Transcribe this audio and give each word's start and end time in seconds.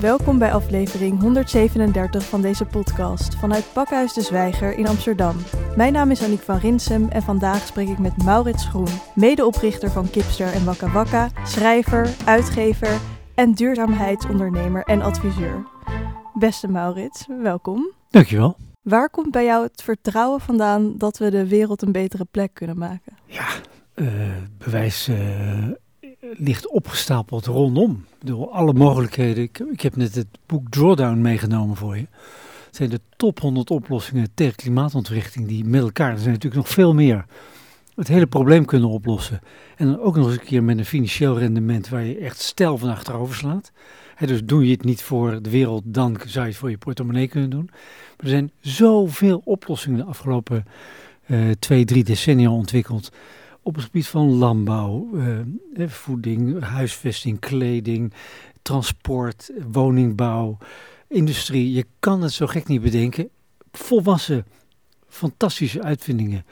Welkom 0.00 0.38
bij 0.38 0.52
aflevering 0.52 1.20
137 1.20 2.24
van 2.24 2.42
deze 2.42 2.64
podcast 2.64 3.34
vanuit 3.34 3.72
Pakhuis 3.72 4.12
de 4.12 4.20
Zwijger 4.20 4.78
in 4.78 4.86
Amsterdam. 4.86 5.36
Mijn 5.76 5.92
naam 5.92 6.10
is 6.10 6.22
Aniek 6.22 6.40
van 6.40 6.58
Rinsem 6.58 7.08
en 7.08 7.22
vandaag 7.22 7.66
spreek 7.66 7.88
ik 7.88 7.98
met 7.98 8.24
Maurits 8.24 8.68
Groen, 8.68 8.88
medeoprichter 9.14 9.90
van 9.90 10.10
Kipster 10.10 10.52
en 10.52 10.64
Wakka 10.64 10.90
Wakka, 10.90 11.28
schrijver, 11.44 12.14
uitgever 12.24 13.00
en 13.34 13.52
duurzaamheidsondernemer 13.52 14.82
en 14.82 15.02
adviseur. 15.02 15.66
Beste 16.34 16.68
Maurits, 16.68 17.26
welkom. 17.42 17.92
Dankjewel. 18.10 18.56
Waar 18.82 19.10
komt 19.10 19.30
bij 19.30 19.44
jou 19.44 19.62
het 19.62 19.82
vertrouwen 19.82 20.40
vandaan 20.40 20.98
dat 20.98 21.18
we 21.18 21.30
de 21.30 21.48
wereld 21.48 21.82
een 21.82 21.92
betere 21.92 22.24
plek 22.30 22.54
kunnen 22.54 22.78
maken? 22.78 23.12
Ja, 23.26 23.46
uh, 23.94 24.08
bewijs 24.58 25.08
uh, 25.08 25.68
ligt 26.36 26.68
opgestapeld 26.68 27.46
rondom. 27.46 28.04
Door 28.24 28.48
alle 28.48 28.72
mogelijkheden. 28.72 29.42
Ik, 29.42 29.58
ik, 29.58 29.80
heb 29.80 29.96
net 29.96 30.14
het 30.14 30.26
boek 30.46 30.70
Drawdown 30.70 31.20
meegenomen 31.20 31.76
voor 31.76 31.96
je. 31.96 32.06
Het 32.66 32.76
zijn 32.76 32.90
de 32.90 33.00
top 33.16 33.40
100 33.40 33.70
oplossingen 33.70 34.28
ter 34.34 34.54
klimaatontwrichting 34.54 35.48
die 35.48 35.64
met 35.64 35.82
elkaar, 35.82 36.10
er 36.10 36.18
zijn 36.18 36.32
natuurlijk 36.32 36.62
nog 36.62 36.68
veel 36.68 36.94
meer, 36.94 37.24
het 37.94 38.08
hele 38.08 38.26
probleem 38.26 38.64
kunnen 38.64 38.88
oplossen. 38.88 39.40
En 39.76 39.86
dan 39.86 40.00
ook 40.00 40.16
nog 40.16 40.26
eens 40.26 40.34
een 40.34 40.44
keer 40.44 40.62
met 40.62 40.78
een 40.78 40.84
financieel 40.84 41.38
rendement 41.38 41.88
waar 41.88 42.04
je 42.04 42.18
echt 42.18 42.40
stijl 42.40 42.78
van 42.78 42.88
achterover 42.88 43.34
slaat. 43.34 43.72
dus 44.18 44.44
doe 44.44 44.64
je 44.64 44.72
het 44.72 44.84
niet 44.84 45.02
voor 45.02 45.42
de 45.42 45.50
wereld, 45.50 45.82
dan 45.84 46.20
zou 46.26 46.44
je 46.44 46.50
het 46.50 46.60
voor 46.60 46.70
je 46.70 46.78
portemonnee 46.78 47.28
kunnen 47.28 47.50
doen. 47.50 47.68
Maar 47.70 48.16
er 48.16 48.28
zijn 48.28 48.50
zoveel 48.60 49.40
oplossingen 49.44 49.98
de 49.98 50.04
afgelopen 50.04 50.64
uh, 51.26 51.50
twee, 51.58 51.84
drie 51.84 52.04
decennia 52.04 52.50
ontwikkeld 52.50 53.10
op 53.70 53.76
het 53.76 53.84
gebied 53.84 54.06
van 54.06 54.30
landbouw, 54.30 55.08
eh, 55.74 55.88
voeding, 55.88 56.62
huisvesting, 56.62 57.38
kleding, 57.38 58.12
transport, 58.62 59.50
woningbouw, 59.72 60.58
industrie. 61.08 61.72
Je 61.72 61.86
kan 61.98 62.22
het 62.22 62.32
zo 62.32 62.46
gek 62.46 62.66
niet 62.66 62.82
bedenken. 62.82 63.28
Volwassen, 63.72 64.46
fantastische 65.08 65.82
uitvindingen 65.82 66.44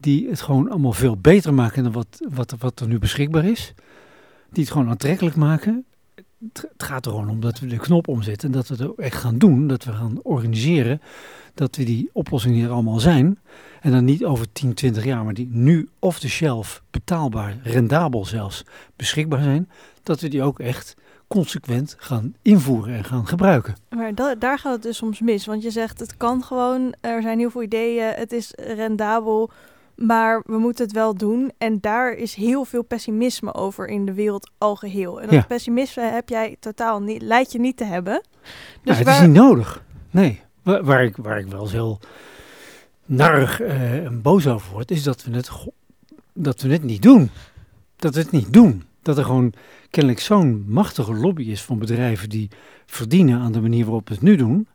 die 0.00 0.28
het 0.28 0.40
gewoon 0.40 0.70
allemaal 0.70 0.92
veel 0.92 1.16
beter 1.16 1.54
maken 1.54 1.82
dan 1.82 1.92
wat, 1.92 2.20
wat, 2.28 2.54
wat 2.58 2.80
er 2.80 2.88
nu 2.88 2.98
beschikbaar 2.98 3.44
is. 3.44 3.74
Die 4.50 4.62
het 4.62 4.72
gewoon 4.72 4.88
aantrekkelijk 4.88 5.36
maken. 5.36 5.84
Het 6.52 6.68
gaat 6.76 7.06
er 7.06 7.12
gewoon 7.12 7.30
om 7.30 7.40
dat 7.40 7.58
we 7.58 7.66
de 7.66 7.76
knop 7.76 8.08
omzetten 8.08 8.48
en 8.48 8.54
dat 8.54 8.68
we 8.68 8.84
het 8.84 8.98
echt 8.98 9.16
gaan 9.16 9.38
doen. 9.38 9.66
Dat 9.66 9.84
we 9.84 9.92
gaan 9.92 10.22
organiseren. 10.22 11.00
Dat 11.54 11.76
we 11.76 11.84
die 11.84 12.10
oplossingen 12.12 12.64
er 12.64 12.72
allemaal 12.72 13.00
zijn. 13.00 13.38
En 13.88 13.94
dan 13.94 14.04
niet 14.04 14.24
over 14.24 14.52
10, 14.52 14.74
20 14.74 15.04
jaar, 15.04 15.24
maar 15.24 15.34
die 15.34 15.48
nu 15.50 15.88
off 15.98 16.18
the 16.18 16.28
shelf, 16.28 16.82
betaalbaar, 16.90 17.56
rendabel 17.62 18.24
zelfs, 18.24 18.64
beschikbaar 18.96 19.42
zijn. 19.42 19.70
Dat 20.02 20.20
we 20.20 20.28
die 20.28 20.42
ook 20.42 20.58
echt 20.58 20.96
consequent 21.28 21.94
gaan 21.98 22.34
invoeren 22.42 22.94
en 22.94 23.04
gaan 23.04 23.26
gebruiken. 23.26 23.76
Maar 23.88 24.14
daar 24.38 24.58
gaat 24.58 24.72
het 24.72 24.82
dus 24.82 24.96
soms 24.96 25.20
mis. 25.20 25.46
Want 25.46 25.62
je 25.62 25.70
zegt 25.70 26.00
het 26.00 26.16
kan 26.16 26.42
gewoon, 26.44 26.94
er 27.00 27.22
zijn 27.22 27.38
heel 27.38 27.50
veel 27.50 27.62
ideeën, 27.62 28.12
het 28.14 28.32
is 28.32 28.52
rendabel. 28.56 29.50
Maar 29.94 30.42
we 30.46 30.58
moeten 30.58 30.84
het 30.84 30.94
wel 30.94 31.14
doen. 31.14 31.52
En 31.58 31.78
daar 31.80 32.12
is 32.12 32.34
heel 32.34 32.64
veel 32.64 32.82
pessimisme 32.82 33.54
over 33.54 33.86
in 33.86 34.04
de 34.04 34.14
wereld 34.14 34.50
al 34.58 34.76
geheel. 34.76 35.20
En 35.20 35.28
dat 35.28 35.46
pessimisme 35.46 36.02
heb 36.02 36.28
jij 36.28 36.56
totaal 36.60 37.00
niet, 37.00 37.22
lijkt 37.22 37.52
je 37.52 37.60
niet 37.60 37.76
te 37.76 37.84
hebben. 37.84 38.22
Dus 38.82 38.98
het 38.98 39.08
is 39.08 39.20
niet 39.20 39.30
nodig. 39.30 39.82
Nee, 40.10 40.40
waar, 40.62 40.84
waar, 40.84 41.04
ik, 41.04 41.16
waar 41.16 41.38
ik 41.38 41.46
wel 41.46 41.60
eens 41.60 41.72
heel 41.72 42.00
narig 43.08 43.60
uh, 43.60 44.04
en 44.04 44.22
boos 44.22 44.46
over 44.46 44.72
word, 44.72 44.90
is 44.90 45.02
dat 45.02 45.24
we, 45.24 45.36
het, 45.36 45.50
dat 46.32 46.60
we 46.60 46.72
het 46.72 46.82
niet 46.82 47.02
doen. 47.02 47.30
Dat 47.96 48.14
we 48.14 48.20
het 48.20 48.30
niet 48.30 48.52
doen. 48.52 48.82
Dat 49.02 49.18
er 49.18 49.24
gewoon 49.24 49.52
kennelijk 49.90 50.22
zo'n 50.22 50.64
machtige 50.66 51.14
lobby 51.14 51.42
is 51.42 51.62
van 51.62 51.78
bedrijven 51.78 52.28
die 52.28 52.48
verdienen 52.86 53.40
aan 53.40 53.52
de 53.52 53.60
manier 53.60 53.84
waarop 53.84 54.08
we 54.08 54.14
het 54.14 54.22
nu 54.22 54.36
doen. 54.36 54.68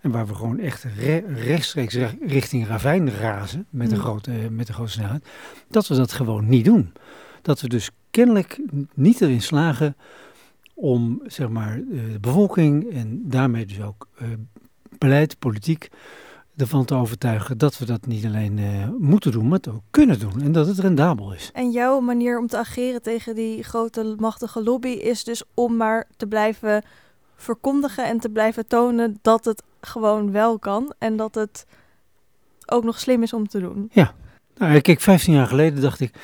En 0.00 0.10
waar 0.10 0.26
we 0.26 0.34
gewoon 0.34 0.58
echt 0.58 0.86
rechtstreeks 1.26 1.96
richting 2.26 2.66
ravijn 2.66 3.10
razen 3.10 3.66
met 3.70 3.90
een, 3.90 3.96
mm. 3.96 4.02
grote, 4.02 4.30
met 4.50 4.68
een 4.68 4.74
grote 4.74 4.90
snelheid. 4.90 5.26
Dat 5.68 5.86
we 5.86 5.94
dat 5.94 6.12
gewoon 6.12 6.48
niet 6.48 6.64
doen. 6.64 6.92
Dat 7.42 7.60
we 7.60 7.68
dus 7.68 7.90
kennelijk 8.10 8.60
niet 8.94 9.20
erin 9.20 9.42
slagen 9.42 9.96
om 10.74 11.22
zeg 11.26 11.48
maar, 11.48 11.74
eh, 11.74 12.12
de 12.12 12.20
bevolking 12.20 12.92
en 12.92 13.22
daarmee 13.24 13.66
dus 13.66 13.82
ook 13.82 14.08
uh, 14.22 14.28
beleid, 14.98 15.38
politiek, 15.38 15.88
ervan 16.56 16.84
te 16.84 16.94
overtuigen 16.94 17.58
dat 17.58 17.78
we 17.78 17.84
dat 17.84 18.06
niet 18.06 18.24
alleen 18.24 18.58
uh, 18.58 18.88
moeten 18.98 19.32
doen, 19.32 19.48
maar 19.48 19.58
het 19.58 19.68
ook 19.68 19.82
kunnen 19.90 20.18
doen. 20.18 20.42
En 20.42 20.52
dat 20.52 20.66
het 20.66 20.78
rendabel 20.78 21.32
is. 21.32 21.50
En 21.52 21.70
jouw 21.70 22.00
manier 22.00 22.38
om 22.38 22.46
te 22.46 22.58
ageren 22.58 23.02
tegen 23.02 23.34
die 23.34 23.62
grote 23.62 24.14
machtige 24.18 24.62
lobby 24.62 24.88
is 24.88 25.24
dus 25.24 25.42
om 25.54 25.76
maar 25.76 26.06
te 26.16 26.26
blijven 26.26 26.82
verkondigen 27.36 28.04
en 28.04 28.18
te 28.18 28.28
blijven 28.28 28.66
tonen 28.66 29.18
dat 29.22 29.44
het 29.44 29.62
gewoon 29.80 30.32
wel 30.32 30.58
kan 30.58 30.94
en 30.98 31.16
dat 31.16 31.34
het 31.34 31.66
ook 32.66 32.84
nog 32.84 32.98
slim 32.98 33.22
is 33.22 33.32
om 33.32 33.48
te 33.48 33.60
doen. 33.60 33.90
Ja, 33.92 34.14
nou, 34.56 34.80
kijk, 34.80 35.00
15 35.00 35.32
jaar 35.34 35.46
geleden 35.46 35.80
dacht 35.80 36.00
ik, 36.00 36.14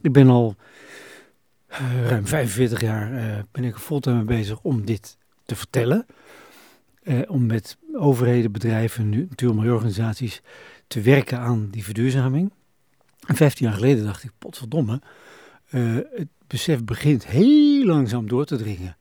ik 0.00 0.12
ben 0.12 0.28
al 0.28 0.54
uh, 1.70 2.08
ruim 2.08 2.26
45 2.26 2.80
jaar 2.80 3.12
uh, 3.12 3.38
ben 3.52 3.64
ik 3.64 3.74
er 3.74 3.80
fulltime 3.80 4.16
mee 4.16 4.24
bezig 4.24 4.58
om 4.62 4.84
dit 4.84 5.16
te 5.44 5.56
vertellen. 5.56 6.06
Uh, 7.08 7.20
om 7.26 7.46
met 7.46 7.78
overheden, 7.92 8.52
bedrijven, 8.52 9.08
natuurlijk 9.10 9.58
milieorganisaties 9.58 10.42
te 10.86 11.00
werken 11.00 11.38
aan 11.38 11.68
die 11.70 11.84
verduurzaming. 11.84 12.52
En 13.26 13.36
15 13.36 13.66
jaar 13.66 13.74
geleden 13.74 14.04
dacht 14.04 14.24
ik, 14.24 14.30
potverdomme, 14.38 15.00
het 15.66 16.28
besef 16.46 16.84
begint 16.84 17.26
heel 17.26 17.84
langzaam 17.84 18.28
door 18.28 18.44
te 18.44 18.56
dringen. 18.56 18.96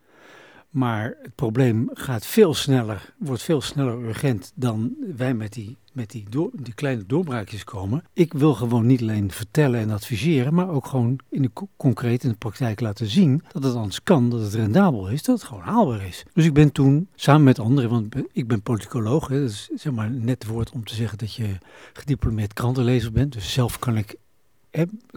Maar 0.69 1.17
het 1.21 1.35
probleem 1.35 1.89
gaat 1.93 2.25
veel 2.25 2.53
sneller, 2.53 3.13
wordt 3.17 3.43
veel 3.43 3.61
sneller 3.61 4.03
urgent 4.03 4.51
dan 4.55 4.95
wij 5.15 5.33
met 5.33 5.53
die, 5.53 5.77
met 5.95 6.11
die, 6.11 6.25
door, 6.29 6.49
die 6.53 6.73
kleine 6.73 7.05
doorbraakjes 7.05 7.63
komen. 7.63 8.03
Ik 8.13 8.33
wil 8.33 8.53
gewoon 8.53 8.85
niet 8.85 9.01
alleen 9.01 9.31
vertellen 9.31 9.79
en 9.79 9.89
adviseren, 9.89 10.53
maar 10.53 10.69
ook 10.69 10.85
gewoon 10.85 11.19
in 11.29 11.41
de 11.41 11.51
concreet 11.77 12.23
in 12.23 12.29
de 12.29 12.35
praktijk 12.35 12.79
laten 12.79 13.07
zien 13.07 13.43
dat 13.51 13.63
het 13.63 13.75
anders 13.75 14.03
kan, 14.03 14.29
dat 14.29 14.41
het 14.41 14.53
rendabel 14.53 15.09
is, 15.09 15.23
dat 15.23 15.35
het 15.39 15.47
gewoon 15.47 15.63
haalbaar 15.63 16.05
is. 16.05 16.25
Dus 16.33 16.45
ik 16.45 16.53
ben 16.53 16.71
toen 16.71 17.07
samen 17.15 17.43
met 17.43 17.59
anderen, 17.59 17.89
want 17.89 18.15
ik 18.31 18.47
ben 18.47 18.61
politicoloog, 18.61 19.27
hè, 19.27 19.41
dat 19.41 19.49
is 19.49 19.69
zeg 19.75 19.93
maar 19.93 20.11
net 20.11 20.45
woord 20.45 20.71
om 20.71 20.83
te 20.83 20.95
zeggen 20.95 21.17
dat 21.17 21.33
je 21.33 21.57
gediplomeerd 21.93 22.53
krantenlezer 22.53 23.11
bent. 23.11 23.33
Dus 23.33 23.53
zelf 23.53 23.79
kan 23.79 23.97
ik, 23.97 24.15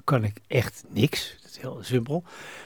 kan 0.05 0.25
ik 0.25 0.41
echt 0.47 0.85
niks. 0.89 1.37
Dat 1.43 1.51
is 1.51 1.59
heel 1.59 1.79
simpel. 1.81 2.25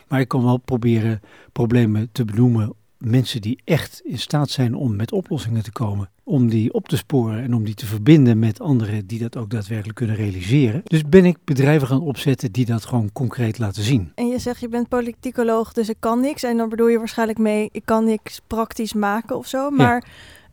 Maar 0.09 0.21
ik 0.21 0.29
kan 0.29 0.45
wel 0.45 0.57
proberen 0.57 1.21
problemen 1.53 2.09
te 2.13 2.25
benoemen 2.25 2.75
mensen 3.05 3.41
die 3.41 3.61
echt 3.65 4.01
in 4.05 4.19
staat 4.19 4.51
zijn 4.51 4.75
om 4.75 4.97
met 4.97 5.13
oplossingen 5.13 5.63
te 5.63 5.73
komen. 5.73 6.11
Om 6.25 6.49
die 6.49 6.73
op 6.73 6.89
te 6.89 6.97
sporen 6.97 7.43
en 7.43 7.55
om 7.55 7.65
die 7.65 7.75
te 7.75 7.87
verbinden 7.87 8.39
met 8.39 8.61
anderen 8.61 9.07
die 9.07 9.19
dat 9.19 9.37
ook 9.37 9.51
daadwerkelijk 9.51 9.97
kunnen 9.97 10.17
realiseren. 10.17 10.81
Dus 10.85 11.09
ben 11.09 11.25
ik 11.25 11.37
bedrijven 11.45 11.89
gaan 11.89 12.01
opzetten 12.01 12.53
die 12.53 12.67
dat 12.67 12.85
gewoon 12.85 13.13
concreet 13.13 13.59
laten 13.59 13.83
zien. 13.83 14.13
En 14.15 14.27
je 14.27 14.39
zegt 14.39 14.61
je 14.61 14.69
bent 14.69 14.89
politicoloog, 14.89 15.73
dus 15.73 15.89
ik 15.89 15.97
kan 15.99 16.21
niks. 16.21 16.43
En 16.43 16.57
dan 16.57 16.69
bedoel 16.69 16.89
je 16.89 16.99
waarschijnlijk 16.99 17.39
mee, 17.39 17.69
ik 17.73 17.85
kan 17.85 18.05
niks 18.05 18.41
praktisch 18.47 18.93
maken 18.93 19.37
of 19.37 19.47
zo. 19.47 19.71
Maar 19.71 20.05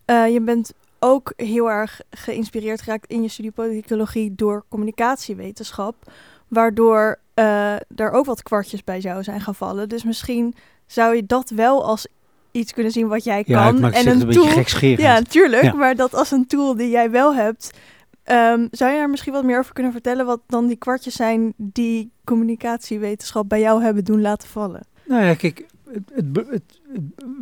eh, 0.06 0.28
je 0.28 0.42
bent 0.42 0.74
ook 1.00 1.34
heel 1.36 1.72
erg 1.72 2.02
geïnspireerd 2.10 2.82
geraakt 2.82 3.12
in 3.12 3.22
je 3.22 3.30
studie 3.30 3.52
politicologie 3.52 4.36
door 4.36 4.64
communicatiewetenschap. 4.70 5.96
Waardoor 6.48 7.20
uh, 7.36 7.74
er 7.74 8.12
ook 8.12 8.26
wat 8.26 8.44
kwartjes 8.44 8.84
bij 8.84 9.00
jou 9.00 9.24
zijn 9.24 9.42
gevallen. 9.42 9.90
Dus 9.90 10.04
misschien 10.04 10.56
zou 10.88 11.16
je 11.16 11.26
dat 11.26 11.50
wel 11.50 11.86
als 11.86 12.08
iets 12.52 12.74
kunnen 12.74 12.92
zien 12.92 13.08
wat 13.08 13.24
jij 13.24 13.44
ja, 13.46 13.66
kan. 13.66 13.92
en 13.92 14.08
een, 14.08 14.22
een 14.22 14.30
tool. 14.30 14.64
Ja, 14.80 15.14
natuurlijk. 15.14 15.74
Maar 15.74 15.96
dat 15.96 16.16
als 16.16 16.32
een 16.32 16.48
tool 16.48 16.76
die 16.76 16.90
jij 16.90 17.12
wel 17.12 17.36
hebt. 17.36 17.72
Um, 18.26 18.68
zou 18.72 18.92
je 18.92 18.98
daar 18.98 19.10
misschien 19.10 19.34
wat 19.34 19.44
meer 19.44 19.60
over 19.60 19.74
kunnen 19.74 19.92
vertellen? 19.92 20.26
Wat 20.26 20.42
dan 20.48 20.68
die 20.68 20.76
kwartjes 20.76 21.16
zijn 21.16 21.54
die 21.58 22.12
communicatiewetenschap 22.24 23.50
bij 23.50 23.60
jou 23.60 23.84
hebben 23.84 24.04
doen 24.04 24.22
laten 24.22 24.48
vallen? 24.48 24.82
Nou 25.06 25.24
ja, 25.24 25.34
kijk, 25.34 25.66
het, 25.92 26.46
het, 26.50 26.80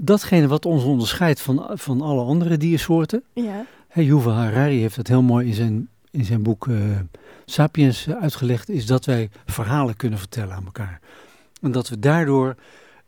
datgene 0.03 0.47
wat 0.47 0.65
ons 0.65 0.83
onderscheidt 0.83 1.41
van, 1.41 1.69
van 1.73 2.01
alle 2.01 2.21
andere 2.21 2.57
diersoorten. 2.57 3.23
Ja. 3.33 3.65
Hey, 3.87 4.03
Yuval 4.03 4.33
Harari 4.33 4.79
heeft 4.79 4.95
het 4.95 5.07
heel 5.07 5.21
mooi 5.21 5.47
in 5.47 5.53
zijn, 5.53 5.89
in 6.11 6.25
zijn 6.25 6.43
boek 6.43 6.65
uh, 6.65 6.77
Sapiens 7.45 8.09
uitgelegd. 8.21 8.69
Is 8.69 8.85
dat 8.85 9.05
wij 9.05 9.29
verhalen 9.45 9.95
kunnen 9.95 10.19
vertellen 10.19 10.55
aan 10.55 10.65
elkaar. 10.65 10.99
En 11.61 11.71
dat 11.71 11.89
we 11.89 11.99
daardoor 11.99 12.55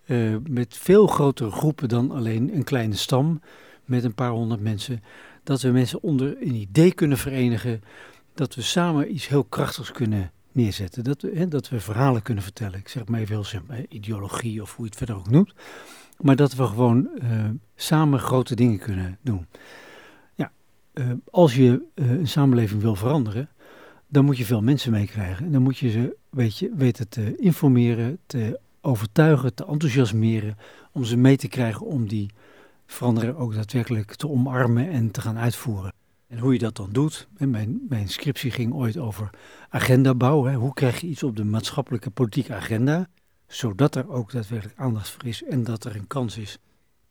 uh, 0.09 0.35
met 0.49 0.77
veel 0.77 1.07
grotere 1.07 1.51
groepen 1.51 1.89
dan 1.89 2.11
alleen 2.11 2.55
een 2.55 2.63
kleine 2.63 2.95
stam 2.95 3.41
met 3.85 4.03
een 4.03 4.13
paar 4.13 4.31
honderd 4.31 4.61
mensen. 4.61 5.03
Dat 5.43 5.61
we 5.61 5.69
mensen 5.69 6.03
onder 6.03 6.37
een 6.41 6.55
idee 6.55 6.93
kunnen 6.93 7.17
verenigen, 7.17 7.81
dat 8.33 8.55
we 8.55 8.61
samen 8.61 9.13
iets 9.13 9.27
heel 9.27 9.43
krachtigs 9.43 9.91
kunnen 9.91 10.31
neerzetten. 10.51 11.03
Dat 11.03 11.21
we, 11.21 11.31
hè, 11.33 11.47
dat 11.47 11.69
we 11.69 11.79
verhalen 11.79 12.21
kunnen 12.21 12.43
vertellen. 12.43 12.79
Ik 12.79 12.87
zeg 12.87 13.07
maar 13.07 13.19
even 13.19 13.35
heel 13.35 13.43
simpel, 13.43 13.75
ideologie 13.89 14.61
of 14.61 14.75
hoe 14.75 14.85
je 14.85 14.89
het 14.89 14.97
verder 14.99 15.15
ook 15.15 15.29
noemt. 15.29 15.53
Maar 16.17 16.35
dat 16.35 16.53
we 16.53 16.65
gewoon 16.65 17.09
uh, 17.21 17.45
samen 17.75 18.19
grote 18.19 18.55
dingen 18.55 18.79
kunnen 18.79 19.17
doen. 19.21 19.45
Ja, 20.35 20.51
uh, 20.93 21.11
als 21.31 21.55
je 21.55 21.81
een 21.93 22.27
samenleving 22.27 22.81
wil 22.81 22.95
veranderen, 22.95 23.49
dan 24.07 24.25
moet 24.25 24.37
je 24.37 24.45
veel 24.45 24.61
mensen 24.61 24.91
meekrijgen. 24.91 25.45
En 25.45 25.51
dan 25.51 25.61
moet 25.61 25.77
je 25.77 25.89
ze 25.89 26.15
weet 26.29 26.57
je, 26.57 26.71
weten 26.75 27.09
te 27.09 27.35
informeren, 27.37 28.19
te 28.25 28.59
overtuigen, 28.81 29.53
te 29.53 29.65
enthousiasmeren, 29.65 30.57
om 30.91 31.03
ze 31.03 31.17
mee 31.17 31.37
te 31.37 31.47
krijgen 31.47 31.85
om 31.85 32.07
die 32.07 32.31
verandering 32.85 33.35
ook 33.35 33.53
daadwerkelijk 33.53 34.15
te 34.15 34.29
omarmen 34.29 34.89
en 34.89 35.11
te 35.11 35.21
gaan 35.21 35.37
uitvoeren. 35.37 35.93
En 36.27 36.39
hoe 36.39 36.53
je 36.53 36.59
dat 36.59 36.75
dan 36.75 36.89
doet. 36.91 37.27
Mijn, 37.37 37.85
mijn 37.89 38.07
scriptie 38.07 38.51
ging 38.51 38.73
ooit 38.73 38.97
over 38.97 39.29
agendabouw. 39.69 40.43
Hè. 40.43 40.55
Hoe 40.55 40.73
krijg 40.73 41.01
je 41.01 41.07
iets 41.07 41.23
op 41.23 41.35
de 41.35 41.43
maatschappelijke 41.43 42.09
politieke 42.09 42.53
agenda, 42.53 43.07
zodat 43.47 43.95
er 43.95 44.09
ook 44.09 44.31
daadwerkelijk 44.31 44.79
aandacht 44.79 45.09
voor 45.09 45.25
is 45.25 45.43
en 45.43 45.63
dat 45.63 45.83
er 45.83 45.95
een 45.95 46.07
kans 46.07 46.37
is 46.37 46.59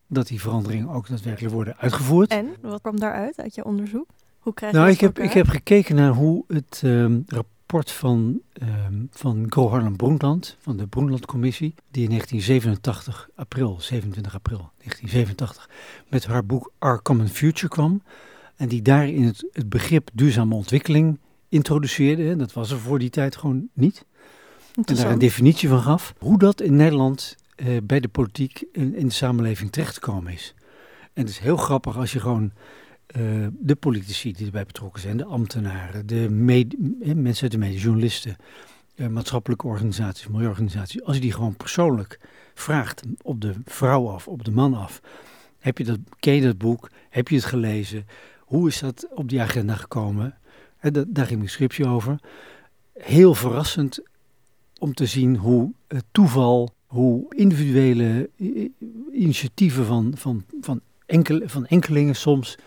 dat 0.07 0.27
die 0.27 0.41
veranderingen 0.41 0.89
ook 0.89 1.09
daadwerkelijk 1.09 1.55
worden 1.55 1.77
uitgevoerd. 1.77 2.31
En 2.31 2.55
wat 2.61 2.81
kwam 2.81 3.01
daaruit 3.01 3.41
uit 3.41 3.55
je 3.55 3.65
onderzoek? 3.65 4.07
Hoe 4.39 4.55
krijg 4.55 4.73
je 4.73 4.79
nou, 4.79 4.91
ik 4.91 5.01
heb, 5.01 5.19
ik 5.19 5.33
heb 5.33 5.49
gekeken 5.49 5.95
naar 5.95 6.13
hoe 6.13 6.45
het 6.49 6.83
um, 6.85 7.25
rapport 7.27 7.57
van, 7.73 8.41
um, 8.63 9.09
van 9.11 9.47
Gro 9.49 9.69
Harlem 9.69 9.97
Brundtland, 9.97 10.57
van 10.61 10.77
de 10.77 10.87
Brundtland-commissie, 10.87 11.75
die 11.91 12.03
in 12.03 12.09
1987, 12.09 13.29
april, 13.35 13.77
27 13.81 14.35
april 14.35 14.71
1987, 14.77 15.71
met 16.09 16.27
haar 16.27 16.47
boek 16.47 16.73
Our 16.79 17.03
Common 17.03 17.29
Future 17.29 17.69
kwam. 17.69 18.03
En 18.57 18.69
die 18.69 18.83
daarin 18.83 19.25
het, 19.25 19.49
het 19.53 19.69
begrip 19.69 20.11
duurzame 20.13 20.55
ontwikkeling 20.55 21.19
introduceerde. 21.49 22.37
Dat 22.37 22.53
was 22.53 22.71
er 22.71 22.79
voor 22.79 22.99
die 22.99 23.11
tijd 23.11 23.37
gewoon 23.37 23.69
niet. 23.73 24.05
En 24.85 24.95
daar 24.95 25.11
een 25.11 25.19
definitie 25.19 25.69
van 25.69 25.83
gaf. 25.83 26.15
Hoe 26.19 26.39
dat 26.39 26.61
in 26.61 26.77
Nederland 26.77 27.37
eh, 27.57 27.77
bij 27.83 28.01
de 28.01 28.09
politiek 28.09 28.65
in, 28.73 28.95
in, 28.95 29.07
de 29.07 29.13
samenleving 29.13 29.71
terechtgekomen 29.71 30.33
is. 30.33 30.55
En 31.13 31.23
het 31.23 31.31
is 31.31 31.39
heel 31.39 31.57
grappig 31.57 31.97
als 31.97 32.13
je 32.13 32.21
gewoon 32.21 32.53
uh, 33.17 33.47
de 33.53 33.77
politici 33.77 34.33
die 34.33 34.47
erbij 34.47 34.65
betrokken 34.65 35.01
zijn, 35.03 35.17
de 35.17 35.25
ambtenaren, 35.25 36.07
de 36.07 36.25
eh, 36.25 37.15
mensen 37.15 37.43
uit 37.43 37.53
de 37.53 37.59
media, 37.59 37.81
journalisten, 37.81 38.37
uh, 38.97 39.07
maatschappelijke 39.07 39.67
organisaties, 39.67 40.29
milieuorganisaties, 40.29 41.03
als 41.03 41.17
je 41.17 41.23
die 41.23 41.33
gewoon 41.33 41.57
persoonlijk 41.57 42.21
vraagt 42.55 43.03
op 43.23 43.41
de 43.41 43.55
vrouw 43.65 44.09
af, 44.09 44.29
op 44.29 44.45
de 44.45 44.51
man 44.51 44.75
af. 44.75 45.01
Heb 45.59 45.79
je 45.79 45.85
dat, 45.85 45.99
ken 46.21 46.35
je 46.35 46.43
dat 46.43 46.59
boek? 46.59 46.91
Heb 47.09 47.29
je 47.29 47.35
het 47.35 47.45
gelezen? 47.45 48.07
Hoe 48.39 48.69
is 48.69 48.79
dat 48.79 49.07
op 49.15 49.29
die 49.29 49.41
agenda 49.41 49.75
gekomen? 49.75 50.39
Daar 51.09 51.27
ging 51.27 51.39
mijn 51.39 51.51
scriptie 51.51 51.87
over. 51.87 52.21
Heel 52.93 53.35
verrassend 53.35 54.01
om 54.79 54.95
te 54.95 55.07
zien 55.07 55.37
hoe 55.37 55.73
toeval, 56.11 56.75
hoe 56.87 57.35
individuele 57.35 58.31
initiatieven 59.13 59.85
van, 59.87 60.13
van, 60.17 60.45
van, 60.61 60.81
enkele, 61.07 61.49
van 61.49 61.67
enkelingen 61.67 62.17
soms 62.17 62.59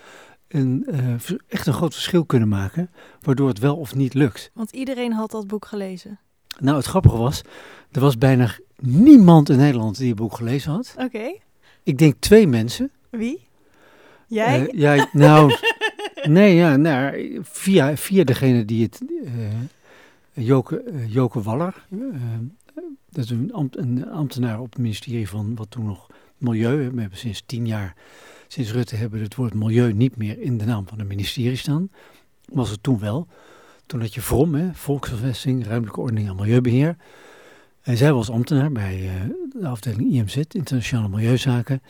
een, 0.54 0.88
uh, 0.90 1.14
echt 1.48 1.68
een 1.68 1.74
groot 1.74 1.94
verschil 1.94 2.26
kunnen 2.26 2.48
maken, 2.48 2.90
waardoor 3.22 3.48
het 3.48 3.60
wel 3.60 3.76
of 3.76 3.96
niet 3.96 4.14
lukt. 4.14 4.52
Want 4.54 4.72
iedereen 4.72 5.14
had 5.14 5.32
dat 5.32 5.48
boek 5.48 5.66
gelezen. 5.66 6.20
Nou, 6.60 6.78
het 6.78 6.86
grappige 6.86 7.18
was, 7.18 7.42
er 7.92 8.02
was 8.02 8.18
bijna 8.18 8.56
niemand 8.80 9.50
in 9.50 9.58
Nederland 9.58 9.98
die 9.98 10.08
het 10.08 10.18
boek 10.18 10.36
gelezen 10.36 10.72
had. 10.72 10.96
Oké. 10.98 11.34
Ik 11.84 11.98
denk 11.98 12.16
twee 12.20 12.48
mensen. 12.48 12.92
Wie? 13.10 13.50
Jij? 14.28 14.60
Uh, 14.60 14.80
ja, 14.80 15.08
nou, 15.12 15.56
nee, 16.24 16.56
ja, 16.56 16.76
nou, 16.76 17.40
via, 17.42 17.98
via 17.98 18.24
degene 18.24 18.66
die 18.66 18.84
het, 18.84 19.02
uh, 19.10 19.28
Joke, 20.34 20.84
uh, 20.86 21.14
Joke 21.14 21.42
Waller, 21.42 21.86
dat 23.10 23.24
is 23.24 23.30
een, 23.30 23.54
ambt, 23.54 23.78
een, 23.78 24.10
ambtenaar 24.10 24.60
op 24.60 24.70
het 24.70 24.78
ministerie 24.78 25.30
van 25.30 25.56
wat 25.56 25.72
toen 25.72 25.86
nog 25.86 26.08
Milieu, 26.38 26.92
we 26.92 27.02
hebben 27.02 27.18
sinds 27.18 27.44
tien 27.46 27.68
jaar, 27.68 27.96
sinds 28.52 28.72
Rutte 28.72 28.96
hebben 28.96 29.18
we 29.18 29.26
het 29.26 29.36
woord 29.36 29.54
milieu 29.54 29.94
niet 29.94 30.16
meer 30.16 30.40
in 30.40 30.58
de 30.58 30.66
naam 30.66 30.88
van 30.88 31.00
het 31.00 31.08
ministerie 31.08 31.56
staan. 31.56 31.90
Was 32.46 32.70
het 32.70 32.84
toen 32.84 33.00
wel. 33.00 33.28
Toen 33.86 34.02
had 34.02 34.14
je 34.14 34.22
VROM, 34.22 34.54
hè, 34.54 34.74
Volksvervesting, 34.74 35.66
Ruimtelijke 35.66 36.00
Ordening 36.02 36.30
en 36.30 36.36
Milieubeheer. 36.36 36.96
En 37.82 37.98
zij 37.98 38.14
was 38.14 38.30
ambtenaar 38.30 38.72
bij 38.72 39.12
de 39.60 39.68
afdeling 39.68 40.12
IMZ, 40.12 40.36
Internationale 40.36 41.10
Milieuzaken. 41.10 41.82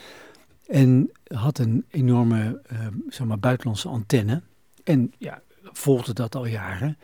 En 0.67 1.11
had 1.23 1.57
een 1.57 1.85
enorme 1.89 2.61
uh, 2.71 2.79
zeg 3.07 3.27
maar, 3.27 3.39
buitenlandse 3.39 3.87
antenne. 3.87 4.41
En 4.83 5.13
ja, 5.17 5.41
volgde 5.63 6.13
dat 6.13 6.35
al 6.35 6.45
jaren. 6.45 6.97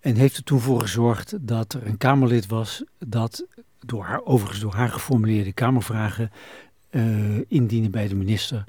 En 0.00 0.14
heeft 0.14 0.36
er 0.36 0.44
toen 0.44 0.60
voor 0.60 0.80
gezorgd 0.80 1.34
dat 1.40 1.72
er 1.72 1.86
een 1.86 1.96
Kamerlid 1.96 2.46
was 2.46 2.84
dat 2.98 3.46
door 3.78 4.04
haar, 4.04 4.24
overigens 4.24 4.60
door 4.60 4.74
haar 4.74 4.88
geformuleerde 4.88 5.52
Kamervragen 5.52 6.30
uh, 6.90 7.40
indiende 7.48 7.90
bij 7.90 8.08
de 8.08 8.14
minister. 8.14 8.64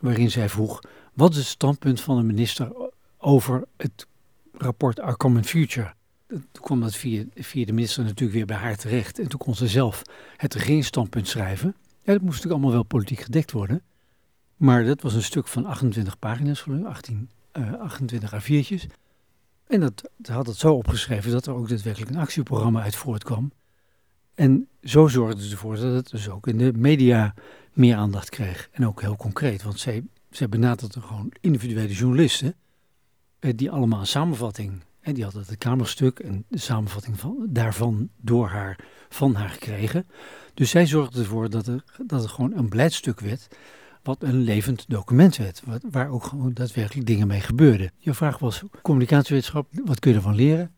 Waarin 0.00 0.30
zij 0.30 0.48
vroeg: 0.48 0.80
wat 1.12 1.30
is 1.30 1.36
het 1.36 1.46
standpunt 1.46 2.00
van 2.00 2.16
de 2.16 2.22
minister 2.22 2.72
over 3.18 3.64
het 3.76 4.06
rapport 4.52 5.00
Our 5.00 5.16
Common 5.16 5.44
Future? 5.44 5.92
Toen 6.28 6.44
kwam 6.52 6.80
dat 6.80 6.96
via, 6.96 7.24
via 7.34 7.64
de 7.64 7.72
minister 7.72 8.02
natuurlijk 8.04 8.32
weer 8.32 8.46
bij 8.46 8.56
haar 8.56 8.76
terecht. 8.76 9.18
En 9.18 9.28
toen 9.28 9.38
kon 9.38 9.54
ze 9.54 9.68
zelf 9.68 10.02
het 10.36 10.54
regeringsstandpunt 10.54 11.28
schrijven. 11.28 11.74
Ja, 12.02 12.12
dat 12.12 12.22
moest 12.22 12.34
natuurlijk 12.34 12.52
allemaal 12.52 12.72
wel 12.72 12.82
politiek 12.82 13.20
gedekt 13.20 13.52
worden. 13.52 13.82
Maar 14.56 14.84
dat 14.84 15.02
was 15.02 15.14
een 15.14 15.22
stuk 15.22 15.48
van 15.48 15.64
28 15.64 16.18
pagina's, 16.18 16.66
18, 16.84 17.30
uh, 17.52 17.80
28 17.80 18.34
A4'tjes. 18.34 18.86
En 19.66 19.80
dat, 19.80 20.10
dat, 20.16 20.34
had 20.36 20.46
het 20.46 20.56
zo 20.56 20.74
opgeschreven 20.74 21.30
dat 21.30 21.46
er 21.46 21.54
ook 21.54 21.68
daadwerkelijk 21.68 22.10
een 22.10 22.20
actieprogramma 22.20 22.82
uit 22.82 22.96
voortkwam. 22.96 23.52
En 24.34 24.68
zo 24.82 25.06
zorgde 25.06 25.44
ze 25.44 25.50
ervoor 25.50 25.76
dat 25.76 25.94
het 25.94 26.10
dus 26.10 26.28
ook 26.28 26.46
in 26.46 26.58
de 26.58 26.72
media 26.72 27.34
meer 27.72 27.96
aandacht 27.96 28.28
kreeg. 28.28 28.68
En 28.72 28.86
ook 28.86 29.00
heel 29.00 29.16
concreet, 29.16 29.62
want 29.62 29.80
zij, 29.80 30.02
zij 30.30 30.48
benaderde 30.48 31.00
gewoon 31.00 31.32
individuele 31.40 31.92
journalisten, 31.92 32.54
eh, 33.38 33.52
die 33.56 33.70
allemaal 33.70 34.00
een 34.00 34.06
samenvatting, 34.06 34.80
en 35.00 35.14
die 35.14 35.24
hadden 35.24 35.44
het 35.46 35.58
kamerstuk 35.58 36.18
en 36.18 36.44
de 36.48 36.58
samenvatting 36.58 37.18
van, 37.20 37.46
daarvan 37.48 38.08
door 38.16 38.48
haar, 38.48 38.78
van 39.08 39.34
haar 39.34 39.48
gekregen. 39.48 40.06
Dus 40.54 40.70
zij 40.70 40.86
zorgde 40.86 41.20
ervoor 41.20 41.50
dat, 41.50 41.66
er, 41.66 41.84
dat 42.06 42.22
het 42.22 42.30
gewoon 42.30 42.56
een 42.56 42.68
beleidstuk 42.68 43.20
werd 43.20 43.48
wat 44.02 44.22
een 44.22 44.40
levend 44.40 44.84
document 44.88 45.36
werd, 45.36 45.62
waar 45.90 46.10
ook 46.10 46.24
gewoon 46.24 46.52
daadwerkelijk 46.52 47.06
dingen 47.06 47.26
mee 47.26 47.40
gebeurden. 47.40 47.92
Je 47.96 48.14
vraag 48.14 48.38
was 48.38 48.62
communicatiewetenschap, 48.82 49.68
wat 49.84 49.98
kun 49.98 50.10
je 50.10 50.16
ervan 50.16 50.34
leren? 50.34 50.74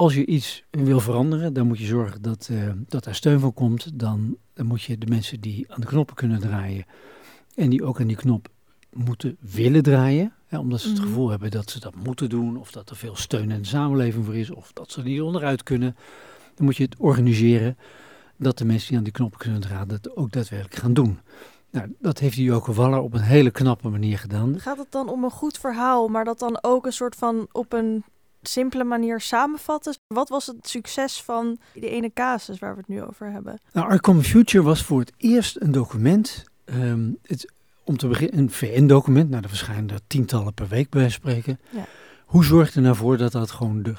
Als 0.00 0.14
je 0.14 0.26
iets 0.26 0.64
wil 0.70 1.00
veranderen, 1.00 1.52
dan 1.52 1.66
moet 1.66 1.78
je 1.78 1.86
zorgen 1.86 2.22
dat, 2.22 2.48
uh, 2.50 2.70
dat 2.88 3.06
er 3.06 3.14
steun 3.14 3.40
van 3.40 3.54
komt. 3.54 3.98
Dan, 3.98 4.36
dan 4.52 4.66
moet 4.66 4.82
je 4.82 4.98
de 4.98 5.06
mensen 5.06 5.40
die 5.40 5.72
aan 5.72 5.80
de 5.80 5.86
knoppen 5.86 6.16
kunnen 6.16 6.40
draaien 6.40 6.84
en 7.54 7.70
die 7.70 7.84
ook 7.84 8.00
aan 8.00 8.06
die 8.06 8.16
knop 8.16 8.48
moeten 8.92 9.36
willen 9.40 9.82
draaien, 9.82 10.32
hè, 10.46 10.58
omdat 10.58 10.80
ze 10.80 10.88
het 10.88 10.96
mm 10.96 11.02
-hmm. 11.02 11.12
gevoel 11.12 11.30
hebben 11.30 11.50
dat 11.50 11.70
ze 11.70 11.80
dat 11.80 11.94
moeten 11.94 12.28
doen, 12.28 12.56
of 12.56 12.70
dat 12.70 12.90
er 12.90 12.96
veel 12.96 13.16
steun 13.16 13.50
in 13.50 13.62
de 13.62 13.68
samenleving 13.68 14.24
voor 14.24 14.36
is, 14.36 14.50
of 14.50 14.72
dat 14.72 14.90
ze 14.90 15.00
er 15.00 15.06
niet 15.06 15.20
onderuit 15.20 15.62
kunnen. 15.62 15.96
Dan 16.54 16.64
moet 16.64 16.76
je 16.76 16.84
het 16.84 16.96
organiseren 16.98 17.76
dat 18.36 18.58
de 18.58 18.64
mensen 18.64 18.88
die 18.88 18.98
aan 18.98 19.04
die 19.04 19.12
knoppen 19.12 19.38
kunnen 19.38 19.60
draaien 19.60 19.88
dat 19.88 20.16
ook 20.16 20.32
daadwerkelijk 20.32 20.76
gaan 20.76 20.94
doen. 20.94 21.18
Nou, 21.70 21.94
dat 21.98 22.18
heeft 22.18 22.36
die 22.36 22.44
Joke 22.44 22.72
Waller 22.72 23.00
op 23.00 23.14
een 23.14 23.20
hele 23.20 23.50
knappe 23.50 23.88
manier 23.88 24.18
gedaan. 24.18 24.60
Gaat 24.60 24.78
het 24.78 24.92
dan 24.92 25.08
om 25.08 25.24
een 25.24 25.30
goed 25.30 25.58
verhaal, 25.58 26.08
maar 26.08 26.24
dat 26.24 26.38
dan 26.38 26.58
ook 26.62 26.86
een 26.86 26.92
soort 26.92 27.16
van 27.16 27.48
op 27.52 27.72
een 27.72 28.04
simpele 28.42 28.84
manier 28.84 29.20
samenvatten? 29.20 29.96
Wat 30.06 30.28
was 30.28 30.46
het 30.46 30.68
succes 30.68 31.22
van 31.22 31.58
die 31.74 31.90
ene 31.90 32.12
casus 32.14 32.58
waar 32.58 32.72
we 32.72 32.78
het 32.78 32.88
nu 32.88 33.02
over 33.02 33.30
hebben? 33.30 33.60
Nou, 33.72 33.88
Our 33.88 34.00
Common 34.00 34.24
Future 34.24 34.64
was 34.64 34.82
voor 34.82 35.00
het 35.00 35.12
eerst 35.16 35.60
een 35.60 35.72
document, 35.72 36.44
um, 36.64 37.18
het, 37.22 37.52
om 37.84 37.96
te 37.96 38.08
beginnen 38.08 38.38
een 38.38 38.50
VN-document, 38.50 39.30
nou, 39.30 39.42
er 39.42 39.48
verschijnen 39.48 39.90
er 39.90 40.00
tientallen 40.06 40.54
per 40.54 40.68
week 40.68 40.90
bij 40.90 41.08
spreken. 41.08 41.60
Ja. 41.70 41.86
Hoe 42.24 42.44
zorgt 42.44 42.74
er 42.74 42.82
nou 42.82 42.96
voor 42.96 43.16
dat 43.16 43.32
dat 43.32 43.50
gewoon 43.50 43.82
de, 43.82 43.94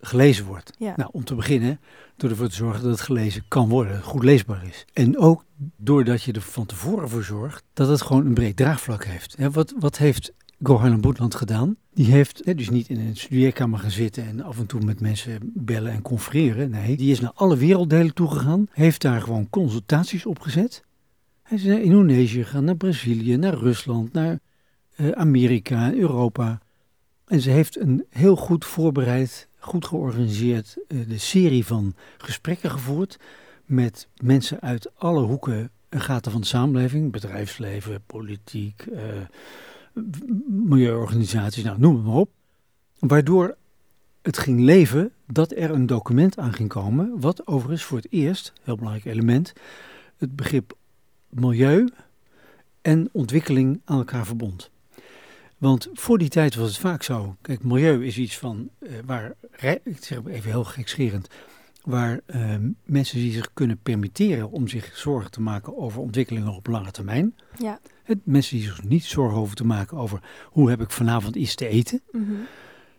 gelezen 0.00 0.44
wordt? 0.44 0.72
Ja. 0.78 0.92
Nou, 0.96 1.10
om 1.12 1.24
te 1.24 1.34
beginnen 1.34 1.80
door 2.16 2.30
ervoor 2.30 2.48
te 2.48 2.54
zorgen 2.54 2.82
dat 2.82 2.90
het 2.90 3.00
gelezen 3.00 3.44
kan 3.48 3.68
worden, 3.68 4.02
goed 4.02 4.22
leesbaar 4.22 4.66
is. 4.66 4.84
En 4.92 5.18
ook 5.18 5.44
doordat 5.76 6.22
je 6.22 6.32
er 6.32 6.40
van 6.40 6.66
tevoren 6.66 7.08
voor 7.08 7.22
zorgt 7.22 7.64
dat 7.72 7.88
het 7.88 8.02
gewoon 8.02 8.26
een 8.26 8.34
breed 8.34 8.56
draagvlak 8.56 9.04
heeft. 9.04 9.36
Hè, 9.36 9.50
wat, 9.50 9.74
wat 9.78 9.98
heeft 9.98 10.32
Gohan 10.62 11.00
Boetland 11.00 11.34
gedaan? 11.34 11.76
Die 11.94 12.12
heeft 12.12 12.40
hè, 12.44 12.54
dus 12.54 12.70
niet 12.70 12.88
in 12.88 13.00
een 13.00 13.16
studeerkamer 13.16 13.78
gaan 13.78 13.90
zitten 13.90 14.26
en 14.26 14.42
af 14.42 14.58
en 14.58 14.66
toe 14.66 14.80
met 14.80 15.00
mensen 15.00 15.38
bellen 15.54 15.92
en 15.92 16.02
confereren. 16.02 16.70
Nee, 16.70 16.96
die 16.96 17.10
is 17.10 17.20
naar 17.20 17.32
alle 17.34 17.56
werelddelen 17.56 18.14
toegegaan, 18.14 18.66
heeft 18.70 19.02
daar 19.02 19.20
gewoon 19.20 19.50
consultaties 19.50 20.26
opgezet. 20.26 20.84
Hij 21.42 21.58
is 21.58 21.64
naar 21.64 21.80
Indonesië 21.80 22.44
gegaan, 22.44 22.64
naar 22.64 22.76
Brazilië, 22.76 23.36
naar 23.36 23.54
Rusland, 23.54 24.12
naar 24.12 24.38
uh, 24.96 25.10
Amerika, 25.10 25.92
Europa. 25.92 26.60
En 27.26 27.40
ze 27.40 27.50
heeft 27.50 27.80
een 27.80 28.04
heel 28.10 28.36
goed 28.36 28.64
voorbereid 28.64 29.48
goed 29.58 29.86
georganiseerd 29.86 30.76
uh, 30.88 31.08
de 31.08 31.18
serie 31.18 31.66
van 31.66 31.94
gesprekken 32.18 32.70
gevoerd 32.70 33.18
met 33.64 34.08
mensen 34.16 34.60
uit 34.60 34.90
alle 34.94 35.22
hoeken 35.22 35.70
en 35.88 36.00
gaten 36.00 36.32
van 36.32 36.40
de 36.40 36.46
samenleving, 36.46 37.12
bedrijfsleven, 37.12 38.02
politiek, 38.06 38.86
uh, 38.92 39.00
milieuorganisaties, 40.48 41.64
nou, 41.64 41.78
noem 41.78 41.94
het 41.94 42.04
maar 42.04 42.14
op. 42.14 42.30
Waardoor 42.98 43.56
het 44.22 44.38
ging 44.38 44.60
leven 44.60 45.12
dat 45.26 45.52
er 45.52 45.70
een 45.70 45.86
document 45.86 46.38
aan 46.38 46.52
ging 46.52 46.68
komen, 46.68 47.20
wat 47.20 47.46
overigens 47.46 47.82
voor 47.82 47.96
het 47.96 48.06
eerst, 48.10 48.52
heel 48.62 48.76
belangrijk 48.76 49.06
element, 49.06 49.52
het 50.16 50.36
begrip 50.36 50.76
milieu 51.28 51.88
en 52.82 53.08
ontwikkeling 53.12 53.80
aan 53.84 53.98
elkaar 53.98 54.26
verbond. 54.26 54.70
Want 55.58 55.88
voor 55.92 56.18
die 56.18 56.28
tijd 56.28 56.54
was 56.54 56.68
het 56.68 56.78
vaak 56.78 57.02
zo. 57.02 57.36
Kijk, 57.40 57.64
milieu 57.64 58.06
is 58.06 58.18
iets 58.18 58.38
van 58.38 58.68
uh, 58.78 58.90
waar, 59.06 59.34
ik 59.82 60.04
zeg 60.04 60.18
even 60.26 60.50
heel 60.50 60.64
gekscherend, 60.64 61.28
waar 61.82 62.20
uh, 62.26 62.54
mensen 62.84 63.18
die 63.18 63.32
zich 63.32 63.50
kunnen 63.54 63.78
permitteren 63.82 64.50
om 64.50 64.68
zich 64.68 64.96
zorgen 64.96 65.30
te 65.30 65.40
maken 65.40 65.76
over 65.76 66.00
ontwikkelingen 66.00 66.54
op 66.54 66.66
lange 66.66 66.90
termijn. 66.90 67.34
Ja. 67.58 67.80
Mensen 68.24 68.56
die 68.56 68.66
zich 68.66 68.84
niet 68.84 69.04
zorgen 69.04 69.38
hoeven 69.38 69.56
te 69.56 69.64
maken 69.64 69.96
over 69.96 70.20
hoe 70.50 70.70
heb 70.70 70.80
ik 70.80 70.90
vanavond 70.90 71.36
iets 71.36 71.54
te 71.54 71.66
eten. 71.68 72.00
Mhm. 72.12 72.32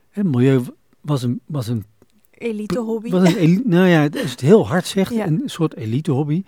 Het 0.10 0.26
milieu 0.26 0.62
was 1.02 1.24
een, 1.24 1.42
was 1.46 1.68
een 1.68 1.86
Elite 2.32 2.80
hobby. 2.80 3.10
Wat 3.10 3.26
een 3.26 3.36
eli- 3.36 3.62
nou 3.66 3.88
ja, 3.88 4.04
als 4.04 4.12
je 4.14 4.20
het 4.30 4.42
heel 4.42 4.68
hard 4.68 4.86
zegt, 4.86 5.14
Ja. 5.14 5.26
een 5.28 5.42
soort 5.46 5.76
elite 5.76 6.12
hobby. 6.12 6.44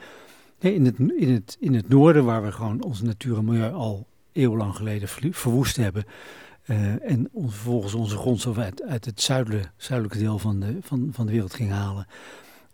In 0.60 0.86
het, 0.86 1.00
in, 1.00 1.30
het, 1.34 1.58
in 1.60 1.74
het 1.74 1.90
noorden, 1.90 2.26
waar 2.26 2.44
we 2.44 2.52
gewoon 2.52 2.84
onze 2.84 3.04
natuur 3.04 3.38
en 3.38 3.46
milieu 3.46 3.72
al 3.72 4.08
eeuwenlang 4.32 4.76
geleden 4.76 5.08
verwoest 5.34 5.76
hebben. 5.76 6.06
eh, 6.66 7.10
en 7.12 7.30
ons, 7.32 7.54
vervolgens 7.54 7.94
onze 7.94 8.18
grondstof 8.18 8.58
uit, 8.58 8.84
uit 8.84 9.06
het 9.06 9.22
zuidelijke, 9.22 9.68
zuidelijke 9.78 10.20
deel 10.24 10.40
van 10.40 10.60
de, 10.60 10.78
van, 10.82 11.10
van 11.12 11.26
de 11.26 11.32
wereld 11.32 11.54
gingen 11.54 11.76
halen. 11.76 12.08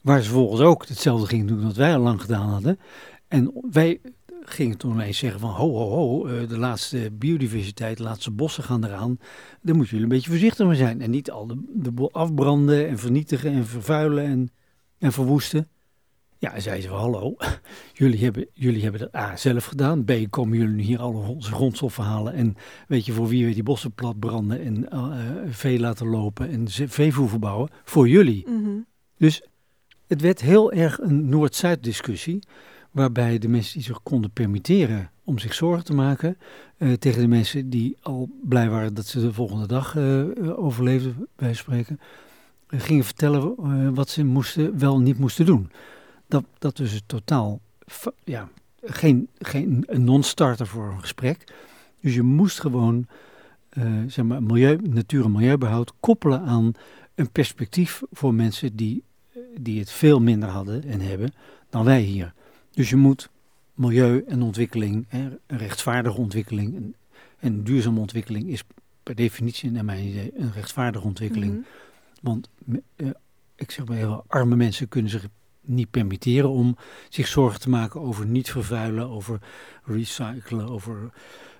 Waar 0.02 0.18
ze 0.18 0.24
vervolgens 0.24 0.62
ook 0.62 0.88
hetzelfde 0.88 1.28
gingen 1.28 1.48
doen 1.48 1.64
wat 1.64 1.76
wij 1.76 1.96
al 1.96 2.02
lang 2.02 2.22
gedaan 2.22 2.50
hadden. 2.50 2.80
En 3.28 3.52
wij 3.72 4.00
gingen 4.44 4.78
toen 4.78 4.94
ineens 4.94 5.18
zeggen 5.18 5.40
van 5.40 5.50
ho 5.50 5.72
ho 5.74 5.90
ho, 5.90 6.26
eh, 6.26 6.50
de 6.50 6.58
laatste 6.58 7.12
biodiversiteit, 7.12 7.98
de 7.98 8.04
laatste 8.04 8.32
bossen 8.32 8.64
gaan 8.64 8.86
eraan. 8.86 9.18
Daar 9.62 9.76
moeten 9.76 9.92
jullie 9.92 10.04
een 10.04 10.16
beetje 10.16 10.30
voorzichtig 10.30 10.68
mee 10.68 10.76
zijn. 10.76 11.02
En 11.02 11.10
niet 11.10 11.32
al 11.32 11.48
de, 11.48 11.64
de 11.68 11.92
boel 11.92 12.12
afbranden 12.12 12.88
en 12.88 12.98
vernietigen 12.98 13.52
en 13.52 13.66
vervuilen 13.66 14.24
en, 14.24 14.52
en 14.98 15.12
verwoesten. 15.12 15.68
Ja, 16.42 16.54
en 16.54 16.62
zeiden 16.62 16.84
ze 16.84 16.96
hallo, 16.96 17.36
jullie 17.94 18.24
hebben, 18.24 18.48
jullie 18.54 18.84
hebben 18.84 19.00
dat 19.02 19.16
A 19.16 19.36
zelf 19.38 19.66
gedaan. 19.66 20.06
B 20.06 20.12
komen 20.30 20.58
jullie 20.58 20.76
nu 20.76 20.82
hier 20.82 21.00
alle 21.00 21.28
onze 21.28 21.52
grondstoffen 21.52 22.04
halen. 22.04 22.34
En 22.34 22.56
weet 22.88 23.06
je 23.06 23.12
voor 23.12 23.28
wie 23.28 23.46
we 23.46 23.54
die 23.54 23.64
bossen 23.64 23.94
plat 23.94 24.20
branden 24.20 24.62
en 24.62 24.90
eh, 24.90 25.00
eh, 25.00 25.48
vee 25.50 25.80
laten 25.80 26.08
lopen 26.08 26.50
en 26.50 26.68
veevoer 26.70 27.30
verbouwen? 27.30 27.70
Voor 27.84 28.10
jullie. 28.10 28.50
Mhm. 28.50 28.70
Dus 29.18 29.44
het 30.08 30.22
werd 30.22 30.42
heel 30.42 30.72
erg 30.72 31.00
een 31.00 31.30
Noord-Zuid 31.30 31.84
discussie. 31.84 32.40
Waarbij 32.92 33.38
de 33.38 33.48
mensen 33.48 33.74
die 33.74 33.84
zich 33.84 34.04
konden 34.04 34.32
permitteren 34.32 35.12
om 35.24 35.40
zich 35.40 35.54
zorgen 35.54 35.84
te 35.86 35.94
maken. 35.94 36.38
eh, 36.78 36.94
tegen 36.94 37.22
de 37.22 37.28
mensen 37.28 37.70
die 37.70 37.98
al 38.02 38.30
blij 38.44 38.70
waren 38.70 38.94
dat 38.94 39.06
ze 39.06 39.20
de 39.20 39.34
volgende 39.34 39.68
dag 39.68 39.96
eh, 39.96 40.60
overleefden, 40.60 41.28
bij 41.36 41.54
spreken. 41.54 42.00
gingen 42.68 43.04
vertellen 43.04 43.94
wat 43.94 44.10
ze 44.10 44.24
moesten, 44.24 44.80
wel 44.80 45.00
niet 45.00 45.20
moesten 45.20 45.46
doen. 45.46 45.72
Dat, 46.28 46.44
dat 46.58 46.78
het 46.78 47.04
totaal 47.06 47.60
ja, 48.24 48.50
geen, 48.82 49.28
geen 49.38 49.84
een 49.88 50.04
non-starter 50.04 50.68
voor 50.68 50.92
een 50.92 51.00
gesprek. 51.00 51.44
Dus 52.02 52.16
je 52.16 52.22
moest 52.22 52.60
gewoon 52.60 53.08
zeg 54.08 54.26
maar, 54.26 54.44
milieu, 54.44 54.78
natuur- 54.82 55.26
en 55.26 55.32
milieubehoud 55.32 55.94
koppelen 56.00 56.42
aan 56.42 56.72
een 57.16 57.32
perspectief 57.32 58.02
voor 58.12 58.34
mensen 58.34 58.76
die, 58.76 59.04
die 59.60 59.80
het 59.80 59.92
veel 59.92 60.20
minder 60.20 60.50
hadden 60.50 60.84
en 60.84 61.02
hebben 61.02 61.34
dan 61.70 61.86
wij 61.86 62.02
hier. 62.02 62.34
Dus 62.72 62.90
je 62.90 62.96
moet 62.96 63.30
milieu 63.74 64.24
en 64.28 64.42
ontwikkeling, 64.42 65.06
hè, 65.08 65.30
een 65.48 65.58
rechtvaardige 65.58 66.18
ontwikkeling 66.18 66.76
en, 66.76 66.96
en 67.40 67.64
duurzame 67.64 68.00
ontwikkeling 68.00 68.50
is 68.50 68.64
per 69.04 69.16
definitie 69.16 69.72
naar 69.72 69.86
mijn 69.86 70.08
idee 70.08 70.32
een 70.36 70.52
rechtvaardige 70.54 71.06
ontwikkeling. 71.06 71.54
Mhm. 71.54 71.62
Want 72.22 72.50
eh, 72.96 73.08
ik 73.56 73.72
zeg 73.72 73.86
maar 73.86 73.98
heel 73.98 74.24
arme 74.28 74.56
mensen 74.56 74.88
kunnen 74.88 75.12
zich 75.12 75.28
niet 75.62 75.92
permitteren 75.92 76.50
om 76.50 76.78
zich 77.10 77.28
zorgen 77.28 77.60
te 77.60 77.70
maken 77.70 78.02
over 78.02 78.26
niet 78.26 78.52
vervuilen, 78.52 79.10
over 79.10 79.40
recyclen, 79.84 80.70
over 80.70 81.12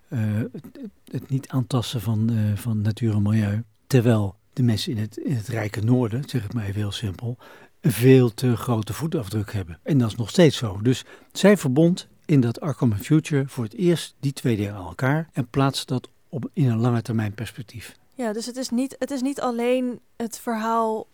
eh, 0.08 0.20
het, 0.52 0.80
het 1.12 1.30
niet 1.30 1.48
aantasten 1.48 2.02
van, 2.02 2.30
eh, 2.30 2.58
van 2.58 2.82
natuur 2.82 3.14
en 3.14 3.22
milieu. 3.22 3.64
Terwijl 3.88 4.36
de 4.54 4.64
mensen 4.64 4.92
in 4.92 4.98
het, 4.98 5.18
in 5.18 5.36
het 5.36 5.48
rijke 5.48 5.82
noorden, 5.82 6.30
zeg 6.30 6.44
ik 6.44 6.54
maar 6.54 6.64
even 6.64 6.82
heel 6.82 6.92
simpel, 6.92 7.38
veel 7.82 8.34
te 8.34 8.58
grote 8.58 8.94
voetafdruk 8.94 9.54
hebben. 9.54 9.80
En 9.84 9.98
dat 9.98 10.08
is 10.08 10.16
nog 10.16 10.30
steeds 10.30 10.58
zo. 10.58 10.80
Dus 10.82 11.04
zij 11.32 11.58
verbond 11.58 12.08
in 12.26 12.40
dat 12.40 12.62
Arkham 12.62 12.94
Future 12.94 13.48
voor 13.48 13.64
het 13.64 13.74
eerst 13.74 14.16
die 14.20 14.34
twee 14.34 14.56
dingen 14.56 14.74
aan 14.74 14.86
elkaar 14.86 15.30
en 15.34 15.48
plaatste 15.48 15.86
dat 15.86 16.10
op, 16.30 16.50
in 16.54 16.70
een 16.70 16.80
lange 16.80 17.02
termijn 17.02 17.34
perspectief. 17.34 17.96
Ja, 18.14 18.34
dus 18.34 18.46
het 18.46 18.58
is, 18.58 18.70
niet, 18.70 18.96
het 19.00 19.12
is 19.12 19.22
niet 19.22 19.42
alleen 19.42 20.00
het 20.16 20.40
verhaal 20.40 21.08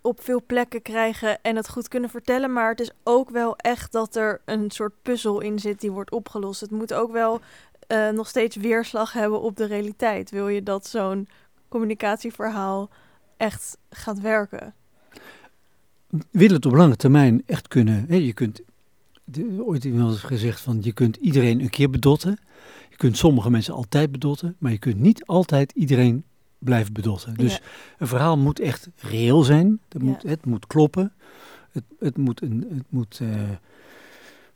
op 0.00 0.22
veel 0.22 0.42
plekken 0.46 0.82
krijgen 0.82 1.42
en 1.42 1.56
het 1.56 1.68
goed 1.68 1.88
kunnen 1.88 2.10
vertellen, 2.10 2.52
maar 2.52 2.70
het 2.70 2.80
is 2.80 2.90
ook 3.02 3.30
wel 3.30 3.56
echt 3.56 3.92
dat 3.92 4.16
er 4.16 4.40
een 4.44 4.70
soort 4.70 4.92
puzzel 5.02 5.40
in 5.40 5.58
zit 5.58 5.80
die 5.80 5.90
wordt 5.90 6.10
opgelost. 6.10 6.60
Het 6.60 6.70
moet 6.70 6.94
ook 6.94 7.12
wel 7.12 7.40
eh, 7.86 8.08
nog 8.08 8.28
steeds 8.28 8.56
weerslag 8.56 9.12
hebben 9.12 9.40
op 9.40 9.56
de 9.56 9.64
realiteit. 9.64 10.30
Wil 10.30 10.48
je 10.48 10.62
dat 10.62 10.86
zo'n 10.86 11.28
communicatieverhaal 11.68 12.88
echt 13.36 13.76
gaat 13.90 14.20
werken? 14.20 14.74
Wil 16.30 16.48
het 16.48 16.66
op 16.66 16.74
lange 16.74 16.96
termijn 16.96 17.42
echt 17.46 17.68
kunnen. 17.68 18.04
Hè, 18.08 18.14
je 18.16 18.32
kunt, 18.32 18.60
de, 19.24 19.62
ooit 19.66 19.84
iemand 19.84 20.10
heeft 20.10 20.24
gezegd 20.24 20.60
van 20.60 20.78
je 20.82 20.92
kunt 20.92 21.16
iedereen 21.16 21.60
een 21.60 21.70
keer 21.70 21.90
bedotten. 21.90 22.38
Je 22.90 22.96
kunt 22.96 23.16
sommige 23.16 23.50
mensen 23.50 23.74
altijd 23.74 24.12
bedotten, 24.12 24.56
maar 24.58 24.72
je 24.72 24.78
kunt 24.78 25.00
niet 25.00 25.24
altijd 25.26 25.72
iedereen 25.72 26.24
blijven 26.58 26.92
bedotten. 26.92 27.34
Dus 27.34 27.52
Ja. 27.52 27.60
een 27.98 28.06
verhaal 28.06 28.38
moet 28.38 28.60
echt 28.60 28.88
reëel 28.96 29.42
zijn. 29.42 29.80
Ja. 29.88 29.98
moet, 30.02 30.22
het 30.22 30.44
moet 30.44 30.66
kloppen. 30.66 31.12
Het, 31.70 31.84
het, 31.98 32.16
moet, 32.16 32.42
een, 32.42 32.66
het, 32.74 32.84
moet, 32.88 33.18
eh, 33.22 33.28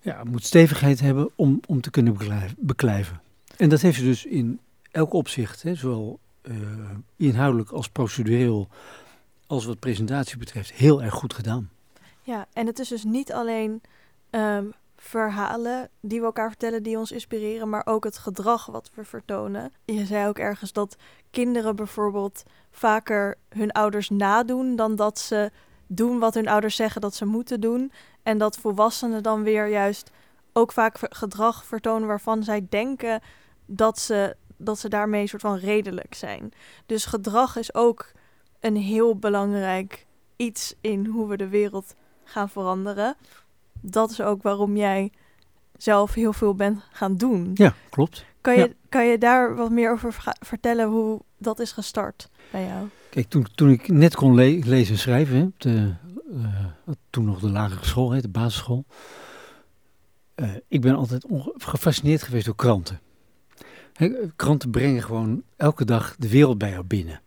ja, 0.00 0.18
het 0.18 0.30
moet 0.30 0.44
stevigheid 0.44 1.00
hebben 1.00 1.30
om, 1.34 1.60
om 1.66 1.80
te 1.80 1.90
kunnen 1.90 2.12
beklijven, 2.12 2.56
beklijven. 2.60 3.20
En 3.56 3.68
dat 3.68 3.80
heeft 3.80 3.98
ze 3.98 4.04
dus 4.04 4.24
in 4.24 4.60
elk 4.90 5.12
opzicht, 5.12 5.62
hè, 5.62 5.74
zowel 5.74 6.18
eh, 6.42 6.54
inhoudelijk 7.16 7.70
als 7.70 7.88
procedureel, 7.88 8.68
als 9.50 9.64
wat 9.64 9.78
presentatie 9.78 10.38
betreft, 10.38 10.72
heel 10.72 11.02
erg 11.02 11.14
goed 11.14 11.34
gedaan. 11.34 11.70
Ja, 12.22 12.46
en 12.52 12.66
het 12.66 12.78
is 12.78 12.88
dus 12.88 13.04
niet 13.04 13.32
alleen 13.32 13.82
ehm, 14.30 14.64
verhalen 14.96 15.88
die 16.00 16.20
we 16.20 16.26
elkaar 16.26 16.48
vertellen 16.48 16.82
die 16.82 16.98
ons 16.98 17.12
inspireren, 17.12 17.68
maar 17.68 17.86
ook 17.86 18.04
het 18.04 18.18
gedrag 18.18 18.66
wat 18.66 18.90
we 18.94 19.04
vertonen. 19.04 19.72
Je 19.84 20.06
zei 20.06 20.28
ook 20.28 20.38
ergens 20.38 20.72
dat 20.72 20.96
kinderen 21.30 21.76
bijvoorbeeld 21.76 22.42
vaker 22.70 23.36
hun 23.48 23.72
ouders 23.72 24.10
nadoen 24.10 24.76
dan 24.76 24.96
dat 24.96 25.18
ze 25.18 25.50
doen 25.86 26.18
wat 26.18 26.34
hun 26.34 26.48
ouders 26.48 26.76
zeggen 26.76 27.00
dat 27.00 27.14
ze 27.14 27.24
moeten 27.24 27.60
doen. 27.60 27.92
En 28.22 28.38
dat 28.38 28.56
volwassenen 28.56 29.22
dan 29.22 29.42
weer 29.42 29.66
juist 29.66 30.10
ook 30.52 30.72
vaak 30.72 30.96
gedrag 31.00 31.64
vertonen 31.64 32.08
waarvan 32.08 32.42
zij 32.42 32.66
denken 32.68 33.20
dat 33.66 33.98
ze, 33.98 34.36
dat 34.56 34.78
ze 34.78 34.88
daarmee 34.88 35.26
soort 35.26 35.42
van 35.42 35.56
redelijk 35.56 36.14
zijn. 36.14 36.52
Dus 36.86 37.04
gedrag 37.04 37.56
is 37.56 37.74
ook 37.74 38.12
een 38.60 38.76
heel 38.76 39.16
belangrijk 39.16 40.06
iets 40.36 40.74
in 40.80 41.06
hoe 41.06 41.28
we 41.28 41.36
de 41.36 41.48
wereld 41.48 41.94
gaan 42.24 42.48
veranderen. 42.48 43.16
Dat 43.80 44.10
is 44.10 44.20
ook 44.20 44.42
waarom 44.42 44.76
jij 44.76 45.12
zelf 45.76 46.14
heel 46.14 46.32
veel 46.32 46.54
bent 46.54 46.80
gaan 46.92 47.16
doen. 47.16 47.50
Ja, 47.54 47.74
klopt. 47.90 48.24
Kan, 48.40 48.54
je, 48.54 48.60
ja. 48.60 48.68
kan 48.88 49.06
je 49.06 49.18
daar 49.18 49.54
wat 49.56 49.70
meer 49.70 49.92
over 49.92 50.16
vertellen 50.40 50.88
hoe 50.88 51.20
dat 51.38 51.58
is 51.58 51.72
gestart 51.72 52.28
bij 52.50 52.64
jou? 52.66 52.86
Kijk, 53.10 53.28
toen, 53.28 53.46
toen 53.54 53.70
ik 53.70 53.88
net 53.88 54.14
kon 54.14 54.34
le- 54.34 54.60
lezen 54.64 54.94
en 54.94 55.00
schrijven, 55.00 55.36
hè, 55.36 55.46
de, 55.56 55.94
eh, 56.42 56.64
toen 57.10 57.24
nog 57.24 57.40
de 57.40 57.50
lagere 57.50 57.84
school, 57.86 58.10
hè, 58.10 58.20
de 58.20 58.28
basisschool. 58.28 58.84
eh, 60.34 60.48
ik 60.68 60.80
ben 60.80 60.94
altijd 60.96 61.24
gefascineerd 61.56 62.22
geweest 62.22 62.44
door 62.46 62.54
kranten. 62.56 63.00
Hè, 63.92 64.10
kranten 64.36 64.70
brengen 64.70 65.02
gewoon 65.02 65.42
elke 65.56 65.84
dag 65.84 66.16
de 66.18 66.28
wereld 66.28 66.58
bij 66.58 66.70
jou 66.70 66.84
binnen. 66.84 67.20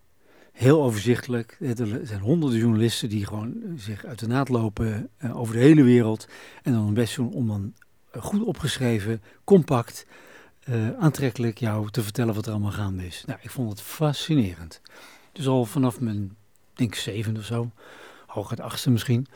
Heel 0.53 0.83
overzichtelijk. 0.83 1.57
Er 1.59 1.99
zijn 2.03 2.19
honderden 2.19 2.59
journalisten 2.59 3.09
die 3.09 3.25
gewoon 3.25 3.55
zich 3.77 4.05
uit 4.05 4.19
de 4.19 4.27
naad 4.27 4.49
lopen 4.49 5.09
eh, 5.17 5.37
over 5.37 5.53
de 5.53 5.59
hele 5.59 5.83
wereld. 5.83 6.27
En 6.63 6.73
dan 6.73 6.93
best 6.93 7.15
doen 7.15 7.31
om 7.31 7.47
dan 7.47 7.73
eh, 8.11 8.23
goed 8.23 8.43
opgeschreven, 8.43 9.21
compact, 9.43 10.05
eh, 10.63 10.93
aantrekkelijk 10.99 11.57
jou 11.57 11.89
te 11.89 12.03
vertellen 12.03 12.33
wat 12.33 12.45
er 12.45 12.51
allemaal 12.51 12.71
gaande 12.71 13.05
is. 13.05 13.23
Nou, 13.25 13.39
ik 13.41 13.49
vond 13.49 13.69
het 13.69 13.81
fascinerend. 13.81 14.81
Dus 15.31 15.47
al 15.47 15.65
vanaf 15.65 15.99
mijn, 15.99 16.35
denk 16.73 16.95
zevende 16.95 17.39
of 17.39 17.45
zo, 17.45 17.71
hooguit 18.27 18.59
achtste 18.59 18.89
misschien, 18.89 19.27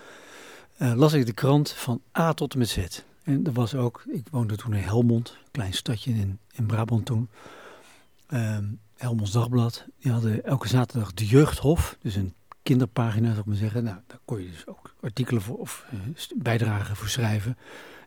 las 0.77 1.13
ik 1.13 1.25
de 1.25 1.33
krant 1.33 1.71
van 1.71 2.01
A 2.17 2.33
tot 2.33 2.53
en 2.53 2.59
met 2.59 2.69
Z. 2.69 2.77
En 3.23 3.45
er 3.45 3.51
was 3.51 3.75
ook, 3.75 4.03
ik 4.07 4.27
woonde 4.31 4.55
toen 4.55 4.73
in 4.73 4.83
Helmond, 4.83 5.29
een 5.29 5.51
klein 5.51 5.73
stadje 5.73 6.11
in, 6.11 6.39
in 6.51 6.65
Brabant 6.65 7.05
toen. 7.05 7.29
Ehm 8.27 8.65
Helmonds 8.97 9.31
Dagblad, 9.31 9.85
die 9.99 10.11
hadden 10.11 10.43
elke 10.43 10.67
zaterdag 10.67 11.13
de 11.13 11.25
Jeugdhof, 11.25 11.97
dus 12.01 12.15
een 12.15 12.33
kinderpagina 12.63 13.27
zou 13.27 13.39
ik 13.39 13.45
maar 13.45 13.55
zeggen. 13.55 13.83
Nou, 13.83 13.97
daar 14.07 14.19
kon 14.25 14.41
je 14.41 14.49
dus 14.51 14.67
ook 14.67 14.93
artikelen 15.01 15.41
voor 15.41 15.57
of 15.57 15.85
eh, 15.91 15.97
bijdragen 16.35 16.95
voor 16.95 17.07
schrijven. 17.09 17.57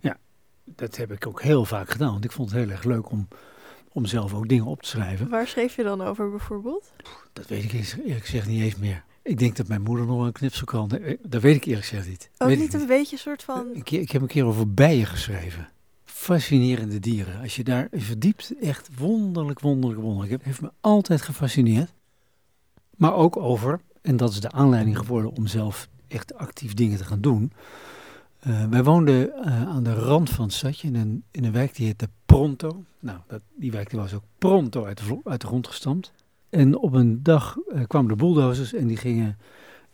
Ja, 0.01 0.17
dat 0.65 0.97
heb 0.97 1.13
ik 1.13 1.27
ook 1.27 1.43
heel 1.43 1.65
vaak 1.65 1.91
gedaan, 1.91 2.13
want 2.13 2.25
ik 2.25 2.33
vond 2.33 2.51
het 2.51 2.61
heel 2.61 2.71
erg 2.71 2.85
leuk 2.85 3.11
om, 3.11 3.29
om 3.93 4.07
zelf 4.07 4.35
ook 4.35 4.49
dingen 4.49 4.65
op 4.65 4.83
te 4.83 4.89
schrijven. 4.89 5.29
Waar 5.29 5.47
schreef 5.47 5.77
je 5.77 5.83
dan 5.83 6.03
over 6.03 6.31
bijvoorbeeld? 6.31 6.93
Dat 7.33 7.47
weet 7.47 7.65
ik 7.65 7.73
eerlijk 7.73 8.25
gezegd 8.25 8.47
niet 8.47 8.63
eens 8.63 8.77
meer. 8.77 9.05
Ik 9.23 9.39
denk 9.39 9.57
dat 9.57 9.69
mijn 9.69 9.83
moeder 9.83 10.07
nog 10.07 10.25
een 10.25 10.33
knipselkrant... 10.33 10.93
eh, 10.99 11.19
Dat 11.23 11.43
weet 11.43 11.57
ik 11.57 11.65
eerlijk 11.65 11.87
gezegd 11.87 12.09
niet. 12.09 12.31
Ook 12.39 12.49
Weet 12.49 12.57
ik 12.57 12.63
niet 12.63 12.75
een 12.81 12.87
beetje 12.87 13.13
een 13.17 13.23
soort 13.23 13.43
van... 13.43 13.67
Een 13.75 13.83
keer, 13.83 14.01
ik 14.01 14.11
heb 14.11 14.23
een 14.23 14.29
keer 14.29 14.45
over 14.45 14.75
bijen 14.75 15.07
geschreven. 15.07 15.69
Fascinerende 16.21 16.99
dieren. 16.99 17.41
Als 17.41 17.57
je 17.57 17.65
daar 17.65 17.89
verdiept, 17.93 18.55
echt 18.61 18.89
wonderlijk, 18.99 19.61
wonderlijk, 19.61 20.00
wonderlijk. 20.00 20.33
Het 20.33 20.45
heeft 20.45 20.61
me 20.61 20.71
altijd 20.81 21.23
gefascineerd. 21.23 21.93
Maar 22.97 23.15
ook 23.15 23.37
over, 23.37 23.81
en 24.03 24.17
dat 24.17 24.31
is 24.31 24.41
de 24.41 24.50
aanleiding 24.50 24.99
geworden 24.99 25.31
om 25.31 25.47
zelf 25.47 25.89
echt 26.09 26.35
actief 26.35 26.75
dingen 26.75 26.97
te 26.97 27.05
gaan 27.05 27.21
doen. 27.21 27.53
Uh, 28.47 28.65
wij 28.69 28.85
woonden 28.85 29.33
uh, 29.45 29.69
aan 29.69 29.83
de 29.83 29.95
rand 29.95 30.31
van 30.31 30.50
het 30.62 30.83
in 30.83 30.95
een, 30.95 31.23
in 31.31 31.45
een 31.45 31.53
wijk 31.53 31.77
die 31.77 31.87
heette 31.87 32.09
Pronto. 32.27 32.85
Nou, 32.99 33.19
dat, 33.27 33.41
die 33.55 33.71
wijk 33.71 33.91
die 33.91 33.99
was 33.99 34.15
ook 34.15 34.25
pronto 34.39 34.85
uit 34.85 34.99
de, 34.99 35.21
uit 35.25 35.41
de 35.41 35.47
grond 35.47 35.67
gestampt. 35.67 36.12
En 36.50 36.77
op 36.77 36.93
een 36.93 37.23
dag 37.23 37.57
uh, 37.69 37.83
kwamen 37.87 38.09
de 38.09 38.17
bulldozers 38.17 38.73
en 38.73 38.87
die 38.87 38.97
gingen 38.97 39.39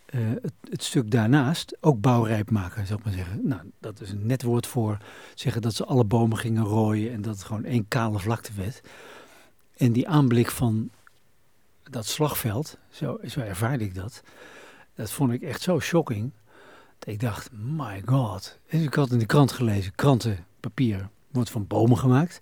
het, 0.06 0.52
het, 0.70 0.82
stuk 0.82 1.10
daarnaast 1.10 1.76
ook 1.80 2.00
bouwrijp 2.00 2.50
maken, 2.50 2.86
zou 2.86 2.98
ik 2.98 3.04
maar 3.04 3.14
zeggen. 3.14 3.40
Nou, 3.42 3.60
dat 3.80 4.00
is 4.00 4.10
een 4.10 4.26
net 4.26 4.42
woord 4.42 4.66
voor 4.66 4.98
zeggen 5.34 5.62
dat 5.62 5.75
ze 5.75 5.84
alle 5.84 6.04
bomen 6.04 6.38
gingen 6.38 6.64
rooien 6.64 7.12
en 7.12 7.22
dat 7.22 7.34
het 7.34 7.44
gewoon 7.44 7.64
één 7.64 7.88
kale 7.88 8.18
vlakte 8.18 8.52
werd. 8.56 8.80
En 9.76 9.92
die 9.92 10.08
aanblik 10.08 10.50
van 10.50 10.90
dat 11.82 12.06
slagveld, 12.06 12.78
zo, 12.90 13.18
zo 13.26 13.40
ervaarde 13.40 13.84
ik 13.84 13.94
dat, 13.94 14.22
dat 14.94 15.10
vond 15.10 15.32
ik 15.32 15.42
echt 15.42 15.62
zo 15.62 15.80
shocking. 15.80 16.32
Dat 16.98 17.08
ik 17.08 17.20
dacht, 17.20 17.50
my 17.52 18.02
god. 18.04 18.58
Ik 18.66 18.94
had 18.94 19.10
in 19.10 19.18
de 19.18 19.26
krant 19.26 19.52
gelezen, 19.52 19.94
krantenpapier 19.94 21.08
wordt 21.30 21.50
van 21.50 21.66
bomen 21.66 21.98
gemaakt. 21.98 22.38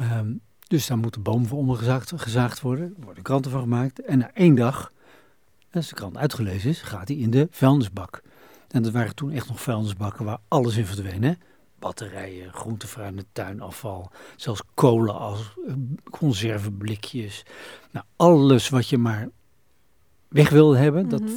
Um, 0.00 0.40
dus 0.68 0.86
daar 0.86 0.98
moeten 0.98 1.22
bomen 1.22 1.48
voor 1.48 1.58
omgezaagd 1.58 2.12
gezaagd 2.16 2.60
worden. 2.60 2.94
Er 2.98 3.04
worden 3.04 3.22
kranten 3.22 3.50
van 3.50 3.60
gemaakt. 3.60 4.00
En 4.00 4.18
na 4.18 4.30
één 4.34 4.54
dag, 4.54 4.92
als 5.72 5.88
de 5.88 5.94
krant 5.94 6.16
uitgelezen 6.16 6.70
is, 6.70 6.80
gaat 6.82 7.08
hij 7.08 7.16
in 7.16 7.30
de 7.30 7.48
vuilnisbak. 7.50 8.22
En 8.68 8.82
dat 8.82 8.92
waren 8.92 9.14
toen 9.14 9.30
echt 9.30 9.48
nog 9.48 9.62
vuilnisbakken 9.62 10.24
waar 10.24 10.38
alles 10.48 10.76
in 10.76 10.86
verdween. 10.86 11.22
Hè? 11.22 11.32
Batterijen, 11.78 12.52
groentefruit, 12.52 13.24
tuinafval, 13.32 14.10
zelfs 14.36 14.62
kolen 14.74 15.18
als 15.18 15.54
eh, 15.66 15.74
conserveblikjes. 16.10 17.42
Nou, 17.90 18.06
alles 18.16 18.68
wat 18.68 18.88
je 18.88 18.98
maar 18.98 19.28
weg 20.28 20.48
wilde 20.50 20.76
hebben, 20.76 21.08
dat 21.08 21.20
Mhm. 21.20 21.32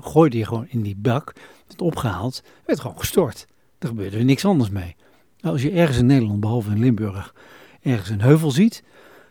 gooide 0.00 0.38
je 0.38 0.46
gewoon 0.46 0.66
in 0.68 0.82
die 0.82 0.96
bak. 0.96 1.32
Het 1.68 1.80
opgehaald, 1.80 2.42
werd 2.66 2.80
gewoon 2.80 2.98
gestort. 2.98 3.46
Er 3.78 3.88
gebeurde 3.88 4.16
er 4.18 4.24
niks 4.24 4.44
anders 4.44 4.70
mee. 4.70 4.96
Nou, 5.40 5.54
als 5.54 5.62
je 5.62 5.70
ergens 5.70 5.98
in 5.98 6.06
Nederland, 6.06 6.40
behalve 6.40 6.70
in 6.70 6.78
Limburg, 6.78 7.34
ergens 7.80 8.08
een 8.08 8.20
heuvel 8.20 8.50
ziet, 8.50 8.82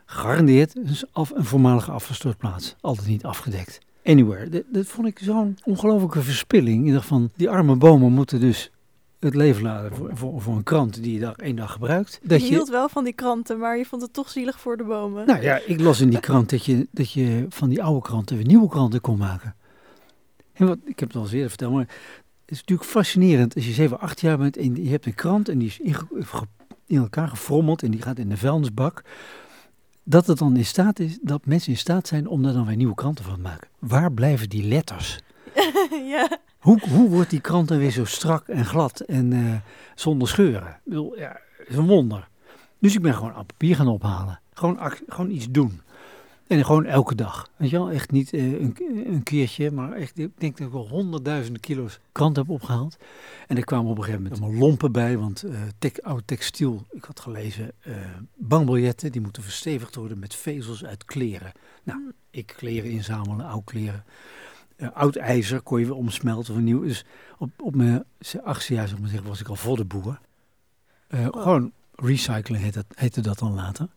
garandeerd 0.05 0.75
is 0.75 1.03
af, 1.11 1.29
een 1.31 1.45
voormalige 1.45 1.91
afgestortplaats. 1.91 2.75
Altijd 2.81 3.07
niet 3.07 3.25
afgedekt. 3.25 3.79
Anywhere. 4.05 4.49
Dat, 4.49 4.63
dat 4.67 4.85
vond 4.85 5.07
ik 5.07 5.19
zo'n 5.19 5.57
ongelofelijke 5.63 6.21
verspilling. 6.21 6.87
Ik 6.87 6.93
dacht 6.93 7.07
van, 7.07 7.29
die 7.35 7.49
arme 7.49 7.75
bomen 7.75 8.11
moeten 8.11 8.39
dus 8.39 8.71
het 9.19 9.35
leven 9.35 9.63
laten 9.63 9.95
voor, 9.95 10.09
voor, 10.13 10.41
voor 10.41 10.55
een 10.55 10.63
krant 10.63 11.03
die 11.03 11.13
je 11.13 11.19
dag, 11.19 11.35
één 11.35 11.55
dag 11.55 11.71
gebruikt. 11.71 12.19
Dat 12.23 12.39
je 12.41 12.45
je, 12.47 12.51
hield 12.53 12.69
wel 12.69 12.89
van 12.89 13.03
die 13.03 13.13
kranten, 13.13 13.59
maar 13.59 13.77
je 13.77 13.85
vond 13.85 14.01
het 14.01 14.13
toch 14.13 14.29
zielig 14.29 14.59
voor 14.59 14.77
de 14.77 14.83
bomen. 14.83 15.25
nou 15.27 15.41
ja, 15.41 15.59
ik 15.65 15.79
las 15.79 16.01
in 16.01 16.09
die 16.09 16.19
krant 16.19 16.49
dat 16.49 16.65
je, 16.65 16.87
dat 16.91 17.11
je 17.11 17.45
van 17.49 17.69
die 17.69 17.83
oude 17.83 18.01
kranten 18.01 18.35
weer 18.35 18.45
nieuwe 18.45 18.67
kranten 18.69 19.01
kon 19.01 19.17
maken. 19.17 19.55
En 20.53 20.67
wat, 20.67 20.77
ik 20.85 20.99
heb 20.99 21.07
het 21.07 21.17
al 21.17 21.23
eens 21.23 21.31
eerder 21.31 21.49
verteld, 21.49 21.73
maar 21.73 21.87
het 22.41 22.51
is 22.51 22.57
natuurlijk 22.59 22.89
fascinerend 22.89 23.55
als 23.55 23.65
je 23.65 23.71
7, 23.71 23.99
8 23.99 24.21
jaar 24.21 24.37
bent 24.37 24.57
en 24.57 24.83
je 24.83 24.89
hebt 24.89 25.05
een 25.05 25.15
krant 25.15 25.49
en 25.49 25.57
die 25.57 25.67
is 25.67 25.79
ge- 25.83 26.45
in 26.87 26.97
elkaar 26.97 27.27
gefrommeld 27.27 27.83
en 27.83 27.91
die 27.91 28.01
gaat 28.01 28.19
in 28.19 28.29
de 28.29 28.37
vuilnisbak. 28.37 29.03
Dat 30.03 30.27
het 30.27 30.37
dan 30.37 30.57
in 30.57 30.65
staat 30.65 30.99
is, 30.99 31.17
dat 31.21 31.45
mensen 31.45 31.71
in 31.71 31.77
staat 31.77 32.07
zijn 32.07 32.27
om 32.27 32.43
daar 32.43 32.53
dan 32.53 32.65
weer 32.65 32.75
nieuwe 32.75 32.95
kranten 32.95 33.25
van 33.25 33.35
te 33.35 33.41
maken. 33.41 33.67
Waar 33.79 34.11
blijven 34.11 34.49
die 34.49 34.63
letters? 34.63 35.19
ja. 36.13 36.37
Hoe, 36.59 36.79
hoe 36.89 37.09
wordt 37.09 37.29
die 37.29 37.41
krant 37.41 37.67
dan 37.67 37.77
weer 37.77 37.91
zo 37.91 38.05
strak 38.05 38.47
en 38.47 38.65
glad 38.65 38.99
en 38.99 39.33
eh, 39.33 39.55
zonder 39.95 40.27
scheuren? 40.27 40.67
Ik 40.69 40.81
bedoel, 40.83 41.17
ja, 41.17 41.39
is 41.67 41.75
een 41.75 41.87
wonder. 41.87 42.27
Dus 42.79 42.95
ik 42.95 43.01
ben 43.01 43.13
gewoon 43.13 43.33
aan 43.33 43.45
papier 43.45 43.75
gaan 43.75 43.87
ophalen. 43.87 44.39
Gewoon, 44.53 44.79
gewoon 45.07 45.29
iets 45.29 45.47
doen. 45.49 45.81
En 46.51 46.65
gewoon 46.65 46.85
elke 46.85 47.15
dag. 47.15 47.49
Weet 47.55 47.69
je 47.69 47.77
wel, 47.77 47.91
echt 47.91 48.11
niet 48.11 48.33
eh, 48.33 48.51
een, 48.51 48.75
een 49.05 49.23
keertje, 49.23 49.71
maar 49.71 49.91
echt, 49.91 50.19
ik 50.19 50.31
denk 50.37 50.57
dat 50.57 50.67
ik 50.67 50.73
wel 50.73 50.87
honderdduizenden 50.87 51.61
kilo's 51.61 51.99
krant 52.11 52.35
heb 52.35 52.49
opgehaald. 52.49 52.97
En 53.47 53.57
er 53.57 53.63
kwamen 53.63 53.91
op 53.91 53.97
een 53.97 54.03
gegeven 54.03 54.23
moment 54.23 54.41
allemaal 54.41 54.59
lompen 54.59 54.91
bij, 54.91 55.17
want 55.17 55.45
tek, 55.79 55.99
oud 55.99 56.23
textiel, 56.25 56.85
ik 56.91 57.03
had 57.03 57.19
gelezen, 57.19 57.71
eh 57.79 57.93
bankbiljetten, 58.35 59.11
die 59.11 59.21
moeten 59.21 59.43
verstevigd 59.43 59.95
worden 59.95 60.19
met 60.19 60.35
vezels 60.35 60.85
uit 60.85 61.05
kleren. 61.05 61.51
Nou, 61.83 61.99
ik 62.31 62.53
kleren 62.57 62.91
inzamelen, 62.91 63.45
oud 63.45 63.63
kleren. 63.63 64.03
Eh, 64.75 64.87
oud 64.93 65.15
ijzer 65.15 65.61
kon 65.61 65.79
je 65.79 65.85
weer 65.85 65.95
omsmelten 65.95 66.53
of 66.53 66.59
nieuw. 66.59 66.81
Dus 66.81 67.05
op, 67.37 67.49
op 67.57 67.75
mijn 67.75 68.03
achtste 68.43 68.73
jaar, 68.73 68.87
zeg 68.87 68.99
maar 68.99 69.09
zeggen, 69.09 69.27
was 69.27 69.39
ik 69.39 69.47
al 69.47 69.55
voor 69.55 69.77
de 69.77 69.85
boer. 69.85 70.19
Wow. 71.09 71.41
Gewoon 71.41 71.71
recyclen 71.95 72.59
heet 72.59 72.73
dat, 72.73 72.85
heette 72.95 73.21
dat 73.21 73.39
dan 73.39 73.53
later. 73.53 73.87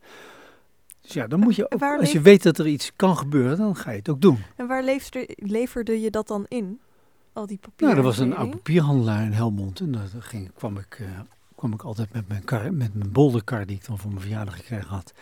Dus 1.05 1.13
ja, 1.13 1.27
dan 1.27 1.39
moet 1.39 1.55
je, 1.55 1.71
ook, 1.71 1.81
als 1.81 2.11
je 2.11 2.21
weet 2.21 2.43
dat 2.43 2.57
er 2.57 2.67
iets 2.67 2.91
kan 2.95 3.17
gebeuren, 3.17 3.57
dan 3.57 3.75
ga 3.75 3.91
je 3.91 3.97
het 3.97 4.09
ook 4.09 4.21
doen. 4.21 4.43
En 4.55 4.67
waar 4.67 4.83
leverde, 4.83 5.27
leverde 5.35 6.01
je 6.01 6.09
dat 6.09 6.27
dan 6.27 6.45
in? 6.47 6.79
Al 7.33 7.45
die 7.45 7.57
papier. 7.57 7.87
Nou, 7.87 7.97
er 7.97 8.03
was 8.03 8.17
een 8.17 8.35
oud 8.35 8.49
papierhandelaar 8.49 9.23
in 9.23 9.31
Helmond. 9.31 9.79
En 9.79 9.91
daar 9.91 10.07
ging, 10.19 10.51
kwam, 10.53 10.77
ik, 10.77 10.97
eh, 10.99 11.07
kwam 11.55 11.73
ik 11.73 11.81
altijd 11.81 12.13
met 12.13 12.27
mijn, 12.27 12.43
kar, 12.43 12.73
met 12.73 12.93
mijn 12.93 13.11
bolderkar 13.11 13.65
die 13.65 13.75
ik 13.75 13.85
dan 13.85 13.97
voor 13.97 14.09
mijn 14.09 14.21
verjaardag 14.21 14.55
gekregen 14.55 14.87
had. 14.87 15.13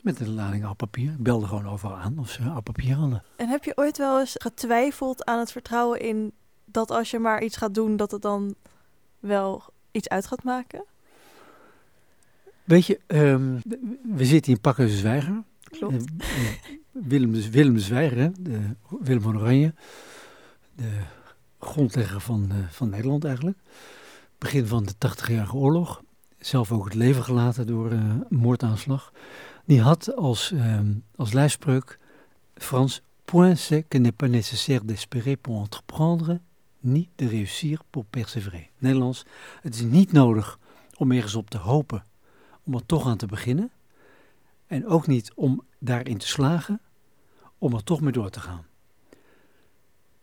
Met 0.00 0.20
een 0.20 0.34
lading 0.34 0.64
oud 0.64 0.76
papier. 0.76 1.12
Ik 1.12 1.22
belde 1.22 1.46
gewoon 1.46 1.68
overal 1.68 1.96
aan 1.96 2.18
of 2.18 2.30
ze 2.30 2.42
oud 2.42 2.64
papier 2.64 2.94
hadden. 2.94 3.22
En 3.36 3.48
heb 3.48 3.64
je 3.64 3.76
ooit 3.76 3.98
wel 3.98 4.20
eens 4.20 4.34
getwijfeld 4.38 5.24
aan 5.24 5.38
het 5.38 5.52
vertrouwen 5.52 6.00
in 6.00 6.32
dat 6.64 6.90
als 6.90 7.10
je 7.10 7.18
maar 7.18 7.42
iets 7.42 7.56
gaat 7.56 7.74
doen, 7.74 7.96
dat 7.96 8.10
het 8.10 8.22
dan 8.22 8.54
wel 9.18 9.62
iets 9.90 10.08
uit 10.08 10.26
gaat 10.26 10.44
maken? 10.44 10.84
Weet 12.64 12.86
je, 12.86 13.00
ehm, 13.06 13.58
we 14.16 14.24
zitten 14.24 14.52
in 14.52 14.60
Pakhuizen 14.60 14.98
Zwijger. 14.98 15.42
Klopt. 15.62 16.04
Willem, 16.92 17.32
de, 17.32 17.50
Willem 17.50 17.78
Zwijger, 17.78 18.18
hè, 18.18 18.30
de, 18.38 18.60
Willem 19.00 19.22
van 19.22 19.38
Oranje, 19.38 19.74
de 20.76 20.90
grondlegger 21.58 22.20
van, 22.20 22.46
eh, 22.50 22.56
van 22.70 22.88
Nederland 22.88 23.24
eigenlijk. 23.24 23.58
Begin 24.38 24.66
van 24.66 24.84
de 24.84 24.94
80-jarige 24.98 25.56
oorlog. 25.56 26.02
Zelf 26.38 26.72
ook 26.72 26.84
het 26.84 26.94
leven 26.94 27.24
gelaten 27.24 27.66
door 27.66 27.90
eh, 27.90 27.98
een 27.98 28.24
moordaanslag. 28.28 29.12
Die 29.64 29.80
had 29.80 30.16
als, 30.16 30.52
ehm, 30.52 30.92
als 31.16 31.32
lijfspreuk 31.32 31.98
Frans... 32.54 33.02
Point 33.24 33.56
c'est 33.56 33.82
que 33.88 33.98
n'est 33.98 34.12
pas 34.12 34.28
nécessaire 34.28 34.84
d'espérer 34.84 35.36
pour 35.36 35.56
entreprendre, 35.56 36.38
ni 36.82 37.08
de 37.16 37.26
réussir 37.26 37.82
pour 37.90 38.04
persévérer. 38.04 38.70
Nederlands, 38.78 39.24
het 39.62 39.74
is 39.74 39.80
niet 39.80 40.12
nodig 40.12 40.58
om 40.96 41.12
ergens 41.12 41.34
op 41.34 41.50
te 41.50 41.58
hopen, 41.58 42.04
om 42.64 42.74
er 42.74 42.86
toch 42.86 43.06
aan 43.06 43.16
te 43.16 43.26
beginnen. 43.26 43.70
En 44.66 44.86
ook 44.86 45.06
niet 45.06 45.32
om 45.34 45.62
daarin 45.78 46.18
te 46.18 46.26
slagen, 46.28 46.80
om 47.58 47.74
er 47.74 47.84
toch 47.84 48.00
mee 48.00 48.12
door 48.12 48.30
te 48.30 48.40
gaan. 48.40 48.64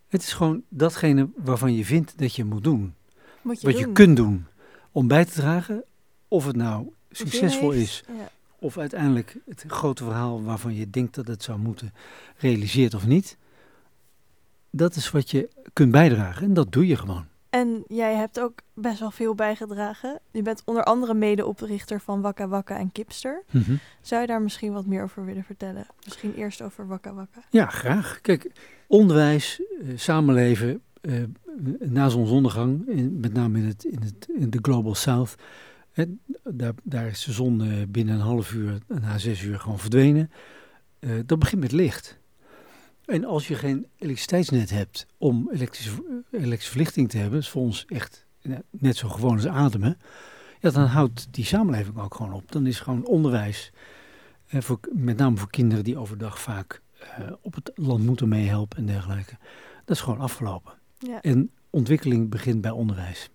Het 0.07 0.21
is 0.21 0.33
gewoon 0.33 0.61
datgene 0.69 1.29
waarvan 1.35 1.73
je 1.73 1.85
vindt 1.85 2.17
dat 2.17 2.35
je 2.35 2.43
moet 2.45 2.63
doen. 2.63 2.93
Moet 3.41 3.61
je 3.61 3.67
wat 3.67 3.75
doen. 3.75 3.87
je 3.87 3.91
kunt 3.91 4.15
doen 4.15 4.45
om 4.91 5.07
bij 5.07 5.25
te 5.25 5.31
dragen, 5.31 5.83
of 6.27 6.45
het 6.45 6.55
nou 6.55 6.93
succesvol 7.11 7.71
is, 7.71 8.03
Ja. 8.07 8.29
of 8.59 8.77
uiteindelijk 8.77 9.37
het 9.47 9.63
grote 9.67 10.03
verhaal 10.03 10.43
waarvan 10.43 10.73
je 10.75 10.89
denkt 10.89 11.15
dat 11.15 11.27
het 11.27 11.43
zou 11.43 11.59
moeten, 11.59 11.93
realiseert 12.37 12.93
of 12.93 13.05
niet. 13.07 13.37
Dat 14.69 14.95
is 14.95 15.11
wat 15.11 15.31
je 15.31 15.49
kunt 15.73 15.91
bijdragen 15.91 16.43
en 16.47 16.53
dat 16.53 16.71
doe 16.71 16.87
je 16.87 16.95
gewoon. 16.95 17.25
En 17.51 17.83
jij 17.87 18.15
hebt 18.15 18.39
ook 18.39 18.59
best 18.73 18.99
wel 18.99 19.11
veel 19.11 19.35
bijgedragen. 19.35 20.19
Je 20.31 20.41
bent 20.41 20.61
onder 20.65 20.83
andere 20.83 21.13
medeoprichter 21.13 21.99
van 21.99 22.21
Wakka 22.21 22.47
Wakka 22.47 22.77
en 22.77 22.91
Kipster. 22.91 23.43
Zou 24.01 24.21
je 24.21 24.27
daar 24.27 24.41
misschien 24.41 24.73
wat 24.73 24.85
meer 24.85 25.03
over 25.03 25.25
willen 25.25 25.43
vertellen? 25.43 25.85
Misschien 26.05 26.33
eerst 26.35 26.61
over 26.61 26.87
Wakka 26.87 27.13
Wakka. 27.13 27.39
Ja, 27.49 27.65
graag. 27.65 28.19
Kijk, 28.21 28.51
onderwijs, 28.87 29.61
eh, 29.81 29.87
samenleven, 29.95 30.81
eh, 31.01 31.13
na 31.79 32.09
zonsondergang, 32.09 32.87
in, 32.87 33.19
met 33.19 33.33
name 33.33 33.59
in, 33.59 33.65
het, 33.65 33.83
in, 33.83 34.01
het, 34.01 34.27
in 34.37 34.49
de 34.49 34.59
Global 34.61 34.95
South, 34.95 35.35
hè, 35.91 36.05
daar, 36.43 36.73
daar 36.83 37.07
is 37.07 37.23
de 37.23 37.31
zon 37.31 37.61
eh, 37.61 37.67
binnen 37.87 38.15
een 38.15 38.21
half 38.21 38.53
uur, 38.53 38.77
na 38.87 39.17
zes 39.17 39.41
uur 39.41 39.59
gewoon 39.59 39.79
verdwenen. 39.79 40.31
Eh, 40.99 41.11
dat 41.25 41.39
begint 41.39 41.61
met 41.61 41.71
licht. 41.71 42.19
En 43.05 43.25
als 43.25 43.47
je 43.47 43.55
geen 43.55 43.87
elektriciteitsnet 43.97 44.69
hebt 44.69 45.05
om 45.17 45.49
elektrische, 45.51 46.23
elektrische 46.31 46.69
verlichting 46.69 47.09
te 47.09 47.17
hebben, 47.17 47.39
is 47.39 47.49
voor 47.49 47.61
ons 47.61 47.85
echt 47.87 48.25
eh, 48.41 48.57
net 48.69 48.97
zo 48.97 49.09
gewoon 49.09 49.35
als 49.35 49.47
ademen, 49.47 49.97
ja, 50.59 50.69
dan 50.69 50.85
houdt 50.85 51.27
die 51.31 51.45
samenleving 51.45 51.97
ook 51.97 52.15
gewoon 52.15 52.33
op. 52.33 52.51
Dan 52.51 52.67
is 52.67 52.79
gewoon 52.79 53.05
onderwijs, 53.05 53.71
eh, 54.47 54.61
voor, 54.61 54.79
met 54.91 55.17
name 55.17 55.37
voor 55.37 55.49
kinderen 55.49 55.83
die 55.83 55.97
overdag 55.97 56.39
vaak 56.39 56.81
eh, 56.99 57.31
op 57.41 57.55
het 57.55 57.71
land 57.75 58.05
moeten 58.05 58.27
meehelpen 58.27 58.77
en 58.77 58.85
dergelijke. 58.85 59.37
Dat 59.85 59.95
is 59.95 60.01
gewoon 60.01 60.19
afgelopen. 60.19 60.73
Ja. 60.97 61.21
En 61.21 61.51
ontwikkeling 61.69 62.29
begint 62.29 62.61
bij 62.61 62.71
onderwijs. 62.71 63.29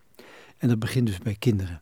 En 0.59 0.69
dat 0.69 0.79
begint 0.79 1.07
dus 1.07 1.19
bij 1.19 1.37
kinderen. 1.39 1.81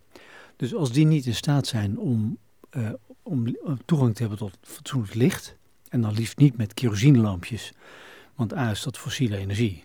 Dus 0.56 0.74
als 0.74 0.92
die 0.92 1.06
niet 1.06 1.26
in 1.26 1.34
staat 1.34 1.66
zijn 1.66 1.98
om, 1.98 2.38
eh, 2.70 2.90
om 3.22 3.56
toegang 3.84 4.14
te 4.14 4.20
hebben 4.20 4.38
tot 4.38 4.58
fatsoenlijk 4.62 5.14
licht, 5.14 5.56
en 5.94 6.00
dan 6.00 6.12
liefst 6.12 6.38
niet 6.38 6.56
met 6.56 6.74
kerosinelampjes, 6.74 7.72
want 8.34 8.54
A 8.54 8.70
is 8.70 8.82
dat 8.82 8.98
fossiele 8.98 9.36
energie, 9.36 9.84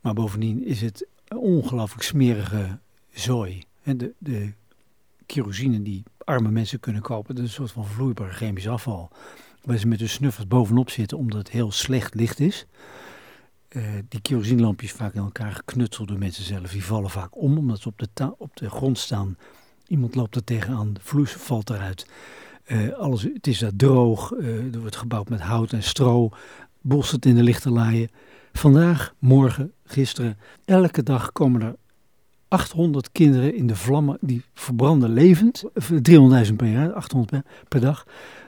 maar 0.00 0.14
bovendien 0.14 0.64
is 0.64 0.80
het 0.80 1.06
ongelooflijk 1.28 2.02
smerige 2.02 2.78
zooi. 3.10 3.62
De, 3.82 4.14
de 4.18 4.52
kerosine 5.26 5.82
die 5.82 6.02
arme 6.24 6.50
mensen 6.50 6.80
kunnen 6.80 7.02
kopen, 7.02 7.34
dat 7.34 7.44
is 7.44 7.50
een 7.50 7.56
soort 7.56 7.72
van 7.72 7.86
vloeibaar 7.86 8.32
chemisch 8.32 8.68
afval, 8.68 9.10
waar 9.62 9.78
ze 9.78 9.86
met 9.86 9.98
hun 9.98 10.08
snuffers 10.08 10.46
bovenop 10.46 10.90
zitten 10.90 11.18
omdat 11.18 11.38
het 11.38 11.50
heel 11.50 11.72
slecht 11.72 12.14
licht 12.14 12.40
is. 12.40 12.66
uh, 13.68 13.82
die 14.08 14.20
kerosinelampjes 14.20 14.92
vaak 14.92 15.14
in 15.14 15.20
elkaar 15.22 15.52
geknutseld 15.52 16.08
door 16.08 16.18
mensen 16.18 16.44
zelf. 16.44 16.70
Die 16.70 16.84
vallen 16.84 17.10
vaak 17.10 17.36
om, 17.42 17.58
omdat 17.58 17.80
ze 17.80 17.88
op 17.88 17.98
de, 17.98 18.34
op 18.38 18.56
de 18.56 18.70
grond 18.70 18.98
staan. 18.98 19.36
Iemand 19.86 20.14
loopt 20.14 20.36
er 20.36 20.44
tegenaan, 20.44 20.92
de 20.92 21.00
vloes 21.02 21.32
valt 21.32 21.70
eruit. 21.70 22.06
Uh, 22.72 22.98
alles, 22.98 23.22
het 23.22 23.46
is 23.46 23.58
daar 23.58 23.76
droog, 23.76 24.32
uh, 24.32 24.74
er 24.74 24.80
wordt 24.80 24.96
gebouwd 24.96 25.28
met 25.28 25.40
hout 25.40 25.72
en 25.72 25.82
stro, 25.82 26.30
bosset 26.80 27.26
in 27.26 27.34
de 27.34 27.42
lichte 27.42 27.70
laaien. 27.70 28.08
Vandaag, 28.52 29.14
morgen, 29.18 29.72
gisteren, 29.84 30.38
elke 30.64 31.02
dag 31.02 31.32
komen 31.32 31.62
er 31.62 31.74
800 32.48 33.12
kinderen 33.12 33.54
in 33.54 33.66
de 33.66 33.76
vlammen, 33.76 34.18
die 34.20 34.42
verbranden 34.54 35.12
levend, 35.12 35.64
300.000 35.64 36.54
per 36.56 36.66
jaar, 36.66 36.92
800 36.92 37.30
per, 37.30 37.42
per, 37.68 37.80
dag, 37.80 38.06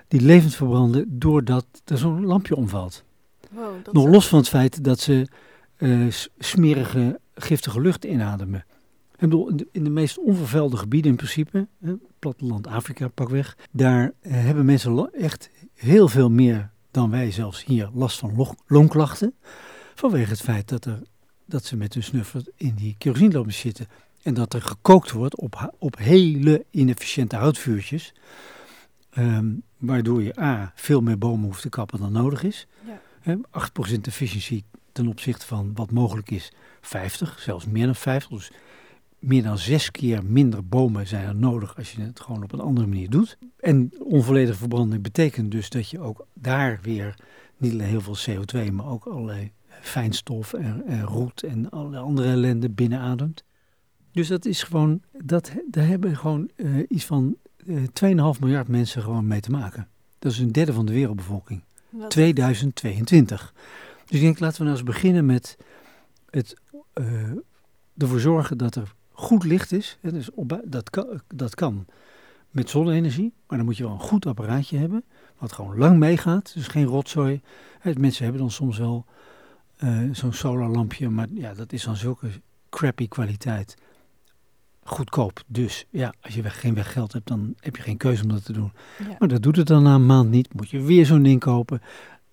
die 0.09 0.21
levend 0.21 0.55
verbranden 0.55 1.19
doordat 1.19 1.67
er 1.85 1.99
zo'n 1.99 2.25
lampje 2.25 2.57
omvalt. 2.57 3.05
Wow, 3.51 3.75
Nog 3.93 4.07
los 4.07 4.29
van 4.29 4.39
het 4.39 4.49
feit 4.49 4.85
dat 4.85 5.01
ze 5.01 5.27
uh, 5.79 6.13
smerige, 6.39 7.21
giftige 7.35 7.81
lucht 7.81 8.05
inademen. 8.05 8.65
Ik 9.21 9.29
bedoel, 9.29 9.49
in 9.49 9.57
de, 9.57 9.69
in 9.73 9.85
de 9.85 9.91
meest 9.91 10.19
onvervuilde 10.19 10.77
gebieden 10.77 11.11
in 11.11 11.17
principe, 11.17 11.69
hè, 11.81 11.95
platteland 12.19 12.67
Afrika 12.67 13.09
pakweg, 13.09 13.57
daar 13.71 14.03
uh, 14.03 14.33
hebben 14.33 14.65
mensen 14.65 15.13
echt 15.13 15.51
heel 15.75 16.09
veel 16.09 16.31
meer 16.31 16.71
dan 16.91 17.11
wij 17.11 17.31
zelfs 17.31 17.65
hier 17.65 17.91
last 17.95 18.19
van 18.19 18.57
longklachten. 18.67 19.35
Vanwege 19.95 20.31
het 20.31 20.41
feit 20.41 20.69
dat, 20.69 20.85
er, 20.85 21.03
dat 21.47 21.65
ze 21.65 21.77
met 21.77 21.95
hun 21.95 22.03
snuffer 22.03 22.43
in 22.57 22.75
die 22.75 22.95
kerosinelampjes 22.99 23.59
zitten. 23.59 23.87
En 24.23 24.35
dat 24.35 24.55
er 24.55 24.63
gekookt 24.63 25.11
wordt 25.11 25.37
op, 25.37 25.75
op 25.79 25.99
hele 25.99 26.65
inefficiënte 26.71 27.37
houtvuurtjes. 27.37 28.15
Um, 29.19 29.63
waardoor 29.77 30.23
je 30.23 30.41
A, 30.41 30.73
veel 30.75 31.01
meer 31.01 31.19
bomen 31.19 31.47
hoeft 31.47 31.63
te 31.63 31.69
kappen 31.69 31.99
dan 31.99 32.13
nodig 32.13 32.43
is. 32.43 32.67
Ja. 32.87 33.01
He, 33.21 33.37
8% 33.37 34.01
efficiëntie 34.03 34.65
ten 34.93 35.07
opzichte 35.07 35.47
van 35.47 35.71
wat 35.75 35.91
mogelijk 35.91 36.31
is 36.31 36.53
50, 36.81 37.39
zelfs 37.41 37.67
meer 37.67 37.87
dan 37.87 37.95
50. 37.95 38.31
Dus 38.31 38.51
meer 39.21 39.43
dan 39.43 39.59
zes 39.59 39.91
keer 39.91 40.25
minder 40.25 40.67
bomen 40.67 41.07
zijn 41.07 41.27
er 41.27 41.35
nodig 41.35 41.77
als 41.77 41.93
je 41.93 42.03
het 42.03 42.21
gewoon 42.21 42.43
op 42.43 42.53
een 42.53 42.61
andere 42.61 42.87
manier 42.87 43.11
doet. 43.11 43.39
En 43.59 43.93
onvolledige 43.99 44.59
verbranding 44.59 45.03
betekent 45.03 45.51
dus 45.51 45.69
dat 45.69 45.91
je 45.91 46.01
ook 46.01 46.27
daar 46.35 46.79
weer 46.83 47.15
niet 47.57 47.73
alleen 47.73 47.89
heel 47.89 48.15
veel 48.15 48.37
CO2, 48.37 48.73
maar 48.73 48.87
ook 48.87 49.05
allerlei 49.05 49.53
fijnstof 49.81 50.53
en, 50.53 50.87
en 50.87 51.03
roet 51.03 51.43
en 51.43 51.71
allerlei 51.71 52.03
andere 52.03 52.29
ellende 52.29 52.71
binnenademt. 52.71 53.45
Dus 54.13 54.29
dat 54.29 54.45
is 54.45 54.63
gewoon, 54.63 55.03
dat, 55.23 55.53
daar 55.71 55.87
hebben 55.87 56.17
gewoon 56.17 56.51
uh, 56.57 56.85
iets 56.89 57.05
van 57.05 57.37
uh, 57.67 57.83
2,5 58.35 58.41
miljard 58.41 58.69
mensen 58.69 59.03
gewoon 59.03 59.27
mee 59.27 59.41
te 59.41 59.51
maken. 59.51 59.89
Dat 60.19 60.33
is 60.33 60.39
een 60.39 60.53
derde 60.53 60.73
van 60.73 60.87
de 60.87 60.93
wereldbevolking. 60.93 61.63
Wat? 61.89 62.11
2022. 62.11 63.55
Dus 64.07 64.19
ik 64.19 64.25
denk, 64.25 64.39
laten 64.39 64.59
we 64.59 64.65
nou 64.65 64.77
eens 64.77 64.87
beginnen 64.87 65.27
met 65.27 65.57
het 66.31 66.55
uh, 66.95 67.31
ervoor 67.97 68.21
zorgen 68.21 68.59
dat 68.59 68.75
er 68.75 68.95
goed 69.21 69.45
licht 69.45 69.73
is. 69.73 69.99
Hè, 70.01 70.13
dus 70.13 70.31
op, 70.31 70.61
dat, 70.65 70.91
kan, 70.91 71.21
dat 71.35 71.55
kan 71.55 71.87
met 72.51 72.71
zonne-energie, 72.71 73.33
maar 73.47 73.59
dan 73.59 73.67
moet 73.67 73.77
je 73.77 73.83
wel 73.83 73.93
een 73.93 74.01
goed 74.01 74.27
apparaatje 74.27 74.79
hebben, 74.79 75.05
wat 75.39 75.53
gewoon 75.53 75.79
lang 75.79 75.99
meegaat, 75.99 76.55
dus 76.55 76.67
geen 76.67 76.85
rotzooi. 76.85 77.41
Hè, 77.79 77.93
mensen 77.99 78.23
hebben 78.23 78.43
dan 78.43 78.51
soms 78.51 78.79
wel 78.79 79.05
uh, 79.85 79.99
zo'n 80.13 80.33
solarlampje, 80.33 81.09
maar 81.09 81.27
ja, 81.35 81.55
dat 81.55 81.73
is 81.73 81.85
dan 81.85 81.97
zulke 81.97 82.29
crappy 82.69 83.09
kwaliteit. 83.09 83.77
Goedkoop, 84.83 85.43
dus 85.47 85.87
ja, 85.91 86.15
als 86.21 86.35
je 86.35 86.43
weg, 86.43 86.61
geen 86.61 86.75
weggeld 86.75 87.13
hebt, 87.13 87.29
dan 87.29 87.55
heb 87.57 87.77
je 87.77 87.83
geen 87.83 87.97
keuze 87.97 88.23
om 88.23 88.29
dat 88.29 88.45
te 88.45 88.53
doen. 88.53 88.73
Ja. 88.99 89.17
Maar 89.19 89.29
dat 89.29 89.43
doet 89.43 89.57
het 89.57 89.67
dan 89.67 89.83
na 89.83 89.95
een 89.95 90.07
maand 90.07 90.31
niet. 90.31 90.55
Moet 90.55 90.71
je 90.71 90.83
weer 90.83 91.07
zo'n 91.07 91.23
ding 91.23 91.41
kopen. 91.41 91.83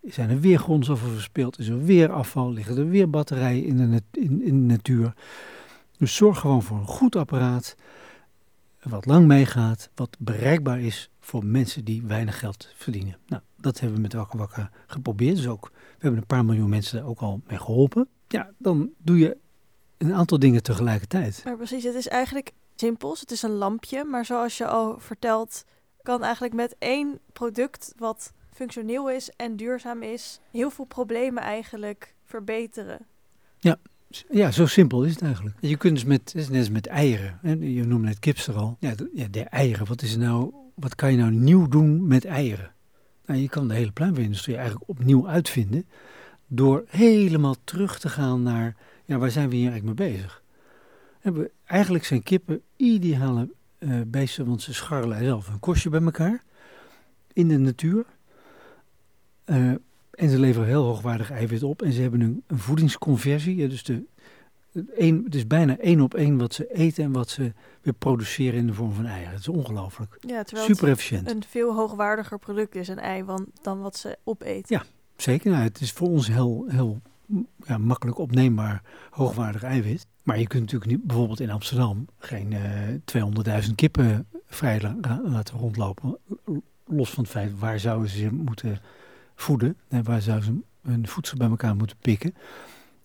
Zijn 0.03 0.29
er 0.29 0.39
weer 0.39 0.59
grondstoffen 0.59 1.11
verspild? 1.11 1.59
Is 1.59 1.67
er 1.67 1.83
weer 1.83 2.11
afval? 2.11 2.53
Liggen 2.53 2.77
er 2.77 2.89
weer 2.89 3.09
batterijen 3.09 3.65
in 3.65 3.77
de, 3.77 4.01
in, 4.11 4.41
in 4.41 4.67
de 4.67 4.73
natuur? 4.73 5.13
Dus 5.97 6.15
zorg 6.15 6.39
gewoon 6.39 6.63
voor 6.63 6.77
een 6.77 6.87
goed 6.87 7.15
apparaat. 7.15 7.75
Wat 8.81 9.05
lang 9.05 9.27
meegaat. 9.27 9.89
Wat 9.95 10.15
bereikbaar 10.19 10.79
is 10.79 11.09
voor 11.19 11.45
mensen 11.45 11.85
die 11.85 12.03
weinig 12.03 12.39
geld 12.39 12.69
verdienen. 12.75 13.17
Nou, 13.27 13.41
dat 13.55 13.79
hebben 13.79 13.95
we 13.95 14.01
met 14.01 14.13
Wakker 14.13 14.69
geprobeerd. 14.87 15.35
Dus 15.35 15.47
ook, 15.47 15.71
we 15.73 15.97
hebben 15.99 16.19
een 16.19 16.27
paar 16.27 16.45
miljoen 16.45 16.69
mensen 16.69 16.97
daar 16.97 17.07
ook 17.07 17.19
al 17.19 17.41
mee 17.47 17.57
geholpen. 17.57 18.07
Ja, 18.27 18.51
dan 18.57 18.89
doe 18.97 19.17
je 19.17 19.37
een 19.97 20.13
aantal 20.13 20.39
dingen 20.39 20.63
tegelijkertijd. 20.63 21.41
Maar 21.43 21.57
precies, 21.57 21.83
het 21.83 21.95
is 21.95 22.07
eigenlijk 22.07 22.51
simpels. 22.75 23.19
Het 23.19 23.31
is 23.31 23.41
een 23.41 23.51
lampje, 23.51 24.03
maar 24.03 24.25
zoals 24.25 24.57
je 24.57 24.67
al 24.67 24.99
vertelt, 24.99 25.63
kan 26.01 26.23
eigenlijk 26.23 26.53
met 26.53 26.75
één 26.79 27.19
product 27.33 27.93
wat 27.97 28.33
functioneel 28.51 29.09
is 29.09 29.29
en 29.35 29.55
duurzaam 29.55 30.03
is, 30.03 30.39
heel 30.51 30.69
veel 30.69 30.85
problemen 30.85 31.43
eigenlijk 31.43 32.13
verbeteren. 32.23 33.05
Ja, 33.59 33.77
ja, 34.29 34.51
zo 34.51 34.65
simpel 34.65 35.03
is 35.03 35.11
het 35.11 35.21
eigenlijk. 35.21 35.55
Je 35.59 35.77
kunt 35.77 35.93
dus 35.93 36.05
met, 36.05 36.21
het 36.21 36.35
is 36.35 36.49
net 36.49 36.71
met 36.71 36.87
eieren. 36.87 37.39
Hè? 37.41 37.51
Je 37.51 37.85
noemde 37.85 38.07
het 38.07 38.19
kipster 38.19 38.55
al. 38.55 38.77
Ja, 38.79 38.95
de, 38.95 39.09
ja, 39.13 39.27
de 39.31 39.43
eieren. 39.43 39.87
Wat, 39.87 40.01
is 40.01 40.17
nou, 40.17 40.53
wat 40.75 40.95
kan 40.95 41.11
je 41.11 41.17
nou 41.17 41.31
nieuw 41.31 41.67
doen 41.67 42.07
met 42.07 42.25
eieren? 42.25 42.71
Nou, 43.25 43.39
je 43.39 43.49
kan 43.49 43.67
de 43.67 43.73
hele 43.73 43.91
pluimveeindustrie 43.91 44.55
eigenlijk 44.55 44.89
opnieuw 44.89 45.27
uitvinden. 45.27 45.85
Door 46.47 46.83
helemaal 46.87 47.55
terug 47.63 47.99
te 47.99 48.09
gaan 48.09 48.43
naar, 48.43 48.75
ja, 49.05 49.17
waar 49.17 49.31
zijn 49.31 49.49
we 49.49 49.55
hier 49.55 49.71
eigenlijk 49.71 49.99
mee 49.99 50.11
bezig? 50.11 50.43
We, 51.21 51.51
eigenlijk 51.65 52.05
zijn 52.05 52.23
kippen 52.23 52.61
ideale 52.75 53.49
uh, 53.79 54.01
beesten, 54.07 54.45
want 54.45 54.61
ze 54.61 54.73
scharrelen 54.73 55.23
zelf 55.23 55.47
een 55.47 55.59
kostje 55.59 55.89
bij 55.89 56.01
elkaar. 56.01 56.43
In 57.33 57.47
de 57.47 57.57
natuur. 57.57 58.05
Uh, 59.45 59.73
en 60.17 60.29
ze 60.29 60.39
leveren 60.39 60.67
heel 60.67 60.83
hoogwaardig 60.83 61.31
eiwit 61.31 61.63
op. 61.63 61.81
En 61.81 61.93
ze 61.93 62.01
hebben 62.01 62.21
een, 62.21 62.43
een 62.47 62.57
voedingsconversie. 62.59 63.67
Dus 63.67 63.83
de, 63.83 64.03
een, 64.95 65.21
het 65.23 65.35
is 65.35 65.47
bijna 65.47 65.77
één 65.77 66.01
op 66.01 66.13
één 66.13 66.37
wat 66.37 66.53
ze 66.53 66.73
eten 66.73 67.03
en 67.03 67.11
wat 67.11 67.29
ze 67.29 67.53
weer 67.81 67.93
produceren 67.93 68.59
in 68.59 68.67
de 68.67 68.73
vorm 68.73 68.93
van 68.93 69.05
eieren. 69.05 69.31
Het 69.31 69.39
is 69.39 69.47
ongelooflijk. 69.47 70.17
Ja, 70.19 70.43
terwijl 70.43 70.67
Super 70.67 70.89
efficiënt. 70.89 71.31
een 71.31 71.43
veel 71.47 71.73
hoogwaardiger 71.73 72.39
product 72.39 72.75
is, 72.75 72.87
een 72.87 72.99
ei, 72.99 73.23
dan 73.61 73.81
wat 73.81 73.97
ze 73.97 74.17
opeet. 74.23 74.69
Ja, 74.69 74.83
zeker. 75.15 75.51
Nou, 75.51 75.63
het 75.63 75.81
is 75.81 75.91
voor 75.91 76.07
ons 76.07 76.27
heel, 76.27 76.65
heel 76.67 77.01
ja, 77.63 77.77
makkelijk 77.77 78.17
opneembaar 78.17 78.81
hoogwaardig 79.09 79.63
eiwit. 79.63 80.07
Maar 80.23 80.39
je 80.39 80.47
kunt 80.47 80.61
natuurlijk 80.61 80.91
niet, 80.91 81.03
bijvoorbeeld 81.03 81.39
in 81.39 81.51
Amsterdam 81.51 82.05
geen 82.17 82.51
uh, 83.15 83.63
200.000 83.67 83.75
kippen 83.75 84.27
vrij 84.45 84.81
la 84.81 85.21
laten 85.23 85.57
rondlopen. 85.57 86.17
Los 86.85 87.09
van 87.09 87.23
het 87.23 87.31
feit 87.31 87.59
waar 87.59 87.79
zouden 87.79 88.09
ze 88.09 88.33
moeten 88.33 88.79
voeden 89.37 89.77
en 89.87 90.03
waar 90.03 90.21
ze 90.21 90.61
hun 90.81 91.07
voedsel 91.07 91.37
bij 91.37 91.47
elkaar 91.49 91.75
moeten 91.75 91.97
pikken. 92.01 92.35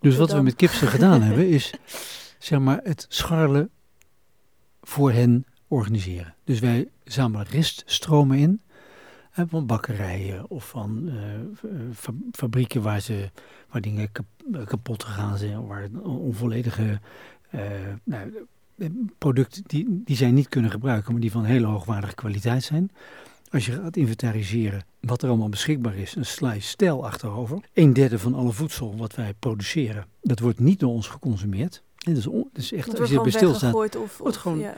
Dus 0.01 0.17
wat 0.17 0.33
we 0.33 0.43
met 0.43 0.57
kipsen 0.57 0.89
gedaan 0.89 1.23
hebben 1.29 1.49
is 1.49 1.75
zeg 2.39 2.59
maar 2.59 2.81
het 2.83 3.07
scharrelen 3.09 3.71
voor 4.83 5.13
hen 5.13 5.45
organiseren. 5.69 6.35
Dus 6.45 6.59
wij 6.61 6.89
zamelen 7.05 7.47
reststromen 7.47 8.39
in 8.39 8.61
hè, 9.31 9.47
van 9.47 9.67
bakkerijen 9.67 10.51
of 10.51 10.69
van 10.69 11.09
uh, 11.09 11.99
fabrieken 12.33 12.83
waar, 12.83 13.01
ze, 13.01 13.31
waar 13.71 13.81
dingen 13.81 14.13
kap, 14.13 14.27
kapot 14.65 15.05
gegaan 15.05 15.39
zijn, 15.39 15.67
waar 15.67 15.89
onvolledige 16.03 17.01
uh, 17.55 17.61
nou, 18.05 18.47
producten 19.19 19.63
die, 19.67 20.03
die 20.05 20.17
zij 20.17 20.31
niet 20.31 20.49
kunnen 20.49 20.71
gebruiken, 20.71 21.13
maar 21.13 21.21
die 21.21 21.31
van 21.31 21.45
hele 21.45 21.67
hoogwaardige 21.67 22.15
kwaliteit 22.15 22.63
zijn. 22.63 22.91
Als 23.53 23.67
je 23.67 23.73
gaat 23.73 23.97
inventariseren 23.97 24.85
wat 25.01 25.23
er 25.23 25.29
allemaal 25.29 25.49
beschikbaar 25.49 25.97
is, 25.97 26.15
een 26.15 26.27
sla 26.27 26.53
je 26.53 26.61
stijl 26.61 27.07
achterover. 27.07 27.59
Een 27.73 27.93
derde 27.93 28.19
van 28.19 28.35
alle 28.35 28.53
voedsel 28.53 28.97
wat 28.97 29.15
wij 29.15 29.35
produceren, 29.39 30.07
dat 30.23 30.39
wordt 30.39 30.61
niet 30.61 30.81
door 30.81 30.93
ons 30.93 31.07
geconsumeerd. 31.09 31.83
En 31.99 32.13
dat 32.15 32.21
is, 32.21 32.27
on, 32.27 32.49
dat 32.53 32.63
is 32.63 32.73
echt, 32.73 32.91
Dat 32.91 33.01
als 33.01 33.11
je 33.11 33.17
erbij 33.17 33.31
stilstaat, 33.31 33.97
of, 33.97 34.19
wordt 34.19 34.37
gewoon- 34.37 34.59
ja. 34.59 34.75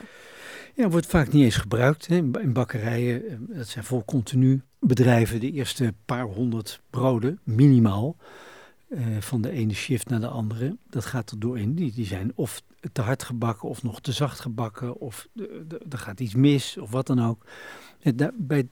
ja, 0.75 0.89
wordt 0.89 1.07
vaak 1.07 1.33
niet 1.33 1.45
eens 1.45 1.57
gebruikt. 1.57 2.07
Hè. 2.07 2.17
In 2.17 2.53
bakkerijen, 2.53 3.29
eh, 3.29 3.37
dat 3.57 3.69
zijn 3.69 3.85
vol 3.85 4.05
continu 4.05 4.63
bedrijven, 4.79 5.41
de 5.41 5.51
eerste 5.53 5.95
paar 6.05 6.25
honderd 6.25 6.81
broden, 6.91 7.39
minimaal, 7.43 8.17
eh, 8.89 9.01
van 9.21 9.41
de 9.43 9.51
ene 9.51 9.75
shift 9.75 10.09
naar 10.09 10.21
de 10.21 10.29
andere. 10.29 10.77
Dat 10.91 11.05
gaat 11.05 11.31
er 11.31 11.39
doorheen. 11.39 11.75
Die, 11.75 11.93
die 11.93 12.07
zijn 12.07 12.33
of 12.35 12.63
te 12.93 13.03
hard 13.03 13.23
gebakken 13.23 13.69
of 13.69 13.83
nog 13.83 14.01
te 14.01 14.13
zacht 14.13 14.41
gebakken 14.41 14.97
of 15.01 15.29
er 15.89 15.99
gaat 15.99 16.21
iets 16.21 16.35
mis 16.35 16.79
of 16.79 16.91
wat 16.91 17.07
dan 17.07 17.25
ook. 17.25 17.47
Bij 18.35 18.69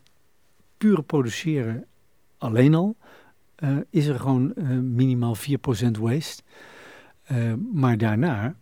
pure 0.77 1.03
produceren 1.03 1.87
alleen 2.39 2.75
al 2.75 2.97
eh, 3.55 3.77
is 3.91 4.07
er 4.07 4.21
gewoon 4.21 4.55
eh, 4.55 4.69
minimaal 4.79 5.37
4% 5.37 5.41
waste. 5.99 6.43
Eh, 7.23 7.53
maar 7.73 7.99
daarna, 7.99 8.55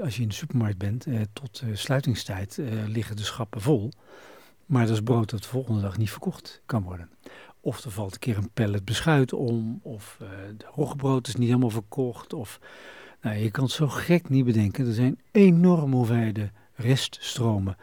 als 0.00 0.16
je 0.16 0.22
in 0.22 0.28
de 0.28 0.34
supermarkt 0.34 0.78
bent, 0.78 1.06
tot 1.32 1.62
sluitingstijd 1.72 2.60
liggen 2.86 3.16
de 3.16 3.22
schappen 3.22 3.60
vol. 3.60 3.90
Maar 4.66 4.86
dat 4.86 4.94
is 4.94 5.02
brood 5.02 5.30
dat 5.30 5.42
de 5.42 5.48
volgende 5.48 5.80
dag 5.80 5.98
niet 5.98 6.10
verkocht 6.10 6.62
kan 6.66 6.82
worden. 6.82 7.10
Of 7.60 7.84
er 7.84 7.90
valt 7.90 8.12
een 8.12 8.18
keer 8.18 8.36
een 8.36 8.50
pallet 8.50 8.84
beschuit 8.84 9.32
om, 9.32 9.80
of 9.82 10.16
de 10.56 10.66
roggebrood 10.74 11.26
is 11.26 11.36
niet 11.36 11.48
helemaal 11.48 11.70
verkocht. 11.70 12.32
Of, 12.32 12.60
nou, 13.24 13.36
je 13.36 13.50
kan 13.50 13.64
het 13.64 13.72
zo 13.72 13.88
gek 13.88 14.28
niet 14.28 14.44
bedenken. 14.44 14.86
Er 14.86 14.94
zijn 14.94 15.20
enorme 15.30 15.96
hoeveelheden 15.96 16.52
reststromen 16.74 17.76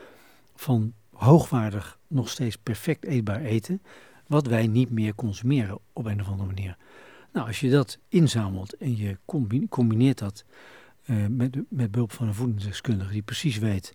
van 0.56 0.94
hoogwaardig, 1.14 2.00
nog 2.08 2.30
steeds 2.30 2.58
perfect 2.58 3.06
eetbaar 3.06 3.42
eten, 3.42 3.82
wat 4.28 4.48
wij 4.48 4.68
niet 4.68 4.90
meer 4.90 5.16
consumeren 5.16 5.80
op 5.94 6.06
een 6.06 6.22
of 6.22 6.28
andere 6.28 6.48
manier. 6.48 6.78
Nou, 7.34 7.48
als 7.48 7.60
je 7.60 7.70
dat 7.70 7.98
inzamelt 8.08 8.78
en 8.78 8.98
je 8.98 9.18
combi- 9.26 9.68
combineert 9.70 10.18
dat 10.18 10.46
eh, 11.04 11.26
met, 11.30 11.58
met 11.70 11.92
behulp 11.92 12.12
van 12.12 12.28
een 12.28 12.34
voedingsdeskundige 12.34 13.12
die 13.12 13.22
precies 13.22 13.58
weet 13.58 13.94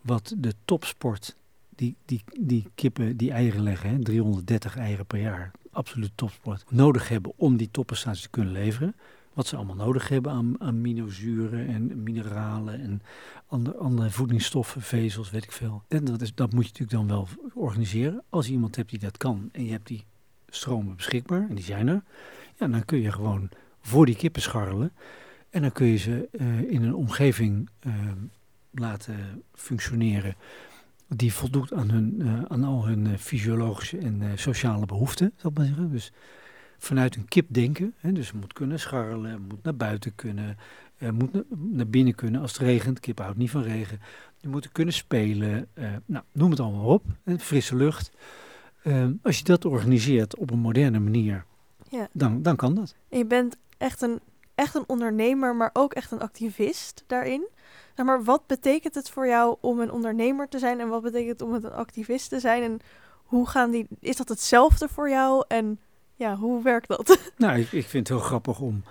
wat 0.00 0.34
de 0.38 0.54
topsport, 0.64 1.36
die, 1.76 1.96
die, 2.04 2.24
die 2.40 2.66
kippen 2.74 3.16
die 3.16 3.30
eieren 3.30 3.62
leggen, 3.62 3.90
hè, 3.90 3.98
330 4.02 4.76
eieren 4.76 5.06
per 5.06 5.20
jaar, 5.20 5.50
absoluut 5.70 6.12
topsport, 6.14 6.64
nodig 6.70 7.08
hebben 7.08 7.32
om 7.36 7.56
die 7.56 7.70
topprestaties 7.70 8.22
te 8.22 8.30
kunnen 8.30 8.52
leveren. 8.52 8.94
Wat 9.34 9.46
ze 9.46 9.56
allemaal 9.56 9.76
nodig 9.76 10.08
hebben 10.08 10.32
aan 10.32 10.60
aminozuren 10.60 11.66
en 11.66 12.02
mineralen 12.02 12.80
en 12.80 13.02
andere, 13.46 13.76
andere 13.76 14.10
voedingsstoffen, 14.10 14.82
vezels, 14.82 15.30
weet 15.30 15.44
ik 15.44 15.52
veel. 15.52 15.82
En 15.88 16.04
dat, 16.04 16.20
is, 16.20 16.34
dat 16.34 16.52
moet 16.52 16.64
je 16.64 16.70
natuurlijk 16.70 17.08
dan 17.08 17.16
wel 17.16 17.28
organiseren. 17.54 18.22
Als 18.28 18.46
je 18.46 18.52
iemand 18.52 18.76
hebt 18.76 18.90
die 18.90 18.98
dat 18.98 19.16
kan 19.16 19.48
en 19.52 19.64
je 19.64 19.70
hebt 19.70 19.86
die 19.86 20.04
stromen 20.48 20.96
beschikbaar, 20.96 21.48
en 21.48 21.54
die 21.54 21.64
zijn 21.64 21.88
er, 21.88 22.02
ja, 22.58 22.68
dan 22.68 22.84
kun 22.84 23.00
je 23.00 23.12
gewoon 23.12 23.48
voor 23.80 24.06
die 24.06 24.16
kippen 24.16 24.42
scharrelen. 24.42 24.92
En 25.50 25.62
dan 25.62 25.72
kun 25.72 25.86
je 25.86 25.96
ze 25.96 26.28
uh, 26.32 26.70
in 26.70 26.82
een 26.82 26.94
omgeving 26.94 27.68
uh, 27.86 27.94
laten 28.70 29.42
functioneren 29.52 30.34
die 31.08 31.32
voldoet 31.32 31.72
aan, 31.72 31.90
hun, 31.90 32.14
uh, 32.18 32.42
aan 32.42 32.64
al 32.64 32.86
hun 32.86 33.18
fysiologische 33.18 33.98
en 33.98 34.22
sociale 34.34 34.86
behoeften, 34.86 35.32
zal 35.36 35.50
ik 35.50 35.56
maar 35.56 35.66
zeggen. 35.66 35.90
Dus 35.90 36.12
vanuit 36.84 37.16
een 37.16 37.28
kip 37.28 37.46
denken. 37.50 37.94
Hè, 37.96 38.12
dus 38.12 38.32
moet 38.32 38.52
kunnen 38.52 38.80
scharrelen, 38.80 39.44
moet 39.48 39.62
naar 39.62 39.76
buiten 39.76 40.14
kunnen, 40.14 40.58
moet 40.98 41.32
na, 41.32 41.42
naar 41.48 41.86
binnen 41.86 42.14
kunnen 42.14 42.40
als 42.40 42.52
het 42.52 42.60
regent. 42.60 43.00
Kip 43.00 43.18
houdt 43.18 43.36
niet 43.36 43.50
van 43.50 43.62
regen. 43.62 44.00
Je 44.40 44.48
moet 44.48 44.72
kunnen 44.72 44.94
spelen. 44.94 45.68
Uh, 45.74 45.88
nou, 46.04 46.24
noem 46.32 46.50
het 46.50 46.60
allemaal 46.60 46.86
op. 46.86 47.04
Hè, 47.22 47.38
frisse 47.38 47.76
lucht. 47.76 48.10
Uh, 48.82 49.06
als 49.22 49.38
je 49.38 49.44
dat 49.44 49.64
organiseert 49.64 50.36
op 50.36 50.50
een 50.50 50.58
moderne 50.58 50.98
manier, 50.98 51.44
ja. 51.88 52.08
dan, 52.12 52.42
dan 52.42 52.56
kan 52.56 52.74
dat. 52.74 52.94
Je 53.08 53.26
bent 53.26 53.56
echt 53.78 54.02
een, 54.02 54.20
echt 54.54 54.74
een 54.74 54.84
ondernemer, 54.86 55.56
maar 55.56 55.70
ook 55.72 55.92
echt 55.92 56.10
een 56.10 56.20
activist 56.20 57.04
daarin. 57.06 57.48
Maar 58.04 58.24
wat 58.24 58.46
betekent 58.46 58.94
het 58.94 59.10
voor 59.10 59.26
jou 59.26 59.56
om 59.60 59.80
een 59.80 59.90
ondernemer 59.90 60.48
te 60.48 60.58
zijn 60.58 60.80
en 60.80 60.88
wat 60.88 61.02
betekent 61.02 61.40
het 61.40 61.48
om 61.48 61.54
een 61.54 61.72
activist 61.72 62.28
te 62.28 62.40
zijn? 62.40 62.62
En 62.62 62.78
hoe 63.24 63.48
gaan 63.48 63.70
die, 63.70 63.86
is 64.00 64.16
dat 64.16 64.28
hetzelfde 64.28 64.88
voor 64.88 65.08
jou? 65.08 65.44
En 65.48 65.80
ja, 66.14 66.36
hoe 66.36 66.62
werkt 66.62 66.88
dat? 66.88 67.18
Nou, 67.36 67.58
ik, 67.58 67.68
vind 67.68 67.92
het 67.92 68.08
heel 68.08 68.26
grappig 68.26 68.60
om. 68.60 68.84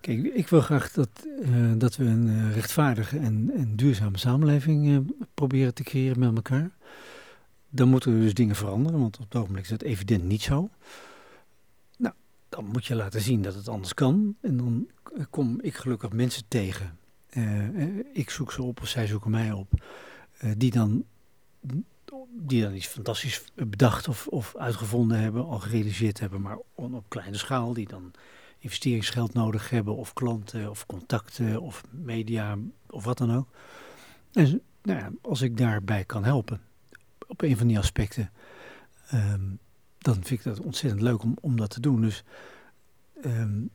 Kijk, 0.00 0.22
ik 0.22 0.48
wil 0.48 0.60
graag 0.60 0.92
dat, 0.92 1.08
uh, 1.40 1.72
dat 1.76 1.96
we 1.96 2.04
een 2.04 2.26
uh, 2.26 2.54
rechtvaardige 2.54 3.18
en, 3.18 3.50
en 3.54 3.76
duurzame 3.76 4.18
samenleving 4.18 4.86
uh, 4.86 4.98
proberen 5.34 5.74
te 5.74 5.82
creëren 5.82 6.18
met 6.18 6.34
elkaar. 6.34 6.70
Dan 7.68 7.88
moeten 7.88 8.12
er 8.12 8.20
dus 8.20 8.34
dingen 8.34 8.56
veranderen, 8.56 9.00
want 9.00 9.18
op 9.18 9.24
het 9.24 9.40
ogenblik 9.40 9.62
is 9.62 9.70
dat 9.70 9.82
evident 9.82 10.24
niet 10.24 10.42
zo. 10.42 10.68
Nou, 11.96 12.14
dan 12.48 12.64
moet 12.64 12.86
je 12.86 12.94
laten 12.94 13.20
zien 13.20 13.42
dat 13.42 13.54
het 13.54 13.68
anders 13.68 13.94
kan. 13.94 14.36
En 14.40 14.56
dan 14.56 14.88
kom 15.30 15.58
ik 15.60 15.74
gelukkig 15.74 16.12
mensen 16.12 16.42
tegen. 16.48 16.98
ik 18.12 18.30
zoek 18.30 18.52
ze 18.52 18.62
op 18.62 18.80
of 18.80 18.88
zij 18.88 19.06
zoeken 19.06 19.30
mij 19.30 19.52
op. 19.52 19.68
die 20.56 20.70
dan 20.70 21.04
die 22.40 22.62
dan 22.62 22.74
iets 22.74 22.86
fantastisch 22.86 23.44
bedacht 23.54 24.08
of, 24.08 24.26
of 24.26 24.56
uitgevonden 24.56 25.20
hebben, 25.20 25.46
al 25.46 25.58
gerealiseerd 25.58 26.20
hebben, 26.20 26.40
maar 26.40 26.58
op 26.74 27.04
kleine 27.08 27.36
schaal, 27.36 27.72
die 27.72 27.88
dan 27.88 28.12
investeringsgeld 28.58 29.32
nodig 29.32 29.70
hebben, 29.70 29.96
of 29.96 30.12
klanten, 30.12 30.70
of 30.70 30.86
contacten, 30.86 31.60
of 31.60 31.82
media, 31.90 32.58
of 32.90 33.04
wat 33.04 33.18
dan 33.18 33.34
ook. 33.34 33.48
En 34.32 34.62
nou 34.82 34.98
ja, 34.98 35.10
als 35.22 35.40
ik 35.40 35.56
daarbij 35.56 36.04
kan 36.04 36.24
helpen, 36.24 36.60
op 37.26 37.42
een 37.42 37.56
van 37.56 37.66
die 37.66 37.78
aspecten, 37.78 38.30
um, 39.14 39.58
dan 39.98 40.14
vind 40.14 40.30
ik 40.30 40.42
dat 40.42 40.60
ontzettend 40.60 41.02
leuk 41.02 41.22
om, 41.22 41.36
om 41.40 41.56
dat 41.56 41.70
te 41.70 41.80
doen. 41.80 42.00
Dus 42.00 42.24
um, 43.24 43.70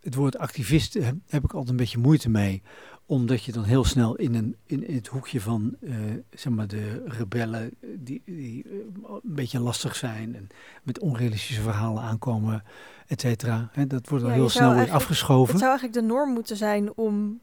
het 0.00 0.14
woord 0.14 0.38
activist 0.38 0.94
heb 1.26 1.44
ik 1.44 1.52
altijd 1.52 1.68
een 1.68 1.76
beetje 1.76 1.98
moeite 1.98 2.28
mee, 2.28 2.62
omdat 3.06 3.44
je 3.44 3.52
dan 3.52 3.64
heel 3.64 3.84
snel 3.84 4.16
in, 4.16 4.34
een, 4.34 4.56
in, 4.66 4.88
in 4.88 4.94
het 4.94 5.06
hoekje 5.06 5.40
van 5.40 5.76
uh, 5.80 5.94
zeg 6.30 6.52
maar 6.52 6.66
de 6.66 7.02
rebellen 7.06 7.70
die, 7.96 8.22
die 8.24 8.64
uh, 8.66 8.72
een 9.06 9.20
beetje 9.22 9.60
lastig 9.60 9.96
zijn 9.96 10.36
en 10.36 10.48
met 10.82 10.98
onrealistische 10.98 11.62
verhalen 11.62 12.02
aankomen, 12.02 12.62
et 13.06 13.20
cetera. 13.20 13.70
Dat 13.88 14.08
wordt 14.08 14.24
dan 14.24 14.32
ja, 14.32 14.38
heel 14.38 14.48
snel 14.48 14.74
weer 14.74 14.90
afgeschoven. 14.90 15.50
Het 15.50 15.58
zou 15.58 15.70
eigenlijk 15.70 16.00
de 16.00 16.14
norm 16.14 16.32
moeten 16.32 16.56
zijn 16.56 16.96
om 16.96 17.40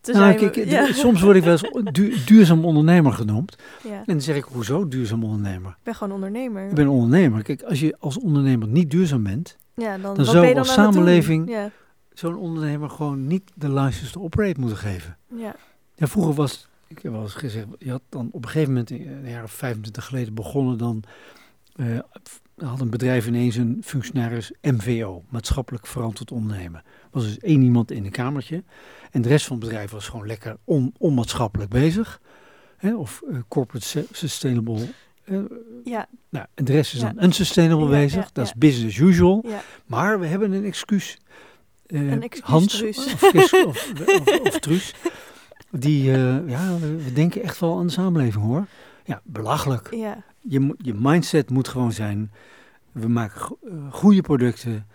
te 0.00 0.12
nou, 0.12 0.38
zijn. 0.38 0.50
Kijk, 0.50 0.68
ja. 0.68 0.92
Soms 0.92 1.20
word 1.20 1.36
ik 1.36 1.42
wel 1.42 1.52
eens 1.52 1.92
du 1.92 2.24
duurzaam 2.24 2.64
ondernemer 2.64 3.12
genoemd. 3.12 3.56
Ja. 3.82 3.90
En 3.90 4.04
dan 4.06 4.20
zeg 4.20 4.36
ik, 4.36 4.44
hoezo 4.44 4.88
duurzaam 4.88 5.24
ondernemer? 5.24 5.70
Ik 5.70 5.82
ben 5.82 5.94
gewoon 5.94 6.14
ondernemer. 6.14 6.68
Ik 6.68 6.74
ben 6.74 6.88
ondernemer. 6.88 7.42
Kijk, 7.42 7.62
als 7.62 7.80
je 7.80 7.96
als 7.98 8.18
ondernemer 8.18 8.68
niet 8.68 8.90
duurzaam 8.90 9.22
bent, 9.22 9.56
ja, 9.74 9.98
dan, 9.98 10.14
dan 10.14 10.24
zou 10.24 10.54
als 10.54 10.72
samenleving 10.72 11.50
ja. 11.50 11.70
Zo'n 12.18 12.36
ondernemer 12.36 12.90
gewoon 12.90 13.26
niet 13.26 13.52
de 13.54 13.72
license 13.72 14.12
to 14.12 14.22
operate 14.22 14.60
moeten 14.60 14.78
geven. 14.78 15.16
Ja. 15.34 15.56
ja. 15.94 16.06
Vroeger 16.06 16.34
was, 16.34 16.68
ik 16.86 16.98
heb 17.02 17.12
wel 17.12 17.22
eens 17.22 17.34
gezegd, 17.34 17.66
je 17.78 17.90
had 17.90 18.02
dan 18.08 18.28
op 18.32 18.44
een 18.44 18.50
gegeven 18.50 18.72
moment, 18.72 18.90
een 18.90 19.28
jaar 19.28 19.42
of 19.42 19.50
25 19.50 20.04
geleden 20.04 20.34
begonnen, 20.34 20.78
dan 20.78 21.02
uh, 21.76 21.98
had 22.56 22.80
een 22.80 22.90
bedrijf 22.90 23.26
ineens 23.26 23.56
een 23.56 23.80
functionaris 23.84 24.52
MVO, 24.62 25.22
maatschappelijk 25.28 25.86
verantwoord 25.86 26.30
ondernemen. 26.30 26.80
Er 26.84 27.08
was 27.10 27.24
dus 27.24 27.38
één 27.38 27.62
iemand 27.62 27.90
in 27.90 28.04
een 28.04 28.10
kamertje 28.10 28.64
en 29.10 29.22
de 29.22 29.28
rest 29.28 29.46
van 29.46 29.56
het 29.56 29.64
bedrijf 29.64 29.90
was 29.90 30.08
gewoon 30.08 30.26
lekker 30.26 30.56
on, 30.64 30.94
onmaatschappelijk 30.98 31.70
bezig. 31.70 32.20
Hè, 32.76 32.96
of 32.96 33.22
uh, 33.28 33.38
corporate 33.48 34.06
sustainable 34.12 34.86
uh, 35.26 35.40
ja. 35.84 36.08
Nou, 36.28 36.46
en 36.54 36.64
de 36.64 36.72
rest 36.72 36.94
is 36.94 37.00
ja. 37.00 37.12
dan 37.12 37.24
unsustainable 37.24 37.84
ja, 37.84 37.90
bezig. 37.90 38.24
Ja, 38.24 38.30
dat 38.32 38.46
is 38.46 38.54
business 38.54 39.00
as 39.00 39.08
usual. 39.08 39.44
Maar 39.86 40.20
we 40.20 40.26
hebben 40.26 40.52
een 40.52 40.64
excuus. 40.64 41.18
Uh, 41.86 42.12
een 42.12 42.32
Hans 42.40 42.78
truus. 42.78 42.98
Of, 42.98 43.22
of, 43.22 43.52
of, 43.52 44.40
of, 44.40 44.58
Truus. 44.58 44.94
Die, 45.70 46.04
uh, 46.04 46.48
ja, 46.48 46.78
we, 46.78 47.12
denken 47.12 47.42
echt 47.42 47.58
wel 47.58 47.78
aan 47.78 47.86
de 47.86 47.92
samenleving 47.92 48.44
hoor. 48.44 48.66
Ja, 49.04 49.20
belachelijk. 49.24 49.94
Ja. 49.94 50.24
Je, 50.40 50.74
je 50.78 50.94
mindset 50.94 51.50
moet 51.50 51.68
gewoon 51.68 51.92
zijn, 51.92 52.32
we 52.92 53.08
maken 53.08 53.40
go 53.40 53.58
goede 53.90 54.20
producten 54.20 54.86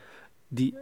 die, 0.48 0.78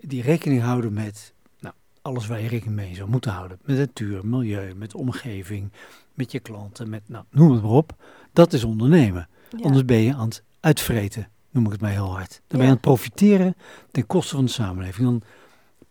die 0.00 0.22
rekening 0.22 0.62
houden 0.62 0.92
met 0.92 1.34
nou, 1.60 1.74
alles 2.02 2.26
waar 2.26 2.40
je 2.40 2.48
rekening 2.48 2.76
mee 2.76 2.94
zou 2.94 3.10
moeten 3.10 3.32
houden. 3.32 3.58
Met 3.62 3.76
natuur, 3.76 4.26
milieu, 4.26 4.74
met 4.74 4.94
omgeving, 4.94 5.72
met 6.14 6.32
je 6.32 6.40
klanten, 6.40 6.88
met, 6.88 7.02
nou, 7.06 7.24
noem 7.30 7.52
het 7.52 7.62
maar 7.62 7.70
op. 7.70 7.92
Dat 8.32 8.52
is 8.52 8.64
ondernemen. 8.64 9.28
Ja. 9.48 9.64
Anders 9.64 9.84
ben 9.84 9.98
je 9.98 10.14
aan 10.14 10.28
het 10.28 10.42
uitvreten, 10.60 11.28
noem 11.50 11.64
ik 11.64 11.72
het 11.72 11.80
maar 11.80 11.90
heel 11.90 12.12
hard. 12.12 12.30
Dan 12.30 12.40
ben 12.46 12.60
je 12.60 12.66
aan 12.66 12.70
het 12.70 12.80
profiteren 12.80 13.54
ten 13.90 14.06
koste 14.06 14.34
van 14.34 14.44
de 14.44 14.50
samenleving. 14.50 15.06
Dan 15.06 15.22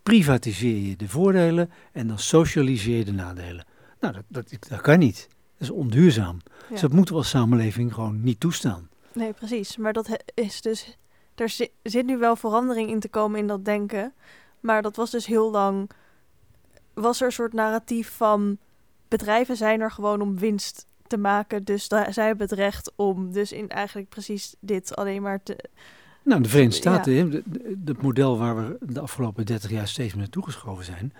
privatiseer 0.03 0.77
je 0.77 0.95
de 0.95 1.09
voordelen 1.09 1.71
en 1.91 2.07
dan 2.07 2.19
socialiseer 2.19 2.97
je 2.97 3.05
de 3.05 3.11
nadelen. 3.11 3.65
Nou, 3.99 4.13
dat, 4.13 4.23
dat, 4.27 4.69
dat 4.69 4.81
kan 4.81 4.99
niet. 4.99 5.27
Dat 5.53 5.61
is 5.61 5.69
onduurzaam. 5.69 6.39
Ja. 6.45 6.69
Dus 6.69 6.81
dat 6.81 6.91
moeten 6.91 7.13
we 7.13 7.19
als 7.19 7.29
samenleving 7.29 7.93
gewoon 7.93 8.23
niet 8.23 8.39
toestaan. 8.39 8.89
Nee, 9.13 9.33
precies. 9.33 9.77
Maar 9.77 9.93
dat 9.93 10.23
is 10.33 10.61
dus. 10.61 10.97
Er 11.35 11.49
zit, 11.49 11.71
zit 11.83 12.05
nu 12.05 12.17
wel 12.17 12.35
verandering 12.35 12.89
in 12.89 12.99
te 12.99 13.09
komen 13.09 13.39
in 13.39 13.47
dat 13.47 13.65
denken. 13.65 14.13
Maar 14.59 14.81
dat 14.81 14.95
was 14.95 15.11
dus 15.11 15.25
heel 15.25 15.51
lang. 15.51 15.89
Was 16.93 17.19
er 17.19 17.25
een 17.25 17.31
soort 17.31 17.53
narratief 17.53 18.09
van. 18.09 18.57
Bedrijven 19.07 19.57
zijn 19.57 19.81
er 19.81 19.91
gewoon 19.91 20.21
om 20.21 20.37
winst 20.37 20.87
te 21.07 21.17
maken. 21.17 21.63
Dus 21.63 21.87
daar, 21.87 22.13
zij 22.13 22.25
hebben 22.25 22.49
het 22.49 22.57
recht 22.57 22.91
om 22.95 23.31
dus 23.31 23.51
in 23.51 23.69
eigenlijk 23.69 24.09
precies 24.09 24.55
dit 24.59 24.95
alleen 24.95 25.21
maar 25.21 25.43
te... 25.43 25.69
Nou, 26.23 26.41
de 26.41 26.49
Verenigde 26.49 26.77
Staten, 26.77 27.13
ja. 27.13 27.41
het 27.85 28.01
model 28.01 28.37
waar 28.37 28.55
we 28.55 28.77
de 28.79 28.99
afgelopen 28.99 29.45
30 29.45 29.71
jaar 29.71 29.87
steeds 29.87 30.13
meer 30.13 30.21
naartoe 30.21 30.43
geschoven 30.43 30.85
zijn, 30.85 31.13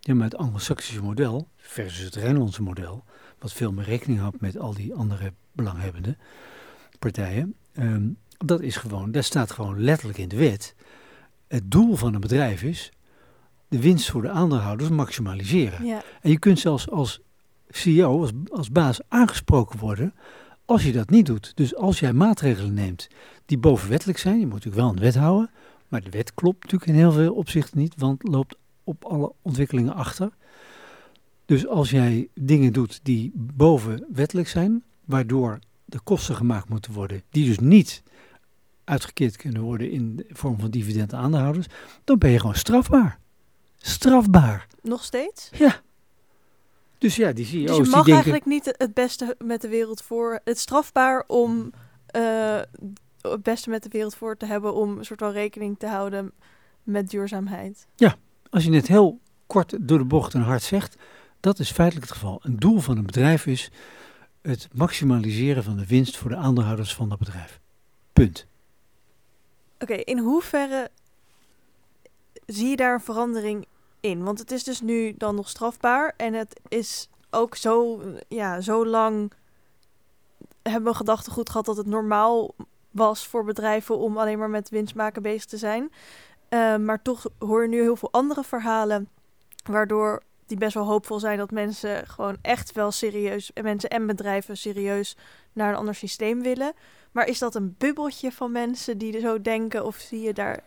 ja, 0.00 0.14
met 0.14 0.32
het 0.32 0.40
anglo-saxische 0.40 1.02
model 1.02 1.48
versus 1.56 2.04
het 2.04 2.14
Rijnlandse 2.14 2.62
model, 2.62 3.04
wat 3.38 3.52
veel 3.52 3.72
meer 3.72 3.84
rekening 3.84 4.20
houdt 4.20 4.40
met 4.40 4.58
al 4.58 4.74
die 4.74 4.94
andere 4.94 5.32
belanghebbende 5.52 6.16
partijen, 6.98 7.54
um, 7.78 8.16
dat 8.44 8.60
is 8.60 8.76
gewoon, 8.76 9.10
daar 9.10 9.24
staat 9.24 9.50
gewoon 9.50 9.80
letterlijk 9.80 10.18
in 10.18 10.28
de 10.28 10.36
wet. 10.36 10.74
Het 11.48 11.70
doel 11.70 11.96
van 11.96 12.14
een 12.14 12.20
bedrijf 12.20 12.62
is 12.62 12.92
de 13.68 13.80
winst 13.80 14.10
voor 14.10 14.22
de 14.22 14.30
aandeelhouders 14.30 14.90
maximaliseren. 14.90 15.84
Ja. 15.84 16.02
En 16.20 16.30
je 16.30 16.38
kunt 16.38 16.58
zelfs 16.58 16.90
als 16.90 17.20
CEO, 17.68 18.20
als, 18.20 18.30
als 18.52 18.70
baas, 18.70 19.00
aangesproken 19.08 19.78
worden 19.78 20.14
als 20.70 20.84
je 20.84 20.92
dat 20.92 21.10
niet 21.10 21.26
doet. 21.26 21.52
Dus 21.54 21.76
als 21.76 22.00
jij 22.00 22.12
maatregelen 22.12 22.74
neemt 22.74 23.08
die 23.46 23.58
bovenwettelijk 23.58 24.18
zijn, 24.18 24.38
je 24.38 24.46
moet 24.46 24.54
natuurlijk 24.54 24.82
wel 24.82 24.90
een 24.90 25.00
wet 25.00 25.14
houden, 25.14 25.50
maar 25.88 26.02
de 26.02 26.10
wet 26.10 26.34
klopt 26.34 26.62
natuurlijk 26.62 26.90
in 26.90 26.96
heel 26.96 27.12
veel 27.12 27.34
opzichten 27.34 27.78
niet, 27.78 27.94
want 27.96 28.28
loopt 28.28 28.56
op 28.84 29.04
alle 29.04 29.32
ontwikkelingen 29.42 29.94
achter. 29.94 30.30
Dus 31.44 31.66
als 31.66 31.90
jij 31.90 32.28
dingen 32.34 32.72
doet 32.72 33.00
die 33.02 33.32
bovenwettelijk 33.34 34.48
zijn, 34.48 34.84
waardoor 35.04 35.58
de 35.84 36.00
kosten 36.00 36.36
gemaakt 36.36 36.68
moeten 36.68 36.92
worden, 36.92 37.22
die 37.30 37.46
dus 37.46 37.58
niet 37.58 38.02
uitgekeerd 38.84 39.36
kunnen 39.36 39.62
worden 39.62 39.90
in 39.90 40.16
de 40.16 40.26
vorm 40.28 40.60
van 40.60 40.70
dividend 40.70 41.14
aandeelhouders, 41.14 41.66
dan 42.04 42.18
ben 42.18 42.30
je 42.30 42.40
gewoon 42.40 42.54
strafbaar. 42.54 43.18
Strafbaar. 43.78 44.66
Nog 44.82 45.04
steeds? 45.04 45.50
Ja. 45.58 45.80
Dus 47.00 47.16
ja, 47.16 47.32
die 47.32 47.44
CEO's 47.44 47.66
dus 47.66 47.76
je 47.76 47.82
mag 47.82 47.92
denken... 47.92 48.12
eigenlijk 48.12 48.44
niet 48.44 48.74
het 48.78 48.94
beste 48.94 49.36
met 49.44 49.60
de 49.60 49.68
wereld 49.68 50.02
voor. 50.02 50.40
Het 50.44 50.58
strafbaar 50.58 51.24
om, 51.26 51.72
uh, 52.16 52.60
het 53.20 53.42
beste 53.42 53.70
met 53.70 53.82
de 53.82 53.88
wereld 53.88 54.14
voor 54.14 54.36
te 54.36 54.46
hebben 54.46 54.74
om 54.74 54.98
een 54.98 55.04
soort 55.04 55.20
van 55.20 55.32
rekening 55.32 55.78
te 55.78 55.86
houden 55.86 56.32
met 56.82 57.10
duurzaamheid. 57.10 57.86
Als 58.50 58.64
je 58.64 58.72
het 58.72 58.86
heel 58.86 59.20
kort 59.46 59.76
door 59.80 59.98
de 59.98 60.04
bocht 60.04 60.34
en 60.34 60.40
hard 60.40 60.62
zegt, 60.62 60.96
dat 61.40 61.58
is 61.58 61.70
feitelijk 61.70 62.06
het 62.06 62.16
geval. 62.16 62.40
Een 62.42 62.56
doel 62.56 62.78
van 62.78 62.96
een 62.96 63.06
bedrijf 63.06 63.46
is 63.46 63.70
het 64.42 64.68
maximaliseren 64.72 65.64
van 65.64 65.76
de 65.76 65.86
winst 65.86 66.16
voor 66.16 66.30
de 66.30 66.36
aandeelhouders 66.36 66.94
van 66.94 67.08
dat 67.08 67.18
bedrijf. 67.18 67.60
Punt. 68.12 68.46
Oké, 69.78 69.94
in 69.94 70.18
hoeverre 70.18 70.90
zie 72.46 72.68
je 72.68 72.76
daar 72.76 72.94
een 72.94 73.00
verandering 73.00 73.66
in? 74.00 74.24
Want 74.24 74.38
het 74.38 74.50
is 74.50 74.64
dus 74.64 74.80
nu 74.80 75.14
dan 75.16 75.34
nog 75.34 75.48
strafbaar 75.48 76.14
en 76.16 76.34
het 76.34 76.60
is 76.68 77.08
ook 77.30 77.56
zo, 77.56 78.02
ja, 78.28 78.60
zo 78.60 78.86
lang 78.86 79.32
hebben 80.62 80.90
we 80.90 80.96
gedachtegoed 80.96 81.50
gehad 81.50 81.66
dat 81.66 81.76
het 81.76 81.86
normaal 81.86 82.54
was 82.90 83.26
voor 83.26 83.44
bedrijven 83.44 83.98
om 83.98 84.18
alleen 84.18 84.38
maar 84.38 84.50
met 84.50 84.68
winst 84.68 84.94
maken 84.94 85.22
bezig 85.22 85.44
te 85.44 85.56
zijn. 85.56 85.92
Uh, 86.48 86.76
maar 86.76 87.02
toch 87.02 87.26
hoor 87.38 87.62
je 87.62 87.68
nu 87.68 87.80
heel 87.80 87.96
veel 87.96 88.12
andere 88.12 88.44
verhalen, 88.44 89.08
waardoor 89.64 90.22
die 90.46 90.58
best 90.58 90.74
wel 90.74 90.84
hoopvol 90.86 91.18
zijn 91.18 91.38
dat 91.38 91.50
mensen 91.50 92.06
gewoon 92.06 92.36
echt 92.42 92.72
wel 92.72 92.90
serieus, 92.90 93.50
mensen 93.62 93.90
en 93.90 94.06
bedrijven 94.06 94.56
serieus 94.56 95.16
naar 95.52 95.68
een 95.68 95.78
ander 95.78 95.94
systeem 95.94 96.42
willen. 96.42 96.72
Maar 97.12 97.26
is 97.26 97.38
dat 97.38 97.54
een 97.54 97.74
bubbeltje 97.78 98.32
van 98.32 98.52
mensen 98.52 98.98
die 98.98 99.20
zo 99.20 99.40
denken, 99.40 99.84
of 99.84 99.96
zie 99.96 100.20
je 100.20 100.32
daar 100.32 100.62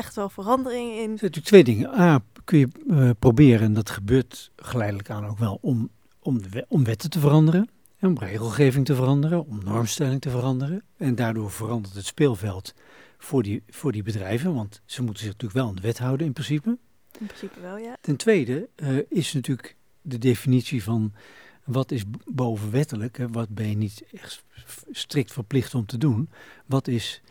echt 0.00 0.14
wel 0.14 0.28
verandering 0.28 0.90
in? 0.90 0.96
Er 0.96 1.02
zijn 1.04 1.10
natuurlijk 1.10 1.46
twee 1.46 1.64
dingen. 1.64 2.00
A, 2.00 2.22
kun 2.44 2.58
je 2.58 2.68
uh, 2.86 3.10
proberen, 3.18 3.66
en 3.66 3.72
dat 3.72 3.90
gebeurt 3.90 4.50
geleidelijk 4.56 5.10
aan 5.10 5.26
ook 5.26 5.38
wel, 5.38 5.58
om, 5.60 5.90
om, 6.18 6.42
de, 6.42 6.64
om 6.68 6.84
wetten 6.84 7.10
te 7.10 7.20
veranderen. 7.20 7.68
Om 8.00 8.18
regelgeving 8.18 8.84
te 8.84 8.94
veranderen, 8.94 9.46
om 9.46 9.60
normstelling 9.64 10.20
te 10.20 10.30
veranderen. 10.30 10.82
En 10.96 11.14
daardoor 11.14 11.50
verandert 11.50 11.94
het 11.94 12.04
speelveld 12.04 12.74
voor 13.18 13.42
die, 13.42 13.62
voor 13.68 13.92
die 13.92 14.02
bedrijven, 14.02 14.54
want 14.54 14.82
ze 14.84 15.02
moeten 15.02 15.22
zich 15.22 15.32
natuurlijk 15.32 15.60
wel 15.60 15.68
aan 15.68 15.74
de 15.74 15.82
wet 15.82 15.98
houden 15.98 16.26
in 16.26 16.32
principe. 16.32 16.78
In 17.18 17.26
principe 17.26 17.60
wel, 17.60 17.76
ja. 17.76 17.96
Ten 18.00 18.16
tweede 18.16 18.68
uh, 18.76 18.98
is 19.08 19.32
natuurlijk 19.32 19.76
de 20.02 20.18
definitie 20.18 20.82
van 20.82 21.12
wat 21.64 21.90
is 21.90 22.02
bovenwettelijk, 22.32 23.18
hè, 23.18 23.28
wat 23.28 23.48
ben 23.48 23.68
je 23.68 23.76
niet 23.76 24.04
echt 24.12 24.44
strikt 24.90 25.32
verplicht 25.32 25.74
om 25.74 25.86
te 25.86 25.98
doen, 25.98 26.30
wat 26.66 26.88
is 26.88 27.22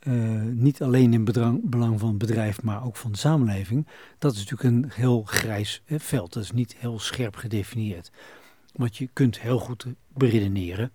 uh, 0.00 0.42
niet 0.42 0.82
alleen 0.82 1.12
in 1.12 1.24
bedrang, 1.24 1.60
belang 1.64 2.00
van 2.00 2.08
het 2.08 2.18
bedrijf, 2.18 2.62
maar 2.62 2.84
ook 2.84 2.96
van 2.96 3.12
de 3.12 3.18
samenleving. 3.18 3.86
Dat 4.18 4.32
is 4.32 4.38
natuurlijk 4.38 4.62
een 4.62 4.90
heel 4.94 5.22
grijs 5.22 5.82
hè, 5.84 6.00
veld, 6.00 6.32
dat 6.32 6.42
is 6.42 6.52
niet 6.52 6.76
heel 6.76 6.98
scherp 6.98 7.36
gedefinieerd. 7.36 8.10
Want 8.72 8.96
je 8.96 9.08
kunt 9.12 9.40
heel 9.40 9.58
goed 9.58 9.86
beredeneren, 10.08 10.92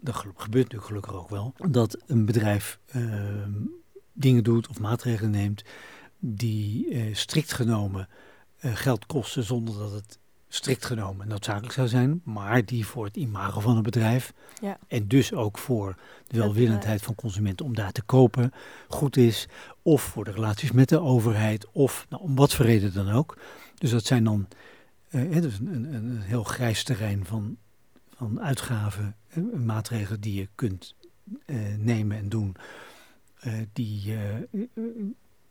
dat 0.00 0.14
gebeurt 0.14 0.64
natuurlijk 0.64 0.84
gelukkig 0.84 1.14
ook 1.14 1.30
wel, 1.30 1.54
dat 1.68 1.98
een 2.06 2.26
bedrijf 2.26 2.80
uh, 2.96 3.22
dingen 4.12 4.44
doet 4.44 4.68
of 4.68 4.80
maatregelen 4.80 5.30
neemt 5.30 5.64
die 6.18 7.14
strikt 7.14 7.52
genomen 7.52 8.08
geld 8.58 9.06
kosten 9.06 9.44
zonder 9.44 9.78
dat 9.78 9.92
het 9.92 10.19
strikt 10.52 10.84
genomen 10.84 11.28
noodzakelijk 11.28 11.72
zou 11.72 11.88
zijn, 11.88 12.20
maar 12.24 12.64
die 12.64 12.86
voor 12.86 13.04
het 13.04 13.16
imago 13.16 13.60
van 13.60 13.76
een 13.76 13.82
bedrijf 13.82 14.32
ja. 14.60 14.78
en 14.88 15.08
dus 15.08 15.32
ook 15.32 15.58
voor 15.58 15.96
de 16.26 16.38
welwillendheid 16.38 17.02
van 17.02 17.14
consumenten 17.14 17.66
om 17.66 17.74
daar 17.74 17.92
te 17.92 18.02
kopen 18.02 18.52
goed 18.88 19.16
is, 19.16 19.48
of 19.82 20.02
voor 20.02 20.24
de 20.24 20.30
relaties 20.30 20.72
met 20.72 20.88
de 20.88 21.00
overheid, 21.00 21.66
of 21.72 22.06
nou, 22.08 22.22
om 22.22 22.34
wat 22.34 22.54
voor 22.54 22.64
reden 22.64 22.92
dan 22.92 23.10
ook. 23.10 23.38
Dus 23.74 23.90
dat 23.90 24.04
zijn 24.04 24.24
dan 24.24 24.48
uh, 25.10 25.40
dus 25.42 25.58
een, 25.58 25.74
een, 25.74 25.94
een, 25.94 26.20
heel 26.20 26.44
grijs 26.44 26.84
terrein 26.84 27.24
van, 27.24 27.56
van 28.16 28.40
uitgaven, 28.40 29.16
maatregelen 29.64 30.20
die 30.20 30.34
je 30.34 30.48
kunt 30.54 30.94
nemen 31.78 32.16
en 32.16 32.28
doen, 32.28 32.56
die, 33.72 34.14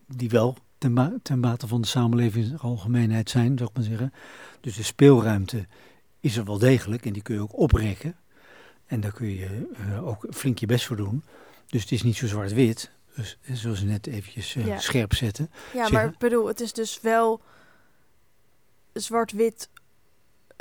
die 0.08 0.30
wel 0.30 0.58
ten, 0.80 0.94
ba 0.94 1.14
ten 1.24 1.42
bate 1.42 1.68
van 1.68 1.82
de 1.82 1.88
samenleving 1.88 2.46
in 2.46 2.52
de 2.52 2.58
algemeenheid 2.58 3.30
zijn, 3.30 3.58
zou 3.58 3.70
ik 3.70 3.76
maar 3.76 3.86
zeggen. 3.86 4.14
Dus 4.62 4.76
de 4.76 4.84
speelruimte 4.84 5.68
is 6.20 6.38
er 6.38 6.46
wel 6.46 6.58
degelijk 6.58 7.06
en 7.06 7.14
die 7.14 7.22
kun 7.22 7.36
je 7.36 7.42
ook 7.42 7.58
oprekken. 7.58 8.16
En 8.86 9.00
daar 9.00 9.14
kun 9.14 9.28
je 9.28 9.70
uh, 9.88 10.08
ook 10.08 10.26
flink 10.32 10.58
je 10.58 10.66
best 10.66 10.86
voor 10.86 10.96
doen. 10.96 11.24
Dus 11.68 11.82
het 11.82 11.92
is 11.92 12.04
niet 12.04 12.16
zo 12.16 12.28
zwart-wit, 12.28 12.92
dus, 13.16 13.38
zoals 13.52 13.80
we 13.80 13.86
net 13.86 14.08
eventjes 14.08 14.56
uh, 14.56 14.66
ja. 14.66 14.80
scherp 14.80 15.14
zetten. 15.14 15.52
Ja, 15.74 15.90
maar 15.90 16.06
ik 16.06 16.18
bedoel, 16.18 16.48
het 16.48 16.60
is 16.60 16.74
dus 16.74 17.02
wel 17.02 17.42
zwart-wit 18.94 19.70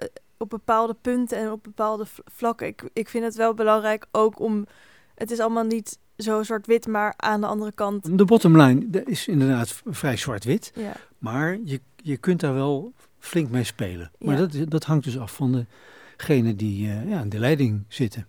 uh, 0.03 0.09
op 0.37 0.51
bepaalde 0.51 0.95
punten 0.95 1.39
en 1.39 1.51
op 1.51 1.63
bepaalde 1.63 2.07
vlakken. 2.25 2.67
Ik, 2.67 2.91
ik 2.93 3.09
vind 3.09 3.25
het 3.25 3.35
wel 3.35 3.55
belangrijk 3.55 4.07
ook 4.11 4.41
om... 4.41 4.67
Het 5.15 5.31
is 5.31 5.41
allemaal 5.41 5.65
niet 5.65 5.99
zo 6.19 6.43
zwart-wit, 6.43 6.87
maar 6.87 7.15
aan 7.17 7.41
de 7.41 7.47
andere 7.47 7.73
kant... 7.73 8.19
De 8.19 8.25
bottomline 8.25 9.05
is 9.05 9.29
inderdaad 9.29 9.83
vrij 9.87 10.17
zwart-wit. 10.17 10.73
Ja. 10.75 10.93
Maar 11.19 11.59
je, 11.65 11.81
je 11.97 12.17
kunt 12.17 12.41
daar 12.41 12.55
wel 12.55 12.93
flink 13.19 13.51
mee 13.51 13.65
spelen. 13.65 14.11
Maar 14.19 14.37
dat, 14.37 14.71
dat 14.71 14.85
hangt 14.85 15.05
dus 15.05 15.19
af 15.19 15.35
van 15.35 15.67
degene 16.17 16.57
die 16.57 16.87
uh, 16.87 17.11
ja, 17.11 17.21
in 17.21 17.29
de 17.29 17.39
leiding 17.39 17.85
zitten. 17.89 18.27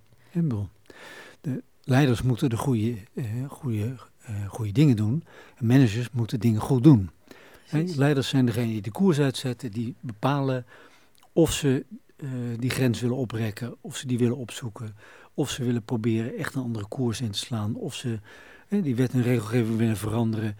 De 1.42 1.64
leiders 1.84 2.22
moeten 2.22 2.50
de 2.50 2.58
goede, 2.58 2.96
uh, 3.14 3.26
goede, 3.48 3.96
uh, 4.30 4.48
goede 4.48 4.72
dingen 4.72 4.96
doen. 4.96 5.24
En 5.56 5.66
managers 5.66 6.10
moeten 6.12 6.40
dingen 6.40 6.62
goed 6.62 6.84
doen. 6.84 7.10
leiders 7.96 8.30
zijn 8.30 8.46
degene 8.46 8.68
die 8.68 8.82
de 8.82 8.92
koers 8.92 9.20
uitzetten, 9.20 9.72
die 9.72 9.96
bepalen 10.00 10.66
of 11.34 11.52
ze 11.52 11.86
die 12.58 12.70
grens 12.70 13.02
willen 13.02 13.16
oprekken, 13.16 13.76
of 13.82 13.96
ze 13.96 14.08
die 14.08 14.18
willen 14.18 14.38
opzoeken, 14.38 14.96
of 15.40 15.50
ze 15.50 15.64
willen 15.64 15.84
proberen 15.84 16.38
echt 16.38 16.56
een 16.56 16.62
andere 16.62 16.88
koers 16.88 17.22
in 17.22 17.32
te 17.32 17.38
slaan. 17.38 17.76
Of 17.76 17.94
ze 17.94 18.20
hè, 18.68 18.82
die 18.82 18.96
wet 18.96 19.12
en 19.12 19.22
regelgeving 19.22 19.78
willen 19.78 19.98
veranderen. 19.98 20.58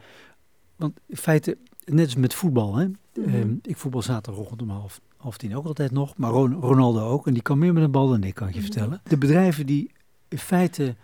Want 0.76 1.00
in 1.06 1.18
feite, 1.18 1.58
net 1.86 2.06
als 2.06 2.16
met 2.16 2.34
voetbal. 2.34 2.76
Hè, 2.76 2.86
mm 2.86 2.96
-hmm. 3.14 3.60
ik 3.62 3.78
voetbal 3.78 4.02
zaterdag 4.02 4.52
om 4.52 4.70
half, 4.70 5.02
half 5.18 5.38
tien 5.38 5.56
ook 5.56 5.66
altijd 5.66 5.92
nog. 5.92 6.18
Maar 6.18 6.32
Ronaldo 6.32 7.08
ook. 7.08 7.28
En 7.28 7.34
die 7.34 7.42
kan 7.42 7.58
meer 7.58 7.74
met 7.74 7.84
een 7.84 7.92
bal 7.92 8.08
dan 8.08 8.24
ik, 8.24 8.36
kan 8.36 8.48
ik 8.48 8.54
je 8.54 8.60
mhm. 8.60 8.72
vertellen. 8.72 9.02
De 9.04 9.18
bedrijven 9.18 9.66
die 9.66 9.92
in 10.28 10.38
feite 10.38 10.96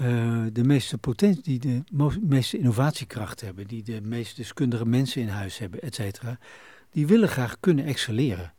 uh, 0.00 0.44
de 0.52 0.64
meeste 0.64 0.98
potentie, 0.98 1.42
die 1.42 1.58
de 1.58 2.18
meeste 2.20 2.58
innovatiekracht 2.58 3.40
hebben. 3.40 3.66
Die 3.66 3.82
de 3.82 4.00
meest 4.00 4.36
deskundige 4.36 4.86
mensen 4.86 5.22
in 5.22 5.28
huis 5.28 5.58
hebben, 5.58 5.82
et 5.82 5.94
cetera. 5.94 6.38
Die 6.90 7.06
willen 7.06 7.28
graag 7.28 7.56
kunnen 7.60 7.84
excelleren. 7.84 8.52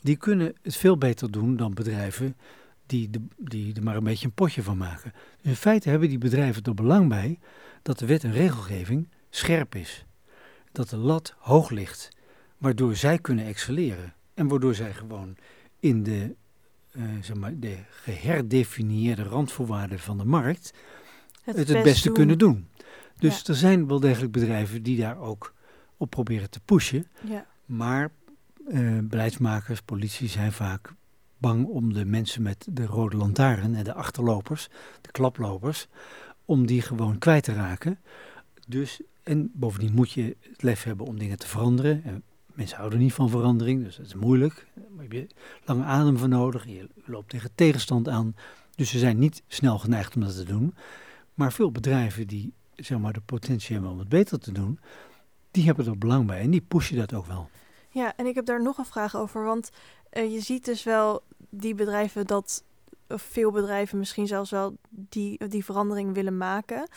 Die 0.00 0.16
kunnen 0.16 0.54
het 0.62 0.76
veel 0.76 0.98
beter 0.98 1.30
doen 1.30 1.56
dan 1.56 1.74
bedrijven 1.74 2.36
die, 2.86 3.10
de, 3.10 3.20
die 3.36 3.74
er 3.74 3.82
maar 3.82 3.96
een 3.96 4.04
beetje 4.04 4.26
een 4.26 4.32
potje 4.32 4.62
van 4.62 4.76
maken. 4.76 5.12
Dus 5.36 5.50
in 5.50 5.56
feite 5.56 5.88
hebben 5.88 6.08
die 6.08 6.18
bedrijven 6.18 6.62
er 6.62 6.74
belang 6.74 7.08
bij 7.08 7.38
dat 7.82 7.98
de 7.98 8.06
wet 8.06 8.24
en 8.24 8.32
regelgeving 8.32 9.08
scherp 9.30 9.74
is. 9.74 10.06
Dat 10.72 10.88
de 10.88 10.96
lat 10.96 11.34
hoog 11.38 11.70
ligt, 11.70 12.08
waardoor 12.58 12.96
zij 12.96 13.18
kunnen 13.18 13.44
excelleren. 13.44 14.14
En 14.34 14.48
waardoor 14.48 14.74
zij 14.74 14.94
gewoon 14.94 15.36
in 15.80 16.02
de, 16.02 16.34
uh, 16.92 17.02
zeg 17.20 17.36
maar, 17.36 17.58
de 17.58 17.76
geherdefinieerde 17.90 19.22
randvoorwaarden 19.22 19.98
van 19.98 20.18
de 20.18 20.24
markt 20.24 20.74
het 21.42 21.56
het, 21.56 21.68
het 21.68 21.82
beste 21.82 22.12
kunnen 22.12 22.38
doen. 22.38 22.68
Dus 23.18 23.48
er 23.48 23.54
zijn 23.54 23.86
wel 23.86 24.00
degelijk 24.00 24.32
bedrijven 24.32 24.82
die 24.82 24.98
daar 24.98 25.18
ook 25.18 25.54
op 25.96 26.10
proberen 26.10 26.50
te 26.50 26.60
pushen. 26.60 27.06
Ja. 27.28 27.46
Maar 27.64 28.10
uh, 28.68 28.98
beleidsmakers, 29.02 29.82
politie 29.82 30.28
zijn 30.28 30.52
vaak 30.52 30.94
bang 31.38 31.66
om 31.66 31.92
de 31.92 32.04
mensen 32.04 32.42
met 32.42 32.66
de 32.70 32.86
rode 32.86 33.16
lantaarn 33.16 33.74
en 33.74 33.84
de 33.84 33.94
achterlopers, 33.94 34.68
de 35.00 35.10
klaplopers, 35.10 35.86
om 36.44 36.66
die 36.66 36.82
gewoon 36.82 37.18
kwijt 37.18 37.44
te 37.44 37.52
raken. 37.52 37.98
Dus, 38.66 39.00
en 39.22 39.50
bovendien 39.54 39.94
moet 39.94 40.10
je 40.10 40.36
het 40.40 40.62
lef 40.62 40.82
hebben 40.82 41.06
om 41.06 41.18
dingen 41.18 41.38
te 41.38 41.46
veranderen. 41.46 42.04
En 42.04 42.22
mensen 42.46 42.78
houden 42.78 42.98
niet 42.98 43.12
van 43.12 43.30
verandering, 43.30 43.84
dus 43.84 43.96
dat 43.96 44.06
is 44.06 44.14
moeilijk. 44.14 44.66
Daar 44.74 45.02
heb 45.02 45.12
je 45.12 45.26
lange 45.64 45.84
adem 45.84 46.18
voor 46.18 46.28
nodig. 46.28 46.66
Je 46.66 46.88
loopt 47.04 47.28
tegen 47.28 47.50
tegenstand 47.54 48.08
aan. 48.08 48.36
Dus 48.74 48.90
ze 48.90 48.98
zijn 48.98 49.18
niet 49.18 49.42
snel 49.46 49.78
geneigd 49.78 50.14
om 50.14 50.20
dat 50.20 50.36
te 50.36 50.44
doen. 50.44 50.74
Maar 51.34 51.52
veel 51.52 51.72
bedrijven 51.72 52.26
die 52.26 52.52
zeg 52.76 52.98
maar, 52.98 53.12
de 53.12 53.20
potentie 53.20 53.72
hebben 53.72 53.92
om 53.92 53.98
het 53.98 54.08
beter 54.08 54.38
te 54.38 54.52
doen, 54.52 54.78
die 55.50 55.64
hebben 55.64 55.86
er 55.86 55.98
belang 55.98 56.26
bij 56.26 56.40
en 56.40 56.50
die 56.50 56.60
pushen 56.60 56.96
dat 56.96 57.14
ook 57.14 57.26
wel. 57.26 57.48
Ja, 57.90 58.16
en 58.16 58.26
ik 58.26 58.34
heb 58.34 58.46
daar 58.46 58.62
nog 58.62 58.78
een 58.78 58.84
vraag 58.84 59.16
over, 59.16 59.44
want 59.44 59.70
uh, 60.16 60.32
je 60.32 60.40
ziet 60.40 60.64
dus 60.64 60.82
wel 60.82 61.22
die 61.50 61.74
bedrijven 61.74 62.26
dat, 62.26 62.64
of 63.08 63.22
veel 63.22 63.50
bedrijven 63.50 63.98
misschien 63.98 64.26
zelfs 64.26 64.50
wel 64.50 64.76
die, 64.90 65.48
die 65.48 65.64
verandering 65.64 66.14
willen 66.14 66.36
maken. 66.36 66.88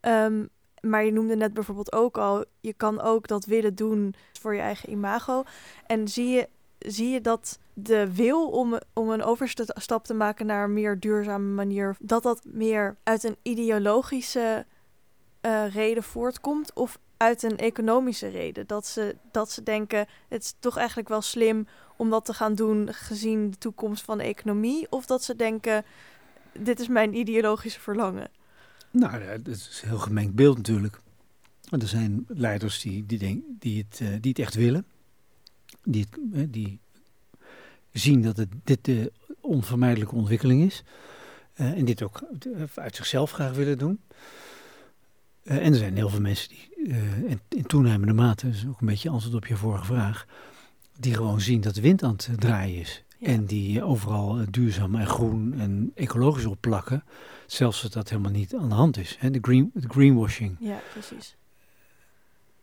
Um, 0.00 0.48
maar 0.80 1.04
je 1.04 1.12
noemde 1.12 1.36
net 1.36 1.54
bijvoorbeeld 1.54 1.92
ook 1.92 2.18
al, 2.18 2.44
je 2.60 2.72
kan 2.72 3.00
ook 3.00 3.28
dat 3.28 3.44
willen 3.44 3.74
doen 3.74 4.14
voor 4.40 4.54
je 4.54 4.60
eigen 4.60 4.90
imago. 4.90 5.42
En 5.86 6.08
zie 6.08 6.28
je, 6.28 6.48
zie 6.78 7.08
je 7.08 7.20
dat 7.20 7.58
de 7.72 8.14
wil 8.14 8.50
om, 8.50 8.78
om 8.92 9.10
een 9.10 9.22
overstap 9.22 10.04
te 10.04 10.14
maken 10.14 10.46
naar 10.46 10.64
een 10.64 10.72
meer 10.72 11.00
duurzame 11.00 11.54
manier, 11.54 11.96
dat 12.00 12.22
dat 12.22 12.40
meer 12.44 12.96
uit 13.02 13.24
een 13.24 13.36
ideologische 13.42 14.66
uh, 15.42 15.74
reden 15.74 16.02
voortkomt? 16.02 16.72
Of 16.74 16.98
uit 17.16 17.42
een 17.42 17.58
economische 17.58 18.28
reden. 18.28 18.66
Dat 18.66 18.86
ze, 18.86 19.16
dat 19.30 19.50
ze 19.50 19.62
denken, 19.62 20.06
het 20.28 20.42
is 20.42 20.54
toch 20.58 20.76
eigenlijk 20.76 21.08
wel 21.08 21.22
slim 21.22 21.66
om 21.96 22.10
dat 22.10 22.24
te 22.24 22.34
gaan 22.34 22.54
doen 22.54 22.92
gezien 22.92 23.50
de 23.50 23.58
toekomst 23.58 24.04
van 24.04 24.18
de 24.18 24.24
economie. 24.24 24.86
Of 24.90 25.06
dat 25.06 25.22
ze 25.22 25.36
denken, 25.36 25.84
dit 26.58 26.80
is 26.80 26.88
mijn 26.88 27.14
ideologische 27.16 27.80
verlangen. 27.80 28.30
Nou, 28.90 29.42
dat 29.42 29.54
is 29.54 29.80
een 29.82 29.88
heel 29.88 29.98
gemengd 29.98 30.34
beeld 30.34 30.56
natuurlijk. 30.56 31.00
Er 31.70 31.88
zijn 31.88 32.24
leiders 32.28 32.80
die, 32.80 33.06
die, 33.06 33.18
denk, 33.18 33.42
die, 33.58 33.86
het, 33.88 34.00
eh, 34.00 34.08
die 34.20 34.30
het 34.30 34.38
echt 34.38 34.54
willen. 34.54 34.86
Die, 35.82 36.06
eh, 36.32 36.42
die 36.48 36.80
zien 37.92 38.22
dat 38.22 38.36
het, 38.36 38.48
dit 38.64 38.84
de 38.84 39.12
onvermijdelijke 39.40 40.14
ontwikkeling 40.14 40.62
is. 40.62 40.82
Eh, 41.54 41.72
en 41.72 41.84
dit 41.84 42.02
ook 42.02 42.22
uit 42.74 42.96
zichzelf 42.96 43.30
graag 43.30 43.52
willen 43.52 43.78
doen. 43.78 44.00
En 45.44 45.72
er 45.72 45.78
zijn 45.78 45.96
heel 45.96 46.08
veel 46.08 46.20
mensen 46.20 46.48
die 46.48 46.68
in, 47.26 47.40
in 47.48 47.66
toenemende 47.66 48.12
mate, 48.12 48.48
is 48.48 48.66
ook 48.66 48.80
een 48.80 48.86
beetje 48.86 49.08
antwoord 49.08 49.34
op 49.34 49.46
je 49.46 49.56
vorige 49.56 49.84
vraag, 49.84 50.26
die 50.98 51.14
gewoon 51.14 51.40
zien 51.40 51.60
dat 51.60 51.74
de 51.74 51.80
wind 51.80 52.02
aan 52.02 52.16
het 52.26 52.40
draaien 52.40 52.80
is. 52.80 53.04
En 53.20 53.44
die 53.44 53.82
overal 53.82 54.44
duurzaam 54.50 54.94
en 54.94 55.06
groen 55.06 55.54
en 55.60 55.92
ecologisch 55.94 56.44
opplakken. 56.44 57.04
Zelfs 57.46 57.82
als 57.82 57.92
dat 57.92 58.08
helemaal 58.08 58.30
niet 58.30 58.54
aan 58.54 58.68
de 58.68 58.74
hand 58.74 58.96
is. 58.96 59.16
Hè? 59.18 59.30
De, 59.30 59.38
green, 59.42 59.70
de 59.74 59.88
greenwashing. 59.88 60.56
Ja, 60.60 60.80
precies. 60.92 61.36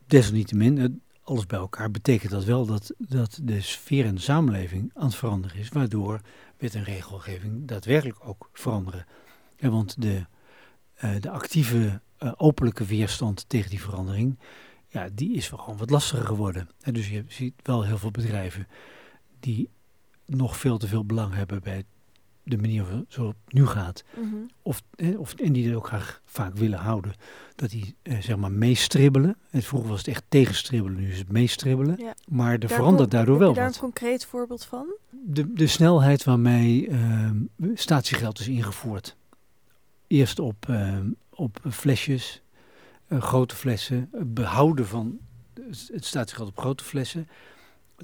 Desalniettemin, 0.06 1.02
alles 1.24 1.46
bij 1.46 1.60
elkaar 1.60 1.92
betekent 1.92 2.32
dat 2.32 2.44
wel 2.44 2.66
dat, 2.66 2.94
dat 2.98 3.40
de 3.44 3.62
sfeer 3.62 4.06
in 4.06 4.16
de 4.16 4.22
samenleving 4.22 4.92
aan 4.94 5.06
het 5.06 5.16
veranderen 5.16 5.58
is. 5.58 5.70
Waardoor 5.70 6.22
wet 6.58 6.76
en 6.76 6.84
regelgeving 6.84 7.68
daadwerkelijk 7.68 8.18
ook 8.24 8.50
veranderen. 8.54 9.06
Ja, 9.58 9.70
want 9.70 10.02
de, 10.02 10.26
de 11.20 11.30
actieve 11.30 12.02
uh, 12.24 12.32
openlijke 12.38 12.86
weerstand 12.86 13.50
tegen 13.50 13.70
die 13.70 13.82
verandering, 13.82 14.40
ja, 14.88 15.10
die 15.14 15.36
is 15.36 15.50
wel 15.50 15.60
gewoon 15.60 15.78
wat 15.78 15.90
lastiger 15.90 16.26
geworden. 16.26 16.70
En 16.82 16.94
dus 16.94 17.10
je 17.10 17.24
ziet 17.28 17.54
wel 17.64 17.84
heel 17.84 17.98
veel 17.98 18.12
bedrijven 18.12 18.68
die 19.40 19.70
nog 20.26 20.58
veel 20.58 20.78
te 20.78 20.88
veel 20.88 21.06
belang 21.06 21.34
hebben 21.34 21.62
bij 21.62 21.84
de 22.44 22.58
manier 22.58 22.86
zoals 23.08 23.34
het 23.46 23.54
nu 23.54 23.66
gaat. 23.66 24.04
Mhm. 24.20 24.36
of, 24.62 24.82
of, 25.18 25.34
en 25.34 25.54
die 25.54 25.70
er 25.70 25.76
ook 25.76 25.88
graag 25.88 26.22
vaak 26.26 26.56
willen 26.56 26.80
houden. 26.80 27.14
Dat 27.56 27.70
die 27.70 27.96
eh, 28.02 28.18
zeg 28.20 28.36
maar 28.36 28.52
meestribbelen. 28.52 29.38
En 29.50 29.62
vroeger 29.62 29.90
was 29.90 29.98
het 29.98 30.08
echt 30.08 30.24
tegenstribbelen, 30.30 31.00
nu 31.00 31.12
is 31.12 31.18
het 31.18 31.32
meestribbelen. 31.32 31.96
Ja. 32.00 32.16
Maar 32.28 32.58
er 32.58 32.70
verandert 32.70 33.12
daardoor 33.12 33.38
wel 33.38 33.48
Heb 33.48 33.56
je 33.56 33.62
daar 33.62 33.72
wat. 33.72 33.82
een 33.82 33.92
concreet 33.92 34.26
voorbeeld 34.26 34.66
van? 34.66 34.96
De, 35.10 35.54
de 35.54 35.68
snelheid 35.68 36.24
waarmee 36.24 36.88
ehm, 36.88 37.38
statiegeld 37.74 38.40
is 38.40 38.48
ingevoerd. 38.48 39.16
Eerst 40.08 40.40
op, 40.40 40.70
ehm, 40.70 41.10
op 41.42 41.60
flesjes, 41.70 42.42
eh, 43.08 43.22
grote 43.22 43.56
flessen, 43.56 44.10
behouden 44.26 44.88
van 44.88 45.20
het 45.92 46.06
statiegeld 46.06 46.50
op 46.50 46.60
grote 46.60 46.84
flessen 46.84 47.28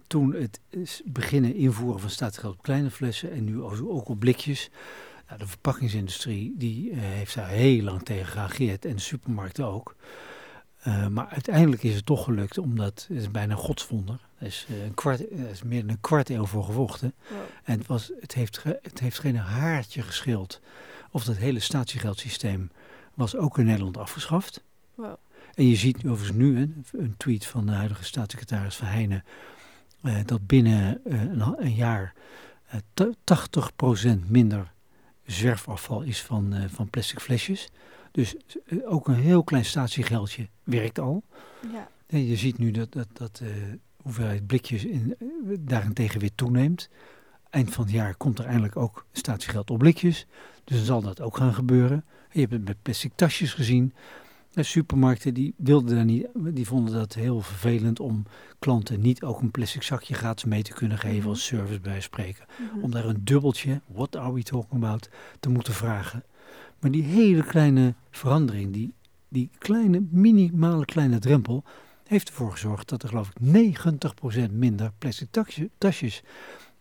toen 0.08 0.34
het 0.34 0.60
beginnen 1.06 1.56
invoeren 1.56 2.00
van 2.00 2.10
statiegeld 2.10 2.54
op 2.54 2.62
kleine 2.62 2.92
flessen 2.92 3.32
en 3.32 3.44
nu 3.44 3.62
ook 3.62 4.10
op 4.10 4.20
blikjes. 4.20 4.70
Nou, 5.28 5.40
de 5.40 5.48
verpakkingsindustrie 5.48 6.54
die 6.58 6.92
uh, 6.92 6.98
heeft 7.00 7.36
daar 7.36 7.48
heel 7.48 7.84
lang 7.84 8.04
tegen 8.04 8.26
gereageerd 8.26 8.86
en 8.86 8.96
de 8.96 9.02
supermarkten 9.02 9.66
ook. 9.66 9.96
Uh, 10.88 11.08
maar 11.08 11.28
uiteindelijk 11.28 11.84
is 11.84 11.96
het 11.96 12.06
toch 12.06 12.24
gelukt, 12.24 12.58
omdat 12.58 13.06
het 13.08 13.18
is 13.18 13.32
bijna 13.32 13.56
godswonder. 13.56 14.20
Er 14.38 14.48
is, 14.48 14.68
een 14.84 14.94
kwart, 14.94 15.20
er 15.32 15.50
is 15.50 15.64
meer 15.64 15.82
dan 15.82 15.90
een 15.90 16.02
kwart 16.02 16.30
eeuw 16.30 16.46
voor 16.46 16.64
gevochten. 16.64 17.14
Wow. 17.28 17.40
En 17.64 17.78
het, 17.78 17.88
was, 17.88 18.12
het, 18.20 18.34
heeft 18.34 18.64
het 18.64 19.00
heeft 19.00 19.20
geen 19.20 19.38
haartje 19.38 20.02
geschild 20.02 20.62
of 21.12 21.24
dat 21.24 21.36
hele 21.36 21.60
statiegeldsysteem 21.60 22.70
was 23.18 23.36
ook 23.36 23.57
in 23.57 23.65
Nederland 23.65 23.97
afgeschaft. 23.97 24.63
Wow. 24.95 25.15
En 25.53 25.68
je 25.68 25.76
ziet 25.76 25.97
overigens 25.97 26.38
nu 26.38 26.57
een, 26.57 26.86
een 26.91 27.18
tweet 27.18 27.45
van 27.45 27.65
de 27.65 27.72
huidige 27.72 28.03
staatssecretaris 28.03 28.76
Verheijnen 28.76 29.24
uh, 30.03 30.18
dat 30.26 30.47
binnen 30.47 31.01
uh, 31.05 31.22
een, 31.22 31.55
een, 31.57 31.76
jaar 31.76 32.13
uh, 32.99 33.07
80% 34.15 34.28
minder 34.28 34.72
zwerfafval 35.26 36.01
is 36.01 36.22
van, 36.22 36.55
van 36.70 36.89
plastic 36.89 37.20
flesjes. 37.20 37.70
Dus 38.11 38.36
ook 38.86 39.07
een 39.07 39.15
heel 39.15 39.43
klein 39.43 39.65
statiegeldje 39.65 40.47
werkt 40.63 40.99
al. 40.99 41.24
Ja. 41.72 41.89
En 42.07 42.26
je 42.26 42.36
ziet 42.36 42.57
nu 42.57 42.72
dat, 42.72 42.91
dat, 42.91 43.07
dat 43.13 43.36
de 43.36 43.80
hoeveelheid 44.01 44.47
blikjes 44.47 44.86
in, 44.86 45.15
daarentegen 45.59 46.20
weer 46.20 46.36
toeneemt. 46.36 46.89
Eind 47.49 47.74
van 47.74 47.84
het 47.84 47.93
jaar 47.93 48.15
komt 48.15 48.39
er 48.39 48.45
eindelijk 48.45 48.76
ook 48.76 49.05
statiegeld 49.11 49.70
op 49.70 49.78
blikjes. 49.78 50.26
Dus 50.63 50.78
dan 50.78 50.86
zal 50.86 51.01
dat 51.01 51.22
ook 51.22 51.38
gaan 51.38 51.53
gebeuren. 51.53 52.05
Je 52.38 52.44
hebt 52.44 52.54
het 52.56 52.66
met 52.68 52.82
plastic 52.82 53.12
tasjes 53.16 53.54
gezien. 53.54 53.94
De 54.52 54.64
supermarkten 54.64 55.34
die 55.34 55.54
wilden 55.58 55.96
daar 55.96 56.06
niet, 56.06 56.28
die 56.34 56.68
vonden 56.68 56.94
dat 56.94 57.14
heel 57.14 57.42
vervelend 57.42 58.00
om 58.00 58.24
klanten 58.60 59.02
niet 59.02 59.24
ook 59.24 59.42
een 59.42 59.52
plastic 59.52 59.84
zakje 59.84 60.14
gratis 60.14 60.44
mee 60.44 60.62
te 60.64 60.74
kunnen 60.74 60.98
geven 60.98 61.20
Mhm. 61.20 61.28
als 61.28 61.46
service 61.46 61.80
bij 61.80 62.02
spreken. 62.02 62.46
Mhm. 62.74 62.84
Om 62.84 62.92
daar 62.92 63.06
een 63.06 63.22
dubbeltje, 63.24 63.82
what 63.88 64.16
are 64.16 64.34
we 64.34 64.44
talking 64.44 64.84
about, 64.84 65.10
te 65.40 65.50
moeten 65.50 65.74
vragen. 65.74 66.24
Maar 66.80 66.92
die 66.92 67.04
hele 67.04 67.44
kleine 67.44 67.94
verandering, 68.12 68.74
die, 68.74 68.94
die 69.30 69.50
kleine, 69.58 70.04
minimale 70.10 70.86
kleine 70.86 71.20
drempel, 71.20 71.64
heeft 72.04 72.28
ervoor 72.30 72.52
gezorgd 72.52 72.90
dat 72.90 73.04
er 73.04 73.10
geloof 73.10 73.30
ik 73.30 73.40
90% 73.40 74.52
minder 74.52 74.92
plastic 74.98 75.28
tasje- 75.32 75.70
tasjes 75.78 76.24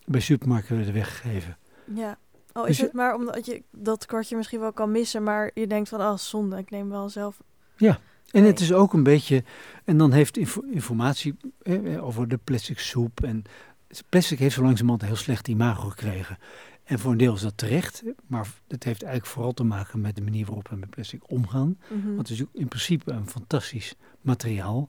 bij 0.05 0.21
supermarkten 0.21 0.77
werden 0.77 0.95
weggegeven. 0.95 1.57
Ja. 1.95 2.19
Oh, 2.57 2.63
is 2.63 2.67
Dus 2.69 2.77
je- 2.77 2.83
het 2.83 2.93
maar 2.93 3.15
omdat 3.15 3.47
je 3.47 3.63
dat 3.71 4.07
kwartje 4.07 4.37
misschien 4.37 4.61
wel 4.61 4.73
kan 4.73 4.91
missen, 4.91 5.23
maar 5.23 5.51
je 5.55 5.67
denkt 5.67 5.89
van, 5.89 6.01
oh 6.01 6.17
zonde, 6.17 6.57
ik 6.59 6.71
neem 6.71 6.89
wel 6.89 7.09
zelf. 7.09 7.39
En 7.77 8.43
Nee. 8.43 8.51
het 8.51 8.61
is 8.61 8.73
ook 8.73 8.93
een 8.93 9.03
beetje, 9.03 9.45
en 9.85 9.99
dan 9.99 10.13
heeft 10.13 10.37
info- 10.37 10.63
informatie 10.71 11.37
eh, 11.63 12.05
over 12.07 12.29
de 12.29 12.37
plastic 12.45 12.79
soep. 12.79 13.23
En 13.23 13.43
plastic 14.09 14.39
heeft 14.39 14.55
zo 14.55 14.63
langzamerhand 14.63 15.03
een 15.03 15.09
heel 15.09 15.17
slecht 15.17 15.49
imago 15.49 15.89
gekregen. 15.89 16.39
En 16.85 16.99
voor 16.99 17.11
een 17.13 17.17
deel 17.19 17.35
is 17.35 17.41
dat 17.41 17.57
terecht, 17.59 18.03
maar 18.27 18.47
het 18.69 18.85
heeft 18.85 19.03
eigenlijk 19.03 19.33
vooral 19.33 19.53
te 19.53 19.65
maken 19.65 20.01
met 20.01 20.17
de 20.17 20.23
manier 20.23 20.47
waarop 20.47 20.69
we 20.69 20.77
met 20.77 20.91
plastic 20.91 21.31
omgaan. 21.31 21.79
Mhm. 21.89 22.07
Want 22.15 22.29
het 22.29 22.39
is 22.41 22.45
in 22.53 22.69
principe 22.69 23.11
een 23.13 23.29
fantastisch 23.29 23.95
materiaal, 24.21 24.89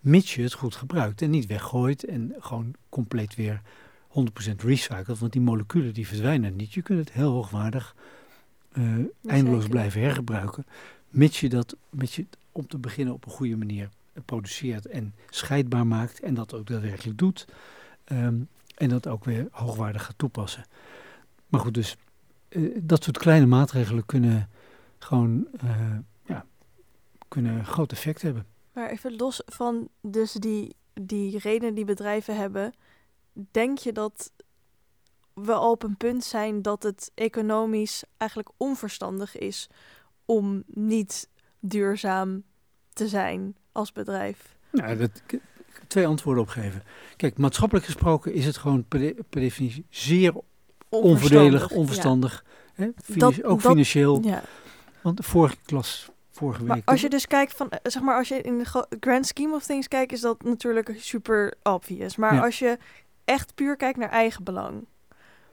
mits 0.00 0.34
je 0.34 0.42
het 0.42 0.52
goed 0.52 0.74
gebruikt 0.74 1.22
en 1.22 1.30
niet 1.30 1.46
weggooit 1.46 2.04
en 2.04 2.34
gewoon 2.38 2.74
compleet 2.88 3.34
weer 3.34 3.60
100% 4.12 4.54
recycelt. 4.56 5.18
Want 5.18 5.32
die 5.32 5.40
moleculen 5.40 5.94
die 5.94 6.06
verdwijnen 6.06 6.56
niet. 6.56 6.72
Je 6.72 6.82
kunt 6.82 6.98
het 6.98 7.12
heel 7.12 7.30
hoogwaardig 7.30 7.96
eh, 8.72 8.84
eindeloos 9.26 9.66
blijven 9.66 10.00
hergebruiken, 10.00 10.66
mits 11.08 11.40
je 11.40 11.48
dat 11.48 11.76
mits 11.90 12.16
je 12.16 12.26
om 12.52 12.66
te 12.66 12.78
beginnen 12.78 13.14
op 13.14 13.24
een 13.24 13.30
goede 13.30 13.56
manier 13.56 13.88
produceert 14.24 14.86
en 14.86 15.14
scheidbaar 15.30 15.86
maakt 15.86 16.20
en 16.20 16.34
dat 16.34 16.54
ook 16.54 16.66
daadwerkelijk 16.66 17.18
doet. 17.18 17.46
Ehm, 18.04 18.40
en 18.76 18.88
dat 18.88 19.06
ook 19.06 19.24
weer 19.24 19.48
hoogwaardig 19.50 20.04
gaat 20.04 20.18
toepassen. 20.18 20.64
Maar 21.48 21.60
goed, 21.60 21.74
dus 21.74 21.96
eh, 22.48 22.62
dat 22.80 23.04
soort 23.04 23.18
kleine 23.18 23.46
maatregelen 23.46 24.06
kunnen 24.06 24.48
gewoon 24.98 25.46
eh, 25.60 25.96
ja, 26.26 26.44
kunnen 27.28 27.52
een 27.52 27.66
groot 27.66 27.92
effect 27.92 28.22
hebben. 28.22 28.46
Maar 28.72 28.90
even 28.90 29.16
los 29.16 29.42
van 29.46 29.88
dus 30.00 30.32
die, 30.32 30.74
die 30.94 31.38
redenen 31.38 31.74
die 31.74 31.84
bedrijven 31.84 32.36
hebben, 32.36 32.72
denk 33.32 33.78
je 33.78 33.92
dat 33.92 34.32
we 35.34 35.52
al 35.52 35.70
op 35.70 35.82
een 35.82 35.96
punt 35.96 36.24
zijn 36.24 36.62
dat 36.62 36.82
het 36.82 37.10
economisch 37.14 38.04
eigenlijk 38.16 38.50
onverstandig 38.56 39.38
is 39.38 39.68
om 40.24 40.62
niet 40.66 41.28
duurzaam 41.60 42.42
te 42.92 43.08
zijn 43.08 43.56
als 43.72 43.92
bedrijf? 43.92 44.56
Nou, 44.70 44.96
dat, 44.96 45.22
ik- 45.26 45.40
twee 45.86 46.06
antwoorden 46.06 46.42
op 46.42 46.48
geven. 46.48 46.82
Kijk, 47.16 47.38
maatschappelijk 47.38 47.86
gesproken 47.86 48.32
is 48.34 48.46
het 48.46 48.56
gewoon 48.56 48.84
per, 48.88 48.98
de- 48.98 49.24
per 49.30 49.40
definitie 49.40 49.86
zeer 49.90 50.34
onvoordelig, 50.88 51.70
onverstandig. 51.70 52.44
Hè? 52.74 52.90
Finan- 53.02 53.30
Dat- 53.32 53.44
ook 53.44 53.62
dat- 53.62 53.70
financieel. 53.70 54.20
Ja. 54.22 54.42
Want 55.02 55.16
de 55.16 55.22
vorige 55.22 55.56
klas, 55.64 56.10
vorige 56.30 56.64
Maar 56.64 56.76
week. 56.76 56.88
als 56.88 57.00
je 57.00 57.08
dus 57.08 57.26
kijkt 57.26 57.52
van, 57.56 57.70
eh, 57.70 57.78
zeg 57.82 58.02
maar, 58.02 58.16
als 58.16 58.28
je 58.28 58.40
in 58.40 58.58
de 58.58 58.86
grand 59.00 59.26
scheme 59.26 59.54
of 59.54 59.64
things 59.66 59.88
kijkt, 59.88 60.12
is 60.12 60.20
dat 60.20 60.42
natuurlijk 60.42 60.94
super 60.96 61.54
obvious. 61.62 62.16
Maar 62.16 62.34
Ja. 62.34 62.44
als 62.44 62.58
je 62.58 62.78
echt 63.24 63.54
puur 63.54 63.76
kijkt 63.76 63.98
naar 63.98 64.10
eigen 64.10 64.44
belang, 64.44 64.84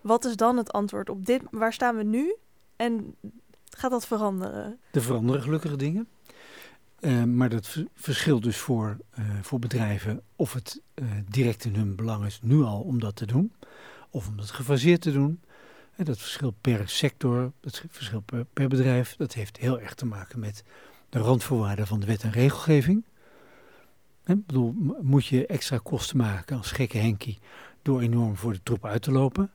wat 0.02 0.26
is 0.26 0.36
dan 0.36 0.58
het 0.58 0.72
antwoord 0.72 1.10
op 1.10 1.26
dit? 1.26 1.42
Waar 1.52 1.74
staan 1.74 1.96
we 1.96 2.04
nu? 2.04 2.36
En 2.76 3.16
gaat 3.70 3.92
dat 3.92 4.08
veranderen? 4.08 4.80
Er 4.92 5.02
veranderen 5.02 5.42
gelukkige 5.42 5.76
dingen. 5.76 6.08
Eh, 7.00 7.24
maar 7.24 7.50
dat 7.50 7.78
verschilt 7.96 8.44
dus 8.44 8.58
voor, 8.58 8.98
eh, 9.10 9.24
voor 9.42 9.60
bedrijven 9.60 10.22
of 10.36 10.54
het 10.54 10.82
eh, 10.94 11.06
direct 11.30 11.66
in 11.66 11.76
hun 11.76 11.96
belang 11.96 12.26
is 12.26 12.40
nu 12.42 12.62
al 12.62 12.82
om 12.82 13.00
dat 13.00 13.16
te 13.16 13.26
doen. 13.26 13.54
Of 14.10 14.28
om 14.28 14.38
dat 14.38 14.52
gefaseerd 14.52 15.02
te 15.02 15.12
doen. 15.12 15.42
En 15.96 16.06
dat 16.06 16.18
verschilt 16.18 16.56
per 16.62 16.90
sector, 16.90 17.52
dat 17.60 17.84
verschilt 17.90 18.26
per, 18.26 18.46
per 18.54 18.68
bedrijf. 18.68 19.16
Dat 19.16 19.34
heeft 19.34 19.58
heel 19.58 19.80
erg 19.80 19.94
te 19.94 20.06
maken 20.06 20.40
met 20.40 20.64
de 21.10 21.20
randvoorwaarden 21.20 21.88
van 21.88 22.00
de 22.00 22.06
wet 22.06 22.24
en 22.24 22.32
regelgeving. 22.32 23.04
Ik 24.30 24.46
bedoel, 24.46 24.76
moet 25.02 25.26
je 25.26 25.46
extra 25.46 25.80
kosten 25.84 26.18
maken 26.18 26.58
als 26.58 26.72
gekke 26.72 26.98
Henkie 26.98 27.40
door 27.82 28.02
enorm 28.02 28.36
voor 28.36 28.54
de 28.54 28.64
troep 28.64 28.86
uit 28.86 29.02
te 29.02 29.12
lopen? 29.12 29.52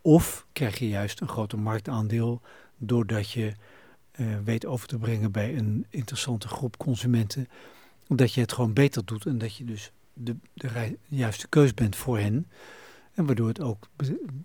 Of 0.00 0.46
krijg 0.52 0.78
je 0.78 0.88
juist 0.88 1.20
een 1.20 1.28
groter 1.28 1.58
marktaandeel 1.58 2.40
doordat 2.76 3.30
je 3.30 3.52
eh, 4.10 4.26
weet 4.44 4.66
over 4.66 4.88
te 4.88 4.98
brengen 4.98 5.32
bij 5.32 5.56
een 5.56 5.86
interessante 5.90 6.48
groep 6.48 6.76
consumenten. 6.76 7.48
Dat 8.06 8.32
je 8.32 8.40
het 8.40 8.52
gewoon 8.52 8.72
beter 8.72 9.04
doet 9.04 9.26
en 9.26 9.38
dat 9.38 9.56
je 9.56 9.64
dus 9.64 9.92
de, 10.12 10.36
de 10.54 10.98
juiste 11.08 11.48
keus 11.48 11.74
bent 11.74 11.96
voor 11.96 12.18
hen. 12.18 12.50
En 13.14 13.26
waardoor 13.26 13.48
het 13.48 13.60
ook 13.60 13.88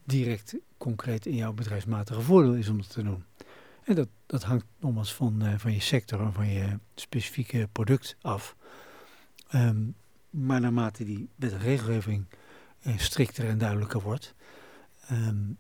direct 0.06 0.56
concreet 0.78 1.26
in 1.26 1.36
jouw 1.36 1.54
bedrijfsmatige 1.54 2.22
voordeel 2.22 2.54
is 2.54 2.70
om 2.70 2.78
dat 2.78 2.90
te 2.90 3.04
doen. 3.04 3.24
En 3.84 3.96
dat, 3.96 4.08
dat 4.26 4.44
hangt 4.44 4.66
nogmaals 4.80 5.14
van, 5.14 5.46
uh, 5.46 5.54
van 5.58 5.74
je 5.74 5.80
sector 5.80 6.22
en 6.22 6.34
van 6.34 6.48
je 6.48 6.80
specifieke 6.96 7.70
product 7.72 8.16
af. 8.22 8.56
Um, 9.56 9.96
maar 10.30 10.62
naarmate 10.62 11.04
die 11.04 11.30
wet 11.36 11.52
en 11.52 11.60
regelgeving 11.60 12.26
uh, 12.82 12.98
strikter 12.98 13.48
en 13.48 13.58
duidelijker 13.58 14.02
wordt, 14.02 14.34
um, 15.12 15.58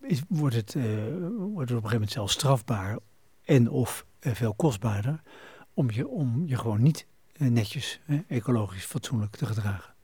is, 0.00 0.22
wordt, 0.28 0.54
het, 0.54 0.74
uh, 0.74 0.84
wordt 1.38 1.38
het 1.38 1.50
op 1.50 1.60
een 1.60 1.68
gegeven 1.68 1.92
moment 1.92 2.10
zelfs 2.10 2.32
strafbaar 2.32 2.98
en 3.44 3.70
of 3.70 4.06
veel 4.20 4.54
kostbaarder 4.54 5.22
om 5.74 5.90
je, 5.90 6.08
om 6.08 6.42
je 6.46 6.56
gewoon 6.56 6.82
niet 6.82 7.06
netjes, 7.38 8.00
ecologisch, 8.28 8.84
fatsoenlijk 8.84 9.36
te 9.36 9.46
gedragen. 9.46 9.94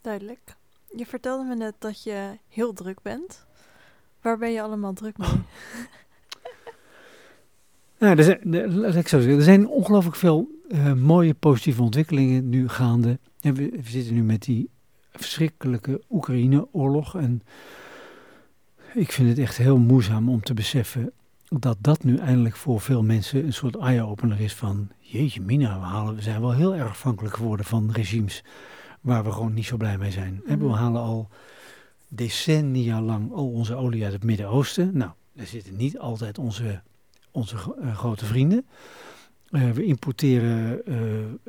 Duidelijk. 0.00 0.56
Je 0.96 1.06
vertelde 1.06 1.44
me 1.44 1.54
net 1.54 1.74
dat 1.78 2.02
je 2.02 2.38
heel 2.48 2.72
druk 2.72 3.02
bent. 3.02 3.46
Waar 4.20 4.38
ben 4.38 4.52
je 4.52 4.62
allemaal 4.62 4.92
druk 4.92 5.18
mee? 5.18 5.28
nou, 8.04 8.18
er 8.18 8.24
zijn, 8.24 8.74
laat 8.74 8.94
ik 8.94 9.08
zo 9.08 9.18
zeggen, 9.18 9.38
er 9.38 9.44
zijn 9.44 9.68
ongelooflijk 9.68 10.16
veel 10.16 10.48
uh, 10.68 10.92
mooie 10.92 11.34
positieve 11.34 11.82
ontwikkelingen 11.82 12.48
nu 12.48 12.68
gaande. 12.68 13.18
En 13.40 13.54
we, 13.54 13.68
we, 13.70 13.88
zitten 13.90 14.14
nu 14.14 14.22
met 14.22 14.42
die 14.42 14.70
verschrikkelijke 15.12 16.02
Oekraïne-oorlog. 16.10 17.16
En 17.16 17.42
ik 18.94 19.12
vind 19.12 19.28
het 19.28 19.38
echt 19.38 19.56
heel 19.56 19.78
moeizaam 19.78 20.28
om 20.28 20.42
te 20.42 20.54
beseffen 20.54 21.12
dat 21.48 21.76
dat 21.80 22.04
nu 22.04 22.16
eindelijk 22.16 22.56
voor 22.56 22.80
veel 22.80 23.02
mensen 23.02 23.44
een 23.44 23.52
soort 23.52 23.76
eye-opener 23.76 24.40
is 24.40 24.54
van... 24.54 24.88
Jeetje 24.98 25.40
mina, 25.40 25.78
we, 25.78 25.84
halen, 25.84 26.14
we 26.14 26.22
zijn 26.22 26.40
wel 26.40 26.52
heel 26.52 26.74
erg 26.74 26.88
afhankelijk 26.88 27.34
geworden 27.34 27.66
van 27.66 27.90
regimes 27.92 28.44
waar 29.00 29.24
we 29.24 29.32
gewoon 29.32 29.54
niet 29.54 29.66
zo 29.66 29.76
blij 29.76 29.98
mee 29.98 30.10
zijn. 30.10 30.42
Mm 30.46 30.58
We 30.58 30.72
halen 30.72 31.02
al 31.02 31.28
decennia 32.08 33.00
lang 33.00 33.32
al 33.32 33.50
onze 33.50 33.74
olie 33.74 34.04
uit 34.04 34.12
het 34.12 34.24
Midden-Oosten. 34.24 34.90
Nou, 34.92 35.10
daar 35.32 35.46
zitten 35.46 35.76
niet 35.76 35.98
altijd 35.98 36.38
onze, 36.38 36.82
onze 37.34 37.56
uh, 37.80 37.96
grote 37.96 38.24
vrienden. 38.24 38.66
Uh, 39.50 39.70
we 39.70 39.84
importeren 39.84 40.82
uh, 40.86 40.96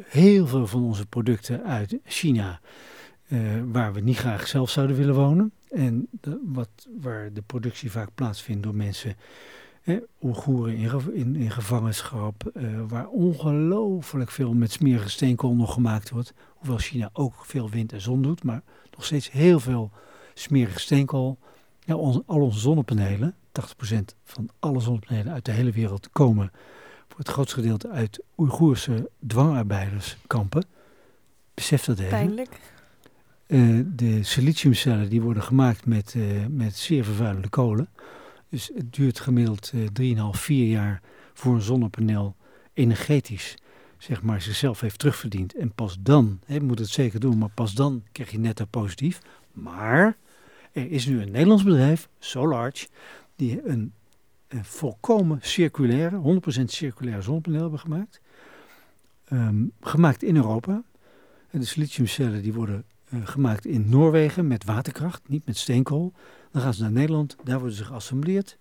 heel 0.05 0.47
veel 0.47 0.67
van 0.67 0.83
onze 0.83 1.05
producten 1.05 1.63
uit 1.63 1.97
China, 2.03 2.59
waar 3.71 3.93
we 3.93 3.99
niet 3.99 4.17
graag 4.17 4.47
zelf 4.47 4.69
zouden 4.69 4.95
willen 4.95 5.15
wonen. 5.15 5.51
En 5.69 6.07
wat, 6.43 6.69
waar 7.01 7.33
de 7.33 7.41
productie 7.41 7.91
vaak 7.91 8.09
plaatsvindt 8.15 8.63
door 8.63 8.75
mensen 8.75 9.15
Oeigoeren 10.23 11.13
in, 11.13 11.36
in, 11.36 11.51
gevangenschap, 11.51 12.51
waar 12.88 13.07
ongelooflijk 13.07 14.31
veel 14.31 14.53
met 14.53 14.71
smerige 14.71 15.09
steenkool 15.09 15.55
nog 15.55 15.73
gemaakt 15.73 16.09
wordt. 16.09 16.33
Hoewel 16.55 16.77
China 16.77 17.09
ook 17.13 17.45
veel 17.45 17.69
wind 17.69 17.93
en 17.93 18.01
zon 18.01 18.21
doet, 18.21 18.43
maar 18.43 18.63
nog 18.95 19.05
steeds 19.05 19.31
heel 19.31 19.59
veel 19.59 19.91
smerige 20.33 20.79
steenkool. 20.79 21.38
Ja, 21.79 21.93
al 21.93 22.41
onze 22.41 22.59
zonnepanelen, 22.59 23.36
80% 23.36 23.45
van 24.24 24.49
alle 24.60 24.80
zonnepanelen 24.80 25.34
uit 25.34 25.45
de 25.45 25.51
hele 25.51 25.72
wereld 25.72 26.10
komen 26.12 26.51
voor 27.08 27.20
het 27.20 27.28
grootste 27.28 27.56
gedeelte 27.56 27.89
uit 27.89 28.24
Oeigoerse 28.38 29.10
dwangarbeiderskampen. 29.28 30.66
Besef 31.53 31.84
dat 31.84 31.99
even. 31.99 32.10
Pijnlijk. 32.10 32.60
Uh, 33.47 33.86
de 33.86 34.24
siliciumcellen 34.24 35.10
die 35.10 35.22
worden 35.22 35.43
gemaakt 35.43 35.86
met, 35.86 36.14
uh, 36.14 36.45
met 36.49 36.76
zeer 36.76 37.03
vervuilende 37.03 37.49
kolen. 37.49 37.89
Dus 38.49 38.72
het 38.76 38.93
duurt 38.93 39.20
gemiddeld 39.20 39.72
uh, 39.99 40.34
3,5, 40.34 40.39
4 40.39 40.68
jaar 40.68 41.01
voor 41.34 41.53
een 41.53 41.62
zonnepaneel 41.62 42.36
energetisch 42.74 43.56
zeg 43.97 44.22
maar, 44.22 44.41
zichzelf 44.41 44.80
heeft 44.80 44.99
terugverdiend. 44.99 45.56
En 45.56 45.72
pas 45.72 45.97
dan, 45.99 46.39
hè, 46.45 46.60
moet 46.60 46.80
het 46.80 46.89
zeker 46.89 47.20
doen, 47.20 47.38
maar 47.38 47.49
pas 47.49 47.74
dan 47.74 48.03
krijg 48.12 48.32
je 48.32 48.39
netto 48.39 48.66
positief. 48.66 49.20
Maar 49.51 50.18
er 50.72 50.91
is 50.91 51.06
nu 51.06 51.22
een 51.22 51.32
Nederlands 51.32 51.64
bedrijf, 51.64 52.10
SoLarge, 52.20 52.88
die 53.36 53.67
een, 53.67 53.93
een 54.47 54.65
volkomen 54.65 55.39
circulaire, 55.41 56.39
100% 56.61 56.63
circulaire 56.65 57.21
zonnepaneel 57.21 57.61
hebben 57.61 57.79
gemaakt. 57.79 58.21
Um, 59.31 59.71
gemaakt 59.81 60.23
in 60.23 60.36
Europa. 60.36 60.83
En 61.49 61.59
de 61.59 61.65
siliciumcellen 61.65 62.41
die 62.41 62.53
worden 62.53 62.86
uh, 63.09 63.27
gemaakt 63.27 63.65
in 63.65 63.89
Noorwegen 63.89 64.47
met 64.47 64.63
waterkracht, 64.63 65.21
niet 65.27 65.45
met 65.45 65.57
steenkool. 65.57 66.13
Dan 66.51 66.61
gaan 66.61 66.73
ze 66.73 66.81
naar 66.81 66.91
Nederland, 66.91 67.36
daar 67.43 67.59
worden 67.59 67.77
ze 67.77 67.83
geassembleerd. 67.83 68.57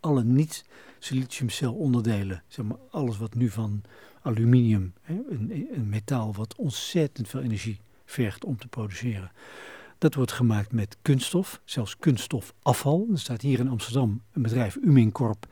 Alle 0.00 0.24
niet-siliciumcel 0.24 1.74
onderdelen, 1.74 2.42
zeg 2.48 2.64
maar 2.64 2.78
alles 2.90 3.18
wat 3.18 3.34
nu 3.34 3.48
van 3.48 3.82
aluminium, 4.22 4.92
hè, 5.02 5.20
een, 5.28 5.68
een 5.74 5.88
metaal 5.88 6.34
wat 6.34 6.54
ontzettend 6.56 7.28
veel 7.28 7.40
energie 7.40 7.80
vergt 8.04 8.44
om 8.44 8.56
te 8.58 8.68
produceren. 8.68 9.30
Dat 10.00 10.14
wordt 10.14 10.32
gemaakt 10.32 10.72
met 10.72 10.96
kunststof, 11.02 11.60
zelfs 11.64 11.96
kunststofafval. 11.96 13.06
Er 13.12 13.18
staat 13.18 13.40
hier 13.40 13.58
in 13.58 13.68
Amsterdam 13.68 14.22
een 14.32 14.42
bedrijf, 14.42 14.76
Umincorp. 14.76 15.46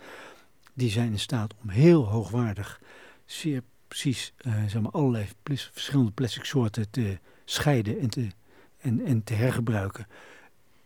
Die 0.75 0.91
zijn 0.91 1.13
in 1.13 1.19
staat 1.19 1.55
om 1.63 1.69
heel 1.69 2.05
hoogwaardig, 2.07 2.81
zeer 3.25 3.63
precies, 3.89 4.33
uh, 4.47 4.53
zeg 4.67 4.83
maar 4.83 4.93
allerlei 4.93 5.27
verschillende 5.73 6.11
plastic 6.11 6.45
soorten 6.45 6.91
te 6.91 7.19
scheiden 7.45 7.99
en 7.99 8.11
te, 8.11 8.29
en, 8.79 9.05
en 9.05 9.25
te 9.25 9.35
hergebruiken 9.35 10.07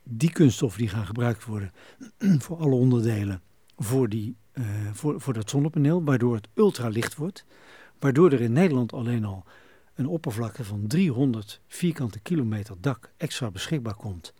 die 0.02 0.32
kunststoffen 0.32 0.80
die 0.80 0.88
gaan 0.88 1.06
gebruikt 1.06 1.44
worden 1.44 1.72
voor 2.44 2.56
alle 2.56 2.74
onderdelen 2.74 3.42
voor, 3.76 4.08
die, 4.08 4.36
uh, 4.54 4.64
voor, 4.92 5.20
voor 5.20 5.32
dat 5.32 5.50
zonnepaneel, 5.50 6.04
waardoor 6.04 6.34
het 6.34 6.48
ultralicht 6.54 7.16
wordt. 7.16 7.44
Waardoor 7.98 8.32
er 8.32 8.40
in 8.40 8.52
Nederland 8.52 8.92
alleen 8.92 9.24
al 9.24 9.44
een 9.94 10.06
oppervlakte 10.06 10.64
van 10.64 10.86
300 10.86 11.60
vierkante 11.66 12.20
kilometer 12.20 12.76
dak 12.80 13.12
extra 13.16 13.50
beschikbaar 13.50 13.94
komt. 13.94 14.34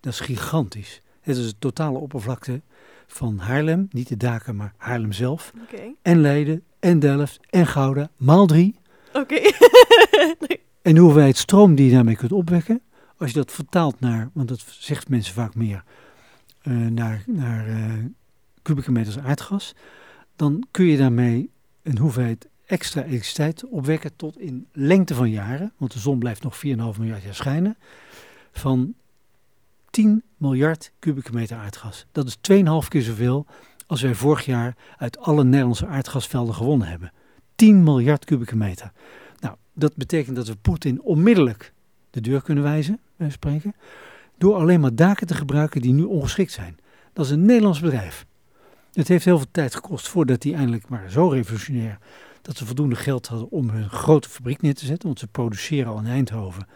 Dat 0.00 0.12
is 0.12 0.20
gigantisch. 0.20 1.02
Het 1.20 1.36
is 1.36 1.46
de 1.46 1.58
totale 1.58 1.98
oppervlakte 1.98 2.60
van 3.06 3.38
Haarlem, 3.38 3.88
niet 3.90 4.08
de 4.08 4.16
daken, 4.16 4.56
maar 4.56 4.74
Haarlem 4.76 5.12
zelf. 5.12 5.52
Okay. 5.62 5.94
En 6.02 6.20
Leiden, 6.20 6.64
en 6.78 6.98
Delft, 6.98 7.40
en 7.50 7.66
Gouda, 7.66 8.10
maal 8.16 8.46
drie. 8.46 8.76
Oké. 9.12 9.40
nee. 10.48 10.60
En 10.82 10.94
de 10.94 11.00
hoeveelheid 11.00 11.36
stroom 11.36 11.74
die 11.74 11.86
je 11.86 11.92
daarmee 11.92 12.16
kunt 12.16 12.32
opwekken, 12.32 12.82
als 13.16 13.30
je 13.30 13.36
dat 13.36 13.52
vertaalt 13.52 14.00
naar, 14.00 14.30
want 14.32 14.48
dat 14.48 14.64
zegt 14.68 15.08
mensen 15.08 15.34
vaak 15.34 15.54
meer, 15.54 15.84
uh, 16.62 16.86
naar, 16.86 17.22
naar 17.26 17.68
uh, 17.68 18.04
kubieke 18.62 18.92
meters 18.92 19.18
aardgas, 19.18 19.74
dan 20.36 20.66
kun 20.70 20.84
je 20.84 20.96
daarmee 20.96 21.50
een 21.82 21.98
hoeveelheid 21.98 22.48
extra 22.70 23.02
elektriciteit 23.02 23.64
opwekken 23.64 24.16
tot 24.16 24.38
in 24.38 24.66
lengte 24.72 25.14
van 25.14 25.30
jaren, 25.30 25.72
want 25.76 25.92
de 25.92 25.98
zon 25.98 26.18
blijft 26.18 26.42
nog 26.42 26.56
4,5 26.56 26.62
miljard 26.98 27.22
jaar 27.22 27.34
schijnen, 27.34 27.76
van 28.52 28.94
10 29.90 30.22
miljard 30.36 30.92
kubieke 30.98 31.32
meter 31.32 31.56
aardgas. 31.56 32.06
Dat 32.12 32.26
is 32.26 32.36
2,5 32.82 32.88
keer 32.88 33.02
zoveel 33.02 33.46
als 33.86 34.02
wij 34.02 34.14
vorig 34.14 34.44
jaar 34.44 34.76
uit 34.96 35.18
alle 35.18 35.44
Nederlandse 35.44 35.86
aardgasvelden 35.86 36.54
gewonnen 36.54 36.88
hebben. 36.88 37.12
10 37.54 37.82
miljard 37.82 38.24
kubieke 38.24 38.56
meter. 38.56 38.92
Nou, 39.40 39.56
dat 39.72 39.96
betekent 39.96 40.36
dat 40.36 40.46
we 40.46 40.56
Poetin 40.56 41.02
onmiddellijk 41.02 41.72
de 42.10 42.20
deur 42.20 42.42
kunnen 42.42 42.64
wijzen, 42.64 43.00
wij 43.16 43.30
spreken, 43.30 43.74
door 44.38 44.54
alleen 44.54 44.80
maar 44.80 44.94
daken 44.94 45.26
te 45.26 45.34
gebruiken 45.34 45.80
die 45.80 45.92
nu 45.92 46.02
ongeschikt 46.02 46.52
zijn. 46.52 46.78
Dat 47.12 47.24
is 47.24 47.30
een 47.30 47.44
Nederlands 47.44 47.80
bedrijf. 47.80 48.26
Het 48.92 49.08
heeft 49.08 49.24
heel 49.24 49.38
veel 49.38 49.50
tijd 49.50 49.74
gekost 49.74 50.08
voordat 50.08 50.42
die 50.42 50.54
eindelijk 50.54 50.88
maar 50.88 51.10
zo 51.10 51.28
revolutionair 51.28 51.98
dat 52.42 52.56
ze 52.56 52.66
voldoende 52.66 52.96
geld 52.96 53.26
hadden 53.26 53.50
om 53.50 53.70
hun 53.70 53.90
grote 53.90 54.28
fabriek 54.28 54.62
neer 54.62 54.74
te 54.74 54.86
zetten, 54.86 55.06
want 55.06 55.18
ze 55.18 55.26
produceren 55.26 55.92
al 55.92 55.98
in 55.98 56.06
Eindhoven. 56.06 56.66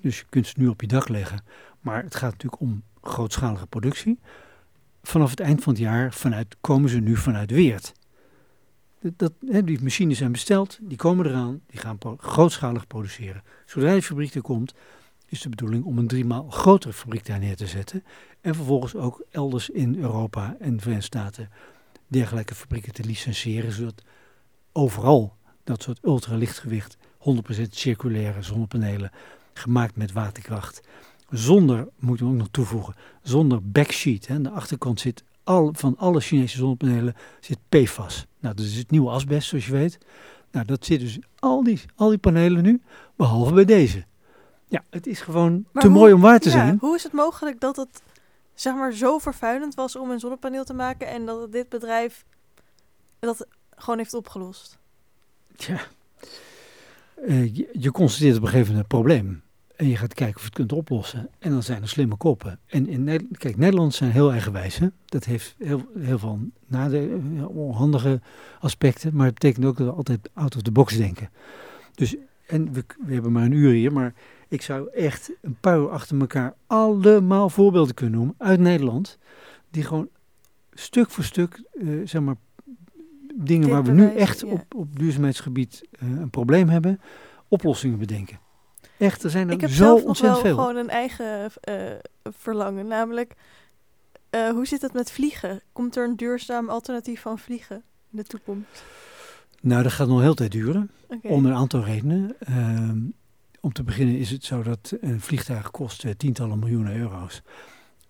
Dus 0.00 0.18
je 0.18 0.24
kunt 0.28 0.46
ze 0.46 0.54
nu 0.56 0.68
op 0.68 0.80
je 0.80 0.86
dak 0.86 1.08
leggen, 1.08 1.44
maar 1.80 2.02
het 2.02 2.14
gaat 2.14 2.30
natuurlijk 2.30 2.62
om 2.62 2.82
grootschalige 3.02 3.66
productie. 3.66 4.18
Vanaf 5.02 5.30
het 5.30 5.40
eind 5.40 5.62
van 5.62 5.72
het 5.72 5.82
jaar 5.82 6.12
vanuit, 6.12 6.56
komen 6.60 6.90
ze 6.90 6.98
nu 6.98 7.16
vanuit 7.16 7.50
Weert. 7.50 7.92
Dat, 9.00 9.32
die 9.40 9.82
machines 9.82 10.18
zijn 10.18 10.32
besteld, 10.32 10.78
die 10.80 10.96
komen 10.96 11.26
eraan, 11.26 11.60
die 11.66 11.80
gaan 11.80 11.98
grootschalig 12.16 12.86
produceren. 12.86 13.42
Zodra 13.66 13.92
die 13.92 14.02
fabriek 14.02 14.34
er 14.34 14.42
komt, 14.42 14.74
is 15.26 15.40
de 15.40 15.48
bedoeling 15.48 15.84
om 15.84 15.98
een 15.98 16.06
driemaal 16.06 16.50
grotere 16.50 16.92
fabriek 16.92 17.26
daar 17.26 17.38
neer 17.38 17.56
te 17.56 17.66
zetten. 17.66 18.04
En 18.40 18.54
vervolgens 18.54 18.94
ook 18.94 19.24
elders 19.30 19.70
in 19.70 19.98
Europa 19.98 20.56
en 20.60 20.76
de 20.76 20.82
Verenigde 20.82 21.18
Staten 21.18 21.50
dergelijke 22.06 22.54
fabrieken 22.54 22.92
te 22.92 23.04
licentiëren, 23.04 23.72
zodat 23.72 24.02
overal 24.76 25.36
dat 25.64 25.82
soort 25.82 25.98
ultralichtgewicht, 26.02 26.96
100% 26.96 27.00
circulaire 27.70 28.42
zonnepanelen, 28.42 29.10
gemaakt 29.52 29.96
met 29.96 30.12
waterkracht, 30.12 30.80
zonder, 31.30 31.88
moeten 31.98 32.26
we 32.26 32.32
ook 32.32 32.38
nog 32.38 32.48
toevoegen, 32.50 32.94
zonder 33.22 33.70
backsheet. 33.70 34.26
Hè. 34.26 34.34
Aan 34.34 34.42
de 34.42 34.50
achterkant 34.50 35.00
zit 35.00 35.24
al, 35.44 35.70
van 35.72 35.96
alle 35.98 36.20
Chinese 36.20 36.56
zonnepanelen 36.56 37.14
zit 37.40 37.58
PFAS. 37.68 38.26
Nou, 38.38 38.54
dat 38.54 38.64
is 38.64 38.76
het 38.76 38.90
nieuwe 38.90 39.10
asbest, 39.10 39.48
zoals 39.48 39.66
je 39.66 39.72
weet. 39.72 39.98
Nou, 40.50 40.66
dat 40.66 40.84
zit 40.84 41.00
dus 41.00 41.18
al 41.38 41.62
die, 41.62 41.80
al 41.94 42.08
die 42.08 42.18
panelen 42.18 42.62
nu, 42.62 42.82
behalve 43.16 43.52
bij 43.52 43.64
deze. 43.64 44.04
Ja, 44.68 44.84
het 44.90 45.06
is 45.06 45.20
gewoon 45.20 45.64
te 45.72 45.88
mooi 45.88 46.12
om 46.12 46.20
waar 46.20 46.40
te 46.40 46.48
ja, 46.48 46.54
zijn. 46.54 46.76
Hoe 46.80 46.96
is 46.96 47.02
het 47.02 47.12
mogelijk 47.12 47.60
dat 47.60 47.76
het 47.76 48.02
zeg 48.54 48.74
maar 48.74 48.92
zo 48.92 49.18
vervuilend 49.18 49.74
was 49.74 49.96
om 49.96 50.10
een 50.10 50.20
zonnepaneel 50.20 50.64
te 50.64 50.74
maken 50.74 51.08
en 51.08 51.26
dat 51.26 51.52
dit 51.52 51.68
bedrijf 51.68 52.24
dat 53.18 53.46
gewoon 53.76 53.98
heeft 53.98 54.14
opgelost? 54.14 54.78
Ja, 55.56 55.80
uh, 57.24 57.54
je, 57.56 57.68
je, 57.72 57.90
constateert 57.90 58.36
op 58.36 58.42
een 58.42 58.48
gegeven 58.48 58.72
moment 58.72 58.92
een 58.92 58.98
probleem. 58.98 59.42
En 59.76 59.88
je 59.88 59.96
gaat 59.96 60.14
kijken 60.14 60.36
of 60.36 60.40
je 60.40 60.46
het 60.46 60.56
kunt 60.56 60.72
oplossen. 60.72 61.28
En 61.38 61.50
dan 61.50 61.62
zijn 61.62 61.82
er 61.82 61.88
slimme 61.88 62.16
koppen. 62.16 62.58
En 62.66 62.88
in 62.88 63.04
Nederland, 63.04 63.38
kijk, 63.38 63.56
Nederlanders 63.56 63.96
zijn 63.96 64.10
heel 64.10 64.30
eigenwijs. 64.30 64.78
Hè? 64.78 64.88
Dat 65.04 65.24
heeft 65.24 65.54
heel, 65.58 65.82
heel 65.98 66.18
veel 66.18 66.38
nadelen, 66.66 67.48
onhandige 67.48 68.20
aspecten. 68.60 69.14
Maar 69.14 69.26
het 69.26 69.34
betekent 69.34 69.64
ook 69.64 69.76
dat 69.76 69.86
we 69.86 69.92
altijd 69.92 70.30
out 70.32 70.56
of 70.56 70.62
the 70.62 70.70
box 70.70 70.96
denken. 70.96 71.30
Dus, 71.94 72.16
en 72.46 72.72
we, 72.72 72.84
hebben 73.06 73.32
maar 73.32 73.44
een 73.44 73.52
uur 73.52 73.72
hier, 73.72 73.92
maar 73.92 74.14
ik 74.48 74.62
zou 74.62 74.90
echt 74.90 75.30
een 75.42 75.56
paar 75.60 75.90
achter 75.90 76.20
elkaar 76.20 76.54
allemaal 76.66 77.50
voorbeelden 77.50 77.94
kunnen 77.94 78.18
noemen 78.18 78.34
uit 78.38 78.60
Nederland. 78.60 79.18
Die 79.70 79.82
gewoon 79.82 80.08
stuk 80.72 81.10
voor 81.10 81.24
stuk, 81.24 81.62
uh, 81.74 82.06
zeg 82.06 82.22
maar, 82.22 82.36
dingen 83.36 83.68
waar 83.68 83.84
we 83.84 83.92
nu 83.92 84.14
echt 84.14 84.40
ja. 84.40 84.46
op, 84.46 84.74
op 84.74 84.98
duurzaamheidsgebied 84.98 85.82
eh, 85.90 86.08
een 86.08 86.30
probleem 86.30 86.68
hebben, 86.68 87.00
oplossingen 87.48 87.98
bedenken. 87.98 88.38
Echt, 88.98 89.22
er 89.22 89.30
zijn 89.30 89.48
er 89.48 89.54
Ik 89.54 89.60
heb 89.60 89.70
zo 89.70 89.76
zelf 89.76 89.98
nog 89.98 90.08
ontzettend 90.08 90.42
wel 90.42 90.54
veel. 90.54 90.64
gewoon 90.64 90.76
een 90.76 90.90
eigen 90.90 91.50
eh, 91.60 91.74
verlangen. 92.22 92.86
Namelijk, 92.86 93.34
eh, 94.30 94.48
hoe 94.48 94.66
zit 94.66 94.82
het 94.82 94.92
met 94.92 95.12
vliegen? 95.12 95.62
Komt 95.72 95.96
er 95.96 96.04
een 96.04 96.16
duurzaam 96.16 96.68
alternatief 96.68 97.20
van 97.20 97.38
vliegen 97.38 97.76
in 98.10 98.18
de 98.18 98.24
toekomst? 98.24 98.84
Nou, 99.60 99.82
dat 99.82 99.92
gaat 99.92 100.08
nog 100.08 100.20
heel 100.20 100.34
tijd 100.34 100.52
duren, 100.52 100.90
Oké. 101.08 101.28
om 101.28 101.46
een 101.46 101.54
aantal 101.54 101.84
redenen. 101.84 102.36
Ehm, 102.38 102.98
om 103.60 103.72
te 103.72 103.82
beginnen 103.82 104.18
is 104.18 104.30
het 104.30 104.44
zo 104.44 104.62
dat 104.62 104.96
een 105.00 105.20
vliegtuig 105.20 105.70
kost 105.70 106.18
tientallen 106.18 106.58
miljoenen 106.58 106.96
euro's. 106.96 107.42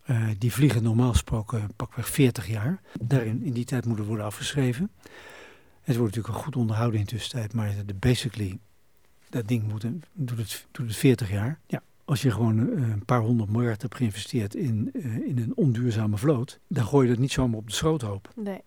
Eh, 0.06 0.28
die 0.38 0.52
vliegen 0.52 0.82
normaal 0.82 1.10
gesproken 1.10 1.68
pakweg 1.76 2.08
40 2.08 2.48
jaar. 2.48 2.80
Daarin, 3.00 3.42
in 3.42 3.52
die 3.52 3.64
tijd 3.64 3.86
moet 3.86 3.98
het 3.98 4.06
worden 4.06 4.24
afgeschreven. 4.26 4.90
Het 5.82 5.96
wordt 5.96 6.14
natuurlijk 6.16 6.44
goed 6.44 6.56
onderhouden 6.56 7.00
in 7.00 7.06
tussentijd, 7.06 7.52
maar 7.52 7.74
de, 7.86 7.94
basically, 7.94 8.58
dat 9.30 9.48
ding 9.48 9.62
moet 9.68 9.86
doet, 10.12 10.38
het, 10.38 10.66
doet 10.70 10.86
het 10.86 10.96
40 10.96 11.30
jaar. 11.30 11.60
Ja, 11.66 11.82
als 12.04 12.22
je 12.22 12.30
gewoon 12.30 12.58
eh, 12.76 12.88
een 12.88 13.04
paar 13.04 13.20
honderd 13.20 13.50
miljard 13.50 13.82
hebt 13.82 13.94
geïnvesteerd 13.96 14.54
in, 14.54 14.90
eh, 14.92 15.14
in 15.16 15.38
een 15.38 15.56
onduurzame 15.56 16.16
vloot, 16.16 16.58
dan 16.68 16.84
gooi 16.84 17.06
je 17.06 17.12
dat 17.12 17.20
niet 17.20 17.32
zomaar 17.32 17.58
op 17.58 17.66
de 17.66 17.74
schroothoop. 17.74 18.32
Nee. 18.36 18.60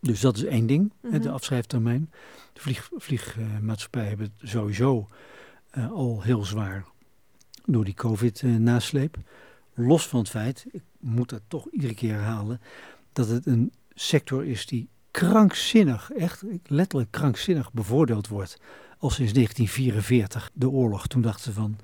Dus 0.00 0.20
dat 0.20 0.36
is 0.36 0.44
één 0.44 0.66
ding, 0.66 0.92
de 1.00 1.08
Mhm. 1.18 1.28
afschrijftermijn. 1.28 2.10
De 2.52 2.60
vlieg, 2.60 2.90
vliegmaatschappijen 2.96 4.08
hebben 4.08 4.32
het 4.38 4.50
sowieso 4.50 5.08
al 5.90 6.22
heel 6.22 6.44
zwaar 6.44 6.84
door 7.66 7.84
die 7.84 7.94
COVID-nasleep. 7.94 9.16
Los 9.80 10.08
van 10.08 10.18
het 10.18 10.28
feit, 10.28 10.66
ik 10.70 10.82
moet 11.00 11.28
dat 11.28 11.42
toch 11.48 11.66
iedere 11.70 11.94
keer 11.94 12.12
herhalen, 12.12 12.60
dat 13.12 13.28
het 13.28 13.46
een 13.46 13.72
sector 13.94 14.44
is 14.44 14.66
die 14.66 14.88
krankzinnig, 15.10 16.10
echt 16.10 16.42
letterlijk 16.66 17.10
krankzinnig 17.10 17.72
bevoordeeld 17.72 18.28
wordt. 18.28 18.56
Al 18.98 19.10
sinds 19.10 19.32
1944, 19.32 20.50
de 20.54 20.68
oorlog. 20.70 21.06
Toen 21.06 21.22
dachten 21.22 21.42
ze 21.44 21.52
van, 21.52 21.78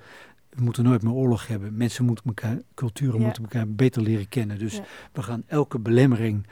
we 0.51 0.63
moeten 0.63 0.85
nooit 0.85 1.03
meer 1.03 1.13
oorlog 1.13 1.47
hebben. 1.47 1.77
Mensen 1.77 2.05
moeten 2.05 2.25
elkaar, 2.25 2.59
culturen 2.75 3.19
Ja. 3.19 3.25
moeten 3.25 3.43
elkaar 3.43 3.69
beter 3.69 4.03
leren 4.03 4.29
kennen. 4.29 4.59
Dus 4.59 4.77
Ja. 4.77 4.85
we 5.13 5.23
gaan 5.23 5.43
elke 5.47 5.79
belemmering 5.79 6.47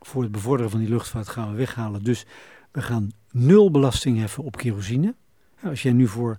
voor 0.00 0.22
het 0.22 0.32
bevorderen 0.32 0.70
van 0.70 0.80
die 0.80 0.88
luchtvaart 0.88 1.28
gaan 1.28 1.50
we 1.50 1.56
weghalen. 1.56 2.02
Dus 2.04 2.26
we 2.72 2.82
gaan 2.82 3.10
nul 3.30 3.70
belasting 3.70 4.18
heffen 4.18 4.44
op 4.44 4.56
kerosine. 4.56 5.14
Als 5.62 5.82
jij 5.82 5.92
nu 5.92 6.06
voor 6.08 6.38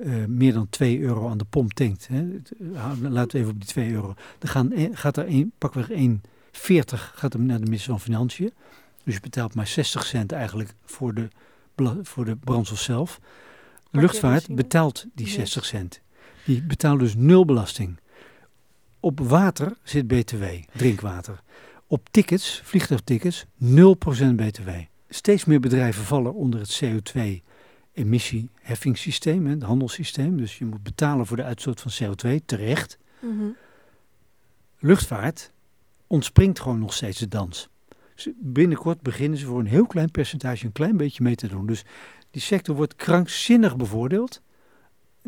eh, 0.00 0.24
meer 0.24 0.52
dan 0.52 0.68
2 0.68 1.00
euro 1.00 1.28
aan 1.28 1.38
de 1.38 1.44
pomp 1.44 1.72
tankt, 1.72 2.08
hè, 2.08 2.26
eh, 2.74 2.92
laten 3.00 3.30
we 3.30 3.38
even 3.38 3.52
op 3.52 3.60
die 3.60 3.68
2 3.68 3.90
euro, 3.90 4.14
dan 4.38 4.50
gaan, 4.50 4.72
gaat 4.92 5.16
er 5.16 5.28
een, 5.28 5.52
pakweg 5.58 5.90
1,40 5.90 7.12
gaat 7.14 7.32
hem 7.32 7.46
naar 7.46 7.58
de 7.58 7.64
minister 7.64 7.90
van 7.90 8.00
Financiën. 8.00 8.52
Dus 9.04 9.14
je 9.14 9.20
betaalt 9.20 9.54
maar 9.54 9.66
60 9.66 10.06
cent 10.06 10.32
eigenlijk 10.32 10.74
voor 10.84 11.14
de, 11.14 11.28
voor 12.02 12.24
de 12.24 12.36
brandstof 12.36 12.80
zelf. 12.80 13.20
Luchtvaart 13.90 14.54
betaalt 14.54 15.06
die 15.14 15.26
Niks. 15.26 15.36
60 15.36 15.64
cent. 15.64 16.00
Die 16.44 16.62
betaalt 16.62 16.98
dus 16.98 17.14
nul 17.14 17.44
belasting. 17.44 17.98
Op 19.00 19.20
water 19.20 19.76
zit 19.82 20.06
BTW, 20.06 20.44
drinkwater. 20.76 21.42
Op 21.86 22.08
tickets, 22.10 22.60
vliegtuigtickets, 22.64 23.44
0% 23.44 24.34
BTW. 24.34 24.68
Steeds 25.08 25.44
meer 25.44 25.60
bedrijven 25.60 26.04
vallen 26.04 26.34
onder 26.34 26.60
het 26.60 26.70
CO2-emissieheffingssysteem, 27.96 29.46
het 29.46 29.62
handelssysteem. 29.62 30.36
Dus 30.36 30.58
je 30.58 30.64
moet 30.64 30.82
betalen 30.82 31.26
voor 31.26 31.36
de 31.36 31.42
uitstoot 31.42 31.80
van 31.80 31.92
CO2, 32.14 32.44
terecht. 32.44 32.98
Mhm. 33.20 33.44
Luchtvaart 34.78 35.52
ontspringt 36.06 36.60
gewoon 36.60 36.78
nog 36.78 36.92
steeds 36.94 37.18
de 37.18 37.28
dans. 37.28 37.68
Ze- 38.14 38.34
Binnenkort 38.38 39.00
beginnen 39.00 39.38
ze 39.38 39.46
voor 39.46 39.58
een 39.60 39.66
heel 39.66 39.86
klein 39.86 40.10
percentage 40.10 40.64
een 40.66 40.72
klein 40.72 40.96
beetje 40.96 41.22
mee 41.22 41.34
te 41.34 41.48
doen. 41.48 41.66
Dus 41.66 41.84
die 42.30 42.42
sector 42.42 42.74
wordt 42.76 42.96
krankzinnig 42.96 43.76
bevoordeeld. 43.76 44.40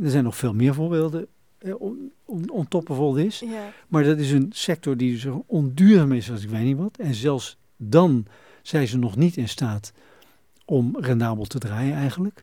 Er 0.02 0.10
zijn 0.10 0.24
nog 0.24 0.36
veel 0.36 0.54
meer 0.54 0.74
voorbeelden 0.74 1.26
eh, 1.58 1.80
on, 1.80 2.12
on, 2.24 2.50
on 2.50 3.14
this. 3.14 3.38
Ja. 3.38 3.72
Maar 3.88 4.04
dat 4.04 4.18
is 4.18 4.30
een 4.30 4.50
sector 4.54 4.96
die 4.96 5.18
zo 5.18 5.44
onduurzaam 5.46 6.12
is 6.12 6.30
als 6.30 6.42
ik 6.42 6.48
weet 6.50 6.64
niet 6.64 6.76
wat. 6.76 6.98
En 6.98 7.14
zelfs 7.14 7.56
dan 7.76 8.26
zijn 8.62 8.88
ze 8.88 8.98
nog 8.98 9.16
niet 9.16 9.36
in 9.36 9.48
staat 9.48 9.92
om 10.64 10.96
rendabel 11.00 11.44
te 11.44 11.58
draaien 11.58 11.94
eigenlijk. 11.94 12.42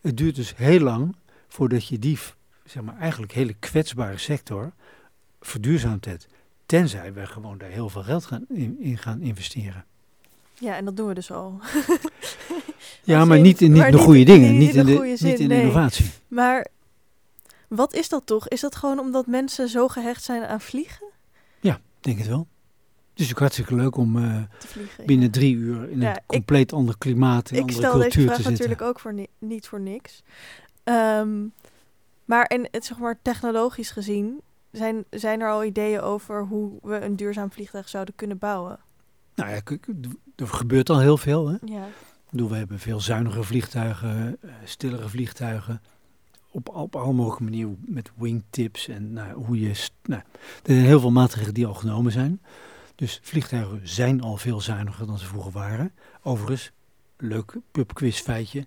Het 0.00 0.16
duurt 0.16 0.34
dus 0.34 0.56
heel 0.56 0.80
lang 0.80 1.16
voordat 1.48 1.86
je 1.88 1.98
die, 1.98 2.18
zeg 2.64 2.82
maar, 2.82 2.98
eigenlijk 2.98 3.32
hele 3.32 3.54
kwetsbare 3.58 4.18
sector 4.18 4.72
verduurzaamd 5.40 6.04
hebt. 6.04 6.26
Tenzij 6.66 7.12
we 7.12 7.26
gewoon 7.26 7.58
daar 7.58 7.70
heel 7.70 7.88
veel 7.88 8.02
geld 8.02 8.24
gaan 8.24 8.44
in, 8.48 8.76
in 8.80 8.98
gaan 8.98 9.20
investeren. 9.20 9.84
ja, 10.54 10.76
en 10.76 10.84
dat 10.84 10.96
doen 10.96 11.06
we 11.08 11.14
dus 11.14 11.30
al. 11.30 11.60
Ja, 13.02 13.24
maar 13.24 13.40
niet 13.40 13.60
in 13.60 13.70
niet 13.72 13.80
maar 13.80 13.90
de 13.90 13.96
niet- 13.96 14.06
goede 14.06 14.24
dingen, 14.24 14.58
niet 14.58 14.74
in 14.74 14.86
de 14.86 14.92
de, 14.92 15.16
niet 15.20 15.40
in 15.40 15.48
nee. 15.48 15.60
innovatie. 15.60 16.10
Maar 16.28 16.66
wat 17.68 17.94
is 17.94 18.08
dat 18.08 18.26
toch? 18.26 18.48
Is 18.48 18.60
dat 18.60 18.76
gewoon 18.76 18.98
omdat 18.98 19.26
mensen 19.26 19.68
zo 19.68 19.88
gehecht 19.88 20.22
zijn 20.22 20.44
aan 20.44 20.60
vliegen? 20.60 21.06
Ik 21.60 22.04
denk 22.04 22.18
het 22.18 22.28
wel. 22.28 22.46
Het 23.18 23.26
is 23.26 23.32
ook 23.32 23.38
hartstikke 23.38 23.74
leuk 23.74 23.96
om 23.96 24.16
eh, 24.24 24.42
vliegen. 24.58 25.06
binnen 25.06 25.30
drie 25.30 25.54
uur 25.54 25.90
in 25.90 26.00
Ja, 26.00 26.10
een 26.10 26.16
ik- 26.16 26.22
compleet 26.26 26.72
ander 26.72 26.98
klimaat, 26.98 27.50
in 27.50 27.56
ik 27.56 27.60
andere 27.60 27.78
stel 27.78 27.92
deze 27.92 28.02
cultuur 28.04 28.24
vraag 28.24 28.36
te 28.36 28.42
zitten. 28.42 28.52
natuurlijk 28.68 28.88
ook 28.90 29.00
voor 29.00 29.14
ni- 29.14 29.26
niet 29.38 29.66
voor 29.68 29.80
niks. 29.80 30.22
Ehm, 30.84 31.36
maar 32.24 32.44
en 32.44 32.68
het 32.70 32.84
zeg 32.84 32.98
maar 32.98 33.18
technologisch 33.22 33.90
gezien 33.90 34.40
zijn, 34.72 35.04
zijn 35.10 35.40
er 35.40 35.50
al 35.50 35.64
ideeën 35.64 36.00
over 36.00 36.42
hoe 36.46 36.72
we 36.82 37.00
een 37.00 37.16
duurzaam 37.16 37.50
vliegtuig 37.52 37.88
zouden 37.88 38.14
kunnen 38.16 38.38
bouwen. 38.38 38.78
Nou 39.34 39.50
ja, 39.50 39.60
er 40.36 40.46
gebeurt 40.48 40.90
al 40.90 41.00
heel 41.00 41.16
veel. 41.16 41.48
Hè? 41.48 41.56
Ja. 41.64 41.84
Ik 41.86 42.30
bedoel, 42.30 42.48
we 42.48 42.56
hebben 42.56 42.78
veel 42.78 43.00
zuinige 43.00 43.42
vliegtuigen, 43.42 44.36
eh, 44.40 44.50
stillere 44.64 45.08
vliegtuigen. 45.08 45.80
Op, 46.50 46.68
op 46.68 46.96
alle 46.96 47.12
mogelijke 47.12 47.42
manieren 47.44 47.78
met 47.86 48.10
wingtips 48.16 48.88
en 48.88 49.12
nou, 49.12 49.32
hoe 49.44 49.60
je... 49.60 49.86
Nou, 50.02 50.22
er 50.62 50.72
zijn 50.74 50.84
heel 50.84 51.00
veel 51.00 51.10
maatregelen 51.10 51.54
die 51.54 51.66
al 51.66 51.74
genomen 51.74 52.12
zijn. 52.12 52.40
Dus 52.98 53.20
vliegtuigen 53.22 53.88
zijn 53.88 54.20
al 54.20 54.36
veel 54.36 54.60
zuiniger 54.60 55.06
dan 55.06 55.18
ze 55.18 55.26
vroeger 55.26 55.52
waren. 55.52 55.92
Overigens, 56.22 56.70
leuk 57.16 57.56
pubquiz 57.70 58.20
feitje. 58.20 58.66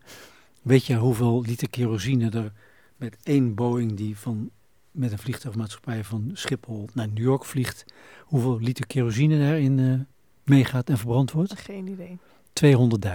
Weet 0.62 0.86
je 0.86 0.96
hoeveel 0.96 1.42
liter 1.42 1.70
kerosine 1.70 2.30
er 2.30 2.52
met 2.96 3.18
één 3.24 3.56
Boeing 3.56 3.98
die 3.98 4.18
van, 4.18 4.50
met 4.92 5.12
een 5.12 5.18
vliegtuigmaatschappij 5.18 6.04
van 6.04 6.32
Schiphol 6.34 6.90
naar 6.94 7.08
New 7.08 7.24
York 7.24 7.46
vliegt, 7.46 7.86
hoeveel 8.26 8.60
liter 8.60 8.88
kerosine 8.88 9.40
daarin 9.40 9.80
eh, 9.80 10.00
meegaat 10.44 10.90
en 10.90 10.98
verbrand 10.98 11.32
wordt? 11.32 11.60
Geen 11.60 11.88
idee. 11.88 12.20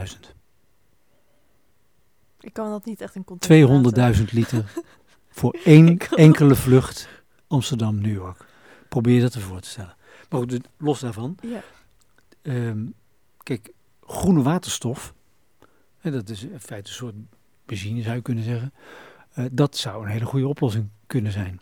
200.000. 0.09 0.35
Ik 2.41 2.53
kan 2.53 2.71
dat 2.71 2.85
niet 2.85 3.01
echt 3.01 3.15
in 3.15 3.25
context 3.25 4.19
200.000 4.19 4.25
liter 4.31 4.73
voor 5.39 5.59
één 5.65 5.99
enkele 5.99 6.55
vlucht 6.55 7.09
Amsterdam-New 7.47 8.15
York. 8.15 8.45
Probeer 8.89 9.15
je 9.15 9.21
dat 9.21 9.35
ervoor 9.35 9.61
te 9.61 9.69
stellen. 9.69 9.96
Maar 10.29 10.41
goed, 10.41 10.51
dus 10.51 10.59
los 10.77 11.01
daarvan. 11.01 11.37
Ja. 11.43 11.63
ehm, 12.43 12.85
kijk, 13.43 13.73
groene 14.01 14.43
waterstof, 14.43 15.15
hè, 15.99 16.11
dat 16.11 16.29
is 16.29 16.43
in 16.43 16.61
feite 16.61 16.89
een 16.89 16.95
soort 16.95 17.15
benzine 17.65 18.03
zou 18.03 18.15
je 18.17 18.23
kunnen 18.23 18.45
zeggen. 18.45 18.73
eh, 19.33 19.45
dat 19.53 19.77
zou 19.77 20.05
een 20.05 20.11
hele 20.11 20.25
goede 20.25 20.49
oplossing 20.49 20.89
kunnen 21.07 21.33
zijn. 21.33 21.61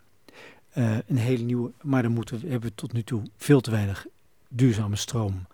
Eh, 0.69 0.97
een 1.07 1.17
hele 1.17 1.43
nieuwe, 1.43 1.71
maar 1.81 2.01
dan 2.03 2.11
moeten 2.11 2.39
we, 2.39 2.47
hebben 2.47 2.69
we 2.69 2.75
tot 2.75 2.93
nu 2.93 3.03
toe 3.03 3.21
veel 3.37 3.61
te 3.61 3.71
weinig 3.71 4.05
duurzame 4.49 4.95
stroom 4.95 5.45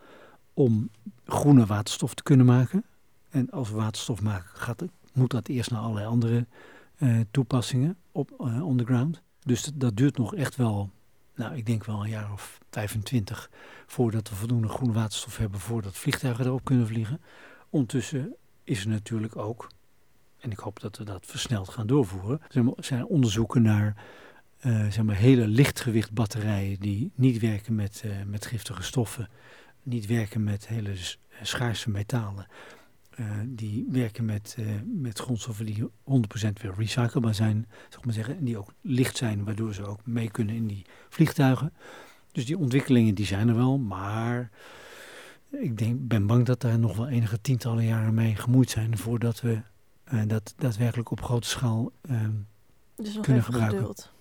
om 0.53 0.89
groene 1.25 1.65
waterstof 1.65 2.13
te 2.13 2.23
kunnen 2.23 2.45
maken. 2.45 2.83
En 3.29 3.49
als 3.49 3.69
we 3.69 3.75
waterstof 3.75 4.21
maken, 4.21 4.49
gaat 4.53 4.79
het, 4.79 4.91
moet 5.13 5.31
dat 5.31 5.47
eerst 5.47 5.71
naar 5.71 5.81
allerlei 5.81 6.05
andere 6.07 6.45
eh, 6.97 7.19
toepassingen 7.31 7.97
op 8.11 8.31
eh, 8.39 8.55
underground. 8.55 9.21
Dus 9.43 9.63
dat, 9.63 9.73
dat 9.75 9.95
duurt 9.97 10.17
nog 10.17 10.35
echt 10.35 10.55
wel, 10.55 10.89
nou 11.35 11.55
ik 11.55 11.65
denk 11.65 11.85
wel 11.85 12.03
een 12.03 12.09
jaar 12.09 12.31
of 12.31 12.59
25 12.69 13.49
voordat 13.85 14.29
we 14.29 14.35
voldoende 14.35 14.67
groene 14.67 14.93
waterstof 14.93 15.37
hebben 15.37 15.59
voordat 15.59 15.97
vliegtuigen 15.97 16.45
erop 16.45 16.63
kunnen 16.63 16.87
vliegen. 16.87 17.21
Ondertussen 17.69 18.35
is 18.63 18.81
er 18.81 18.89
natuurlijk 18.89 19.35
ook, 19.35 19.69
en 20.39 20.51
ik 20.51 20.59
hoop 20.59 20.79
dat 20.79 20.97
we 20.97 21.03
dat 21.03 21.25
versneld 21.25 21.69
gaan 21.69 21.87
doorvoeren, 21.87 22.41
zijn, 22.49 22.73
zijn 22.77 23.05
onderzoeken 23.05 23.61
naar 23.61 23.95
eh, 24.57 24.89
zeg 24.89 25.03
maar 25.03 25.15
hele 25.15 25.47
lichtgewicht 25.47 26.11
batterijen 26.11 26.79
die 26.79 27.11
niet 27.15 27.39
werken 27.39 27.75
met, 27.75 28.01
eh, 28.05 28.11
met 28.25 28.45
giftige 28.45 28.83
stoffen, 28.83 29.29
niet 29.83 30.05
werken 30.05 30.43
met 30.43 30.67
hele 30.67 30.93
schaarse 31.41 31.89
metalen. 31.89 32.47
Eh, 33.11 33.25
die 33.45 33.85
werken 33.89 34.25
met, 34.25 34.55
uh, 34.59 34.67
met 34.85 35.19
grondstoffen 35.19 35.65
die 35.65 35.89
100% 36.03 36.61
weer 36.61 36.73
recyclebaar 36.77 37.35
zijn, 37.35 37.67
zeg 37.89 38.03
maar 38.05 38.13
zeggen, 38.13 38.37
en 38.37 38.43
die 38.43 38.57
ook 38.57 38.73
licht 38.81 39.17
zijn, 39.17 39.43
waardoor 39.43 39.73
ze 39.73 39.85
ook 39.85 40.05
mee 40.05 40.31
kunnen 40.31 40.55
in 40.55 40.67
die 40.67 40.85
vliegtuigen. 41.09 41.73
Dus 42.31 42.45
die 42.45 42.57
ontwikkelingen 42.57 43.15
die 43.15 43.25
zijn 43.25 43.47
er 43.47 43.55
wel, 43.55 43.77
maar 43.77 44.49
ik 45.49 45.77
denk, 45.77 46.07
ben 46.07 46.27
bang 46.27 46.45
dat 46.45 46.61
daar 46.61 46.79
nog 46.79 46.95
wel 46.95 47.07
enige 47.07 47.41
tientallen 47.41 47.85
jaren 47.85 48.13
mee 48.13 48.35
gemoeid 48.35 48.69
zijn 48.69 48.97
voordat 48.97 49.41
we 49.41 49.61
uh, 50.13 50.21
dat 50.27 50.53
daadwerkelijk 50.57 51.11
op 51.11 51.21
grote 51.21 51.47
schaal 51.47 51.91
dus 52.95 53.13
nog 53.13 53.23
kunnen 53.23 53.41
even 53.41 53.53
gebruiken. 53.53 53.77
geduld. 53.79 54.11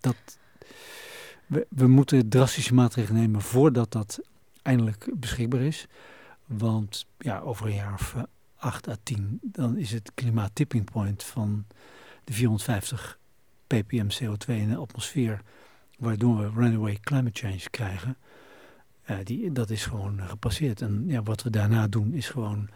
Dat, 0.00 0.38
we, 1.46 1.66
we 1.68 1.86
moeten 1.86 2.28
drastische 2.28 2.74
maatregelen 2.74 3.20
nemen 3.20 3.40
voordat 3.40 3.92
dat 3.92 4.20
eindelijk 4.62 5.08
beschikbaar 5.14 5.60
is. 5.60 5.86
Want 6.46 7.06
ja, 7.18 7.38
over 7.38 7.66
een 7.66 7.74
jaar 7.74 7.92
of 7.92 8.14
uh, 8.14 8.22
8 8.56 8.88
à 8.88 8.96
10, 9.02 9.38
dan 9.42 9.76
is 9.76 9.90
het 9.90 10.10
klimaat 10.14 10.54
tipping 10.54 10.90
point 10.90 11.24
van 11.24 11.64
de 12.24 12.32
450 12.32 13.18
ppm 13.66 14.08
CO2 14.08 14.46
in 14.46 14.68
de 14.68 14.76
atmosfeer, 14.76 15.42
waardoor 15.98 16.36
we 16.38 16.60
runaway 16.60 16.98
climate 17.00 17.40
change 17.40 17.70
krijgen. 17.70 18.16
Uh, 19.10 19.16
die, 19.24 19.52
dat 19.52 19.70
is 19.70 19.86
gewoon 19.86 20.20
gepasseerd. 20.20 20.80
En 20.80 21.04
ja, 21.06 21.22
wat 21.22 21.42
we 21.42 21.50
daarna 21.50 21.88
doen 21.88 22.12
is 22.12 22.28
gewoon 22.28 22.68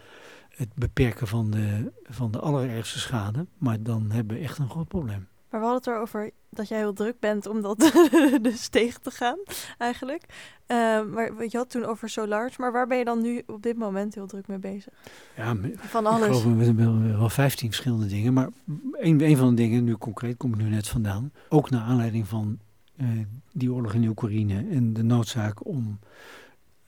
het 0.48 0.74
beperken 0.74 1.26
van 1.26 1.50
de, 1.50 1.92
van 2.04 2.30
de 2.30 2.40
allerergste 2.40 2.98
schade. 2.98 3.46
Maar 3.58 3.82
dan 3.82 4.10
hebben 4.10 4.36
we 4.36 4.42
echt 4.42 4.58
een 4.58 4.70
groot 4.70 4.88
probleem. 4.88 5.28
Maar 5.56 5.64
we 5.64 5.70
hadden 5.70 5.92
het 5.92 6.00
erover 6.00 6.30
dat 6.50 6.68
jij 6.68 6.78
heel 6.78 6.92
druk 6.92 7.20
bent 7.20 7.46
om 7.46 7.60
dat 7.60 7.78
dus 8.42 8.68
tegen 8.68 9.02
te 9.02 9.10
gaan, 9.10 9.38
eigenlijk. 9.78 10.22
Uh, 10.66 10.76
maar 11.04 11.44
je 11.48 11.56
had 11.56 11.70
toen 11.70 11.84
over 11.84 12.08
Solars, 12.08 12.56
maar 12.56 12.72
waar 12.72 12.86
ben 12.86 12.98
je 12.98 13.04
dan 13.04 13.22
nu 13.22 13.42
op 13.46 13.62
dit 13.62 13.76
moment 13.76 14.14
heel 14.14 14.26
druk 14.26 14.46
mee 14.46 14.58
bezig? 14.58 14.92
Ja, 15.36 15.56
van 15.76 16.06
alles. 16.06 16.26
Ik 16.26 16.42
geloof 16.42 16.56
we 16.56 16.74
wel, 16.74 17.00
wel 17.18 17.28
15 17.28 17.68
verschillende 17.68 18.06
dingen. 18.06 18.32
Maar 18.32 18.48
een, 18.92 19.20
een 19.20 19.36
van 19.36 19.48
de 19.48 19.54
dingen, 19.54 19.84
nu 19.84 19.96
concreet, 19.96 20.36
kom 20.36 20.52
ik 20.52 20.58
nu 20.58 20.68
net 20.68 20.88
vandaan. 20.88 21.32
Ook 21.48 21.70
naar 21.70 21.82
aanleiding 21.82 22.28
van 22.28 22.58
uh, 22.96 23.08
die 23.52 23.72
oorlog 23.72 23.92
in 23.94 24.08
Oekraïne 24.08 24.66
en 24.70 24.92
de 24.92 25.02
noodzaak 25.02 25.66
om, 25.66 25.98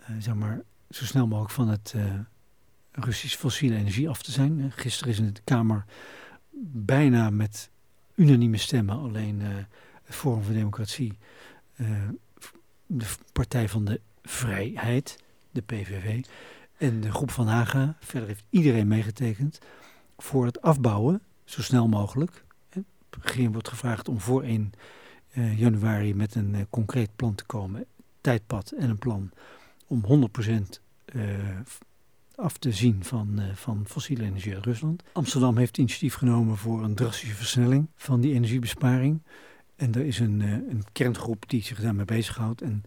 uh, 0.01 0.17
zeg 0.19 0.35
maar, 0.35 0.61
zo 0.91 1.05
snel 1.05 1.27
mogelijk 1.27 1.55
van 1.55 1.69
het 1.69 1.93
uh, 1.97 2.03
Russisch 2.93 3.37
fossiele 3.37 3.77
energie 3.77 4.09
af 4.09 4.23
te 4.23 4.33
zijn. 4.33 4.73
Gisteren 4.75 5.13
is 5.13 5.19
in 5.19 5.33
de 5.33 5.41
Kamer 5.45 5.85
bijna 6.73 7.31
met 7.31 7.71
unanieme 8.19 8.57
stemmen, 8.57 8.99
alleen 8.99 9.41
uh, 9.41 9.49
het 10.05 10.15
Forum 10.15 10.43
voor 10.43 10.55
Democratie, 10.55 11.19
uh, 11.77 12.09
de 12.87 13.05
Partij 13.33 13.69
van 13.69 13.85
de 13.85 14.01
Vrijheid, 14.23 15.19
de 15.51 15.61
PVV, 15.63 16.25
en 16.77 17.01
de 17.01 17.13
groep 17.13 17.31
van 17.31 17.47
Haga, 17.47 17.97
verder 18.01 18.29
heeft 18.29 18.45
iedereen 18.51 18.89
meegetekend, 18.89 19.59
voor 20.17 20.45
het 20.45 20.63
afbouwen, 20.63 21.23
zo 21.45 21.63
snel 21.63 21.89
mogelijk. 21.89 22.45
De 22.71 22.85
regering 23.21 23.53
wordt 23.53 23.69
gevraagd 23.69 24.09
om 24.09 24.21
voor 24.21 24.43
1 24.43 24.73
uh, 25.33 25.59
januari 25.59 26.15
met 26.15 26.35
een 26.35 26.67
concreet 26.71 27.11
plan 27.17 27.35
te 27.35 27.45
komen, 27.45 27.87
tijdpad 28.21 28.71
en 28.71 28.91
een 28.91 28.99
plan 28.99 29.31
om 29.87 30.31
100% 30.39 30.81
af 32.39 32.59
te 32.59 32.73
zien 32.73 33.05
van, 33.05 33.41
uh, 33.41 33.55
van 33.55 33.85
fossiele 33.87 34.25
energie 34.25 34.55
uit 34.55 34.65
Rusland. 34.65 35.03
Amsterdam 35.13 35.57
heeft 35.57 35.79
initiatief 35.79 36.15
genomen 36.15 36.57
voor 36.57 36.85
een 36.85 36.95
drastische 36.95 37.35
versnelling 37.35 37.89
van 37.97 38.21
die 38.21 38.35
energiebesparing. 38.35 39.23
En 39.77 39.95
er 39.95 40.07
is 40.07 40.19
een, 40.19 40.41
uh, 40.41 40.53
een 40.53 40.85
kerngroep 40.93 41.49
die 41.49 41.63
zich 41.63 41.81
daarmee 41.81 42.05
bezighoudt. 42.05 42.63
En 42.63 42.83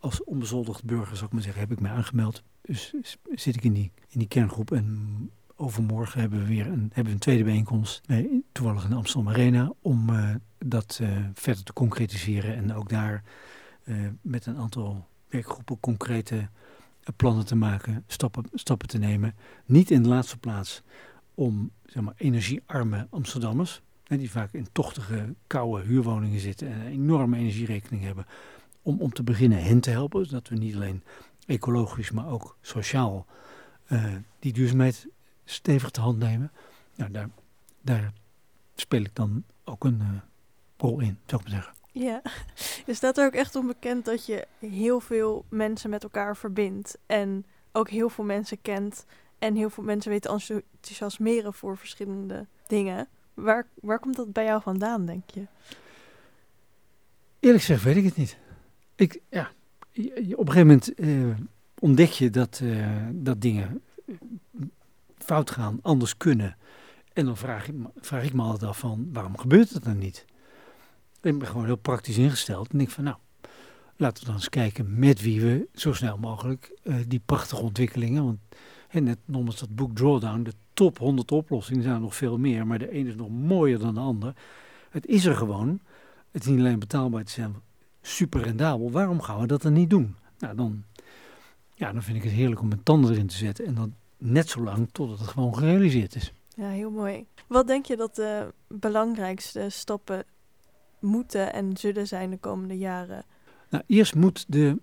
als 0.00 0.24
onbezoldigd 0.24 0.84
burger, 0.84 1.14
zou 1.14 1.26
ik 1.26 1.32
maar 1.32 1.42
zeggen, 1.42 1.60
heb 1.60 1.72
ik 1.72 1.80
mij 1.80 1.90
aangemeld. 1.90 2.42
Dus 2.62 2.94
zit 3.34 3.56
ik 3.56 3.64
in 3.64 3.72
die, 3.72 3.92
in 4.08 4.18
die 4.18 4.28
kerngroep. 4.28 4.72
En 4.72 5.30
overmorgen 5.56 6.20
hebben 6.20 6.38
we 6.38 6.46
weer 6.46 6.66
een, 6.66 6.90
hebben 6.92 7.04
we 7.04 7.10
een 7.10 7.18
tweede 7.18 7.44
bijeenkomst, 7.44 8.02
eh, 8.06 8.24
toevallig 8.52 8.84
in 8.84 8.90
de 8.90 8.96
Amsterdam 8.96 9.28
Arena, 9.32 9.72
om 9.80 10.10
dat 10.58 11.00
verder 11.34 11.64
te 11.64 11.72
concretiseren. 11.72 12.56
En 12.56 12.74
ook 12.74 12.88
daar 12.88 13.22
met 14.20 14.46
een 14.46 14.56
aantal 14.56 15.06
werkgroepen 15.28 15.80
concrete 15.80 16.48
plannen 17.12 17.46
te 17.46 17.56
maken, 17.56 18.04
stappen, 18.06 18.44
stappen 18.54 18.88
te 18.88 18.98
nemen. 18.98 19.34
Niet 19.64 19.90
in 19.90 20.02
de 20.02 20.08
laatste 20.08 20.38
plaats 20.38 20.82
om 21.34 21.70
zeg 21.84 22.02
maar, 22.02 22.14
energiearme 22.16 23.06
Amsterdammers, 23.10 23.82
hè, 24.04 24.16
die 24.16 24.30
vaak 24.30 24.52
in 24.52 24.66
tochtige, 24.72 25.34
koude 25.46 25.86
huurwoningen 25.86 26.40
zitten 26.40 26.68
en 26.68 26.80
een 26.80 26.92
enorme 26.92 27.36
energierekening 27.36 28.02
hebben, 28.02 28.26
om, 28.82 29.00
om 29.00 29.12
te 29.12 29.22
beginnen 29.22 29.62
hen 29.62 29.80
te 29.80 29.90
helpen. 29.90 30.26
Zodat 30.26 30.48
we 30.48 30.56
niet 30.56 30.74
alleen 30.74 31.02
ecologisch, 31.46 32.10
maar 32.10 32.28
ook 32.28 32.56
sociaal 32.60 33.26
uh, 33.88 34.14
die 34.38 34.52
duurzaamheid 34.52 35.06
stevig 35.44 35.90
te 35.90 36.00
hand 36.00 36.18
nemen. 36.18 36.52
Nou, 36.96 37.10
daar, 37.10 37.28
daar 37.80 38.12
speel 38.74 39.00
ik 39.00 39.14
dan 39.14 39.44
ook 39.64 39.84
een 39.84 40.00
uh, 40.00 40.08
rol 40.76 41.00
in, 41.00 41.18
zou 41.26 41.42
ik 41.42 41.48
maar 41.48 41.56
zeggen. 41.56 41.75
Ja, 41.98 42.22
je 42.86 42.94
staat 42.94 43.18
er 43.18 43.26
ook 43.26 43.32
echt 43.32 43.56
onbekend 43.56 44.04
dat 44.04 44.26
je 44.26 44.46
heel 44.58 45.00
veel 45.00 45.44
mensen 45.48 45.90
met 45.90 46.02
elkaar 46.02 46.36
verbindt. 46.36 46.98
En 47.06 47.46
ook 47.72 47.90
heel 47.90 48.08
veel 48.08 48.24
mensen 48.24 48.62
kent. 48.62 49.04
En 49.38 49.54
heel 49.54 49.70
veel 49.70 49.84
mensen 49.84 50.10
weten 50.10 50.30
enthousiasmeren 50.30 51.54
voor 51.54 51.76
verschillende 51.76 52.46
dingen. 52.66 53.08
Waar, 53.34 53.66
waar 53.74 53.98
komt 53.98 54.16
dat 54.16 54.32
bij 54.32 54.44
jou 54.44 54.62
vandaan, 54.62 55.06
denk 55.06 55.30
je? 55.30 55.46
Eerlijk 57.40 57.64
gezegd 57.64 57.82
weet 57.82 57.96
ik 57.96 58.04
het 58.04 58.16
niet. 58.16 58.38
Ik, 58.94 59.20
ja, 59.30 59.50
op 59.92 60.46
een 60.46 60.52
gegeven 60.52 60.66
moment 60.66 61.00
uh, 61.00 61.36
ontdek 61.78 62.10
je 62.10 62.30
dat, 62.30 62.60
uh, 62.62 63.06
dat 63.12 63.40
dingen 63.40 63.82
fout 65.18 65.50
gaan, 65.50 65.78
anders 65.82 66.16
kunnen. 66.16 66.56
En 67.12 67.24
dan 67.24 67.36
vraag 67.36 67.68
ik, 67.68 67.74
vraag 67.96 68.24
ik 68.24 68.32
me 68.32 68.42
altijd 68.42 68.70
af 68.70 68.78
van, 68.78 69.08
waarom 69.12 69.38
gebeurt 69.38 69.70
het 69.70 69.84
dan 69.84 69.98
niet? 69.98 70.24
Ik 71.26 71.38
ben 71.38 71.48
gewoon 71.48 71.64
heel 71.64 71.76
praktisch 71.76 72.18
ingesteld. 72.18 72.72
En 72.72 72.80
ik 72.80 72.90
van, 72.90 73.04
nou, 73.04 73.16
laten 73.96 74.20
we 74.20 74.26
dan 74.26 74.34
eens 74.34 74.48
kijken 74.48 74.98
met 74.98 75.20
wie 75.20 75.40
we 75.40 75.68
zo 75.74 75.92
snel 75.92 76.18
mogelijk 76.18 76.78
uh, 76.82 76.96
die 77.08 77.20
prachtige 77.26 77.62
ontwikkelingen. 77.62 78.24
Want 78.24 78.38
hè, 78.88 79.00
net 79.00 79.18
noemen 79.24 79.54
dat 79.58 79.74
boek 79.74 79.94
Drawdown, 79.94 80.42
de 80.42 80.52
top 80.74 80.98
100 80.98 81.32
oplossingen 81.32 81.82
zijn 81.82 81.94
er 81.94 82.00
nog 82.00 82.16
veel 82.16 82.38
meer. 82.38 82.66
Maar 82.66 82.78
de 82.78 82.90
ene 82.90 83.08
is 83.08 83.14
nog 83.14 83.30
mooier 83.30 83.78
dan 83.78 83.94
de 83.94 84.00
ander. 84.00 84.34
Het 84.90 85.06
is 85.06 85.24
er 85.24 85.36
gewoon. 85.36 85.80
Het 86.30 86.42
is 86.42 86.50
niet 86.50 86.58
alleen 86.58 86.78
betaalbaar, 86.78 87.20
het 87.20 87.28
is 87.28 87.44
super 88.00 88.42
rendabel. 88.42 88.90
Waarom 88.90 89.20
gaan 89.20 89.40
we 89.40 89.46
dat 89.46 89.62
dan 89.62 89.72
niet 89.72 89.90
doen? 89.90 90.16
Nou, 90.38 90.56
dan, 90.56 90.84
ja, 91.74 91.92
dan 91.92 92.02
vind 92.02 92.16
ik 92.16 92.22
het 92.22 92.32
heerlijk 92.32 92.60
om 92.60 92.68
mijn 92.68 92.82
tanden 92.82 93.10
erin 93.10 93.26
te 93.26 93.36
zetten. 93.36 93.66
En 93.66 93.74
dan 93.74 93.94
net 94.18 94.48
zo 94.48 94.62
lang 94.62 94.88
totdat 94.92 95.18
het 95.18 95.28
gewoon 95.28 95.56
gerealiseerd 95.56 96.14
is. 96.14 96.32
Ja, 96.56 96.68
heel 96.68 96.90
mooi. 96.90 97.26
Wat 97.46 97.66
denk 97.66 97.86
je 97.86 97.96
dat 97.96 98.14
de 98.14 98.52
belangrijkste 98.68 99.66
stappen 99.68 100.24
moeten 101.06 101.52
en 101.52 101.76
zullen 101.76 102.06
zijn 102.06 102.30
de 102.30 102.36
komende 102.36 102.78
jaren? 102.78 103.24
Nou, 103.70 103.84
eerst 103.86 104.14
moet 104.14 104.44
de, 104.48 104.78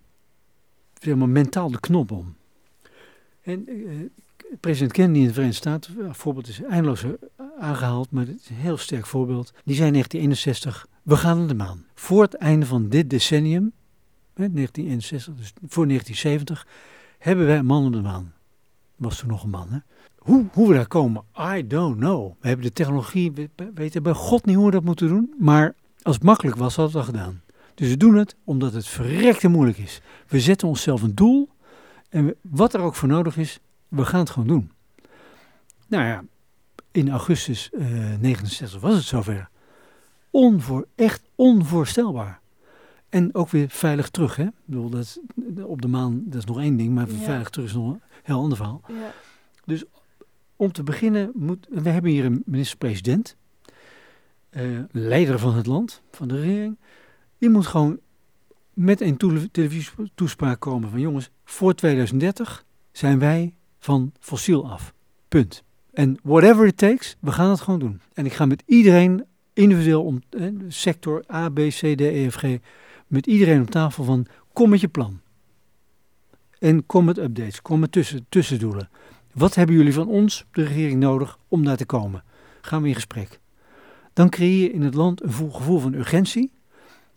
zeg 1.00 1.16
mentaal 1.16 1.72
de 1.72 1.80
knop 1.80 2.12
om. 2.12 2.36
En 3.42 3.70
uh, 3.70 4.10
president 4.60 4.92
Kennedy 4.92 5.20
in 5.20 5.28
de 5.28 5.34
Verenigde 5.34 5.60
Staten, 5.60 6.06
een 6.06 6.16
voorbeeld 6.16 6.48
is 6.48 6.62
eindeloos 6.62 7.06
aangehaald, 7.60 8.12
maar 8.12 8.26
het 8.28 8.40
is 8.42 8.50
een 8.50 8.56
heel 8.56 8.78
sterk 8.78 9.06
voorbeeld. 9.06 9.54
Die 9.64 9.76
zei 9.76 9.88
in 9.88 9.94
1961, 9.94 10.88
we 11.04 11.18
gaan 11.18 11.38
naar 11.38 11.48
de 11.48 11.54
maan. 11.54 11.86
Voor 11.94 12.22
het 12.22 12.34
einde 12.34 12.66
van 12.66 12.90
dit 12.90 13.10
decennium, 13.10 13.72
hè, 14.34 14.50
1961, 14.50 15.36
dus 15.36 15.54
voor 15.68 15.88
1970, 15.88 16.68
hebben 17.18 17.46
wij 17.46 17.58
een 17.58 17.66
man 17.66 17.86
op 17.86 17.94
de 17.94 18.02
maan. 18.02 18.34
Was 18.96 19.20
toen 19.20 19.30
nog 19.30 19.44
een 19.44 19.50
man, 19.50 19.70
hè? 19.70 19.78
Hoe, 20.18 20.46
hoe 20.52 20.68
we 20.68 20.74
daar 20.74 20.88
komen, 20.88 21.24
I 21.56 21.68
don't 21.68 21.98
know. 21.98 22.32
We 22.40 22.48
hebben 22.48 22.66
de 22.66 22.74
technologie, 22.74 23.32
we 23.32 23.50
weten 23.74 24.04
bij 24.04 24.14
God 24.14 24.46
niet 24.46 24.56
hoe 24.56 24.66
we 24.66 24.72
dat 24.72 24.84
moeten 24.84 25.08
doen. 25.08 25.34
Maar 25.40 25.76
als 26.04 26.16
het 26.16 26.24
makkelijk 26.24 26.58
was, 26.58 26.76
hadden 26.76 26.94
we 26.94 27.00
het 27.00 27.10
al 27.10 27.14
gedaan. 27.14 27.42
Dus 27.76 27.90
we 27.90 27.98
doen 27.98 28.16
het 28.16 28.36
omdat 28.44 28.74
het 28.74 28.88
verrekte 28.88 29.48
moeilijk 29.48 29.78
is. 29.78 30.02
We 30.28 30.40
zetten 30.40 30.68
onszelf 30.68 31.02
een 31.02 31.16
doel 31.16 31.50
en 32.10 32.26
we, 32.26 32.38
wat 32.42 32.74
er 32.74 32.80
ook 32.80 32.96
voor 32.96 33.10
nodig 33.10 33.38
is, 33.38 33.60
we 33.88 34.06
gaan 34.06 34.20
het 34.20 34.30
gewoon 34.30 34.48
doen. 34.48 34.72
Nou 35.88 36.06
ja, 36.06 36.24
in 36.92 37.10
augustus 37.10 37.70
uh, 37.74 38.18
69 38.20 38.82
was 38.82 38.96
het 38.96 39.04
zover. 39.04 39.50
Onvoor, 40.30 40.88
echt 40.96 41.22
onvoorstelbaar. 41.36 42.42
En 43.10 43.36
ook 43.36 43.50
weer 43.50 43.70
veilig 43.70 44.10
terug. 44.10 44.36
Hè? 44.36 44.44
Ik 44.44 44.52
bedoel, 44.66 44.90
dat, 44.90 45.20
op 45.64 45.82
de 45.82 45.88
maan 45.88 46.24
dat 46.26 46.40
is 46.40 46.46
nog 46.46 46.60
één 46.60 46.78
ding, 46.78 46.94
maar 46.94 47.12
ja. 47.12 47.18
veilig 47.18 47.50
terug 47.50 47.68
is 47.68 47.74
nog 47.74 47.94
een 47.94 48.02
heel 48.24 48.40
ander 48.40 48.58
verhaal. 48.58 48.82
Ja. 48.88 49.14
Dus 49.66 49.84
om 50.56 50.72
te 50.72 50.84
beginnen, 50.84 51.32
moet, 51.34 51.68
we 51.70 51.90
hebben 51.90 52.12
hier 52.12 52.26
een 52.26 52.42
minister-president, 52.46 53.36
uh, 54.58 54.80
leider 54.92 55.40
van 55.40 55.56
het 55.56 55.66
land, 55.66 56.02
van 56.12 56.28
de 56.28 56.40
regering. 56.40 56.78
Die 57.38 57.50
moet 57.50 57.68
gewoon 57.68 58.00
met 58.74 59.02
een 59.02 59.18
televisietoespraak 59.52 60.60
komen 60.60 60.90
van 60.90 61.00
jongens, 61.00 61.30
voor 61.44 61.76
2030 61.76 62.66
zijn 62.92 63.20
wij 63.20 63.56
van 63.80 64.12
fossiel 64.20 64.70
af. 64.70 64.94
Punt. 65.28 65.64
En 65.94 66.18
whatever 66.24 66.66
it 66.66 66.78
takes, 66.78 67.16
we 67.20 67.32
gaan 67.32 67.50
het 67.50 67.62
gewoon 67.62 67.80
doen. 67.80 68.02
En 68.14 68.26
ik 68.26 68.34
ga 68.34 68.46
met 68.46 68.64
iedereen 68.66 69.26
individueel 69.54 70.04
om 70.04 70.22
eh, 70.30 70.48
sector 70.68 71.24
A, 71.34 71.50
B, 71.50 71.56
C, 71.56 71.80
D, 71.80 72.02
E, 72.02 72.30
F, 72.30 72.36
G, 72.36 72.44
met 73.08 73.28
iedereen 73.28 73.62
op 73.62 73.70
tafel 73.70 74.04
van 74.04 74.26
kom 74.54 74.70
met 74.70 74.82
je 74.82 74.88
plan. 74.88 75.20
En 76.60 76.86
kom 76.86 77.06
met 77.06 77.18
updates, 77.18 77.62
kom 77.62 77.80
met 77.80 77.92
tussen, 77.92 78.26
tussendoelen. 78.30 78.90
Wat 79.34 79.56
hebben 79.56 79.76
jullie 79.76 79.94
van 79.94 80.08
ons, 80.08 80.46
de 80.52 80.64
regering, 80.64 81.00
nodig 81.00 81.38
om 81.48 81.64
daar 81.64 81.78
te 81.78 81.86
komen? 81.86 82.24
Gaan 82.62 82.82
we 82.82 82.88
in 82.88 82.94
gesprek. 82.94 83.40
Dan 84.14 84.30
creëer 84.30 84.62
je 84.62 84.72
in 84.72 84.82
het 84.82 84.94
land 84.94 85.24
een 85.24 85.34
gevoel 85.34 85.80
van 85.80 85.94
urgentie. 85.94 86.52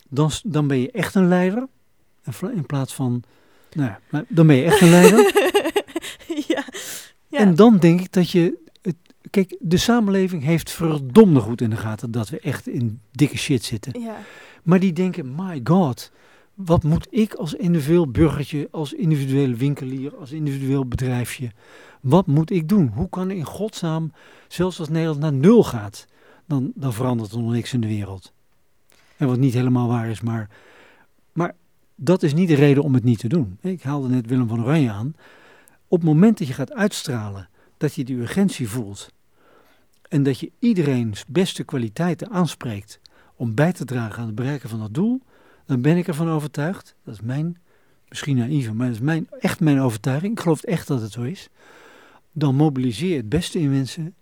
Dan, 0.08 0.30
dan 0.44 0.66
ben 0.66 0.78
je 0.78 0.90
echt 0.90 1.14
een 1.14 1.28
leider. 1.28 1.66
In 2.40 2.66
plaats 2.66 2.94
van, 2.94 3.22
nou 3.72 3.90
ja, 4.10 4.24
dan 4.28 4.46
ben 4.46 4.56
je 4.56 4.64
echt 4.64 4.80
een 4.80 4.90
leider. 4.90 5.18
ja, 6.48 6.64
ja. 7.26 7.38
En 7.38 7.54
dan 7.54 7.78
denk 7.78 8.00
ik 8.00 8.12
dat 8.12 8.30
je, 8.30 8.58
kijk, 9.30 9.56
de 9.60 9.76
samenleving 9.76 10.42
heeft 10.42 10.70
verdomde 10.70 11.40
goed 11.40 11.60
in 11.60 11.70
de 11.70 11.76
gaten 11.76 12.10
dat 12.10 12.28
we 12.28 12.40
echt 12.40 12.66
in 12.66 13.00
dikke 13.10 13.38
shit 13.38 13.64
zitten. 13.64 14.00
Ja. 14.00 14.16
Maar 14.62 14.80
die 14.80 14.92
denken, 14.92 15.34
my 15.34 15.60
god, 15.64 16.12
wat 16.54 16.82
moet 16.82 17.06
ik 17.10 17.34
als 17.34 17.54
individueel 17.54 18.10
burgertje, 18.10 18.68
als 18.70 18.92
individuele 18.92 19.54
winkelier, 19.54 20.16
als 20.16 20.32
individueel 20.32 20.86
bedrijfje, 20.86 21.50
wat 22.00 22.26
moet 22.26 22.50
ik 22.50 22.68
doen? 22.68 22.90
Hoe 22.94 23.08
kan 23.08 23.30
in 23.30 23.44
godsnaam, 23.44 24.12
zelfs 24.48 24.78
als 24.78 24.88
Nederland 24.88 25.20
naar 25.20 25.32
nul 25.32 25.64
gaat, 25.64 26.06
dan, 26.46 26.72
dan 26.74 26.92
verandert 26.92 27.32
er 27.32 27.38
nog 27.38 27.52
niks 27.52 27.72
in 27.72 27.80
de 27.80 27.86
wereld. 27.86 28.32
En 29.16 29.26
wat 29.26 29.38
niet 29.38 29.54
helemaal 29.54 29.88
waar 29.88 30.08
is, 30.08 30.20
maar, 30.20 30.50
maar 31.32 31.54
dat 31.94 32.22
is 32.22 32.34
niet 32.34 32.48
de 32.48 32.54
reden 32.54 32.82
om 32.82 32.94
het 32.94 33.04
niet 33.04 33.18
te 33.18 33.28
doen. 33.28 33.58
Ik 33.60 33.82
haalde 33.82 34.08
net 34.08 34.26
Willem 34.26 34.48
van 34.48 34.62
Oranje 34.62 34.90
aan. 34.90 35.14
Op 35.88 35.98
het 35.98 36.08
moment 36.08 36.38
dat 36.38 36.46
je 36.46 36.54
gaat 36.54 36.72
uitstralen, 36.72 37.48
dat 37.76 37.94
je 37.94 38.04
die 38.04 38.16
urgentie 38.16 38.68
voelt 38.68 39.12
en 40.08 40.22
dat 40.22 40.40
je 40.40 40.50
iedereen's 40.58 41.24
beste 41.26 41.64
kwaliteiten 41.64 42.30
aanspreekt 42.30 43.00
om 43.36 43.54
bij 43.54 43.72
te 43.72 43.84
dragen 43.84 44.18
aan 44.18 44.26
het 44.26 44.34
bereiken 44.34 44.68
van 44.68 44.78
dat 44.78 44.94
doel, 44.94 45.20
dan 45.66 45.80
ben 45.80 45.96
ik 45.96 46.08
ervan 46.08 46.28
overtuigd, 46.28 46.94
dat 47.04 47.14
is 47.14 47.20
mijn, 47.20 47.58
misschien 48.08 48.36
naïef, 48.36 48.72
maar 48.72 48.86
dat 48.86 48.96
is 48.96 49.02
mijn, 49.02 49.28
echt 49.38 49.60
mijn 49.60 49.80
overtuiging, 49.80 50.32
ik 50.32 50.40
geloof 50.40 50.62
echt 50.62 50.86
dat 50.86 51.00
het 51.00 51.12
zo 51.12 51.22
is, 51.22 51.48
dan 52.32 52.54
mobiliseer 52.54 53.10
je 53.10 53.16
het 53.16 53.28
beste 53.28 53.58
in 53.58 53.70
mensen 53.70 54.14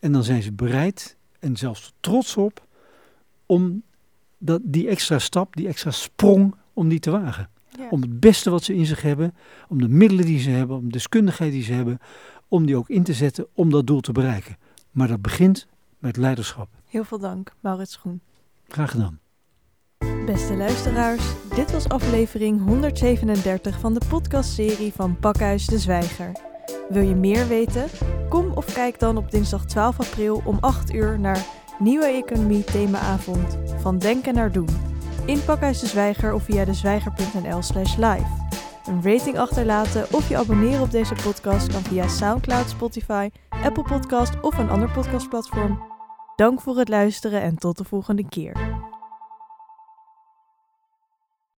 en 0.00 0.12
dan 0.12 0.24
zijn 0.24 0.42
ze 0.42 0.52
bereid 0.52 1.16
en 1.44 1.56
zelfs 1.56 1.92
trots 2.00 2.36
op 2.36 2.66
om 3.46 3.82
dat, 4.38 4.60
die 4.64 4.88
extra 4.88 5.18
stap, 5.18 5.56
die 5.56 5.68
extra 5.68 5.90
sprong, 5.90 6.54
om 6.72 6.88
die 6.88 6.98
te 6.98 7.10
wagen. 7.10 7.48
Ja. 7.78 7.88
Om 7.90 8.00
het 8.00 8.20
beste 8.20 8.50
wat 8.50 8.64
ze 8.64 8.74
in 8.74 8.86
zich 8.86 9.02
hebben, 9.02 9.34
om 9.68 9.80
de 9.80 9.88
middelen 9.88 10.24
die 10.24 10.38
ze 10.38 10.50
hebben, 10.50 10.76
om 10.76 10.84
de 10.84 10.92
deskundigheid 10.92 11.52
die 11.52 11.62
ze 11.62 11.72
hebben, 11.72 11.98
om 12.48 12.66
die 12.66 12.76
ook 12.76 12.88
in 12.88 13.02
te 13.02 13.12
zetten 13.12 13.46
om 13.54 13.70
dat 13.70 13.86
doel 13.86 14.00
te 14.00 14.12
bereiken. 14.12 14.56
Maar 14.90 15.08
dat 15.08 15.22
begint 15.22 15.66
met 15.98 16.16
leiderschap. 16.16 16.68
Heel 16.88 17.04
veel 17.04 17.18
dank, 17.18 17.52
Maurits 17.60 17.92
Schoen. 17.92 18.20
Graag 18.68 18.90
gedaan. 18.90 19.18
Beste 20.26 20.56
luisteraars, 20.56 21.32
dit 21.54 21.72
was 21.72 21.88
aflevering 21.88 22.64
137 22.64 23.80
van 23.80 23.94
de 23.94 24.00
podcastserie 24.08 24.92
van 24.92 25.18
Pakhuis 25.18 25.66
de 25.66 25.78
Zwijger. 25.78 26.53
Wil 26.88 27.02
je 27.02 27.14
meer 27.14 27.48
weten? 27.48 27.84
Kom 28.28 28.52
of 28.54 28.74
kijk 28.74 28.98
dan 28.98 29.16
op 29.16 29.30
dinsdag 29.30 29.64
12 29.64 30.00
april 30.00 30.42
om 30.44 30.58
8 30.60 30.94
uur 30.94 31.20
naar 31.20 31.46
Nieuwe 31.78 32.06
Economie 32.06 32.64
Themaavond 32.64 33.58
van 33.80 33.98
Denken 33.98 34.34
naar 34.34 34.52
Doen. 34.52 34.68
In 35.26 35.44
Pakhuis 35.44 35.80
de 35.80 35.86
Zwijger 35.86 36.32
of 36.32 36.42
via 36.42 36.64
dezwijger.nl 36.64 37.62
slash 37.62 37.96
live. 37.96 38.26
Een 38.86 39.02
rating 39.02 39.38
achterlaten 39.38 40.06
of 40.12 40.28
je 40.28 40.36
abonneren 40.36 40.82
op 40.82 40.90
deze 40.90 41.14
podcast 41.22 41.66
kan 41.66 41.82
via 41.82 42.08
Soundcloud, 42.08 42.68
Spotify, 42.68 43.30
Apple 43.48 43.82
Podcast 43.82 44.40
of 44.40 44.58
een 44.58 44.70
ander 44.70 44.90
podcastplatform. 44.90 45.82
Dank 46.36 46.60
voor 46.60 46.78
het 46.78 46.88
luisteren 46.88 47.42
en 47.42 47.56
tot 47.56 47.78
de 47.78 47.84
volgende 47.84 48.28
keer. 48.28 48.83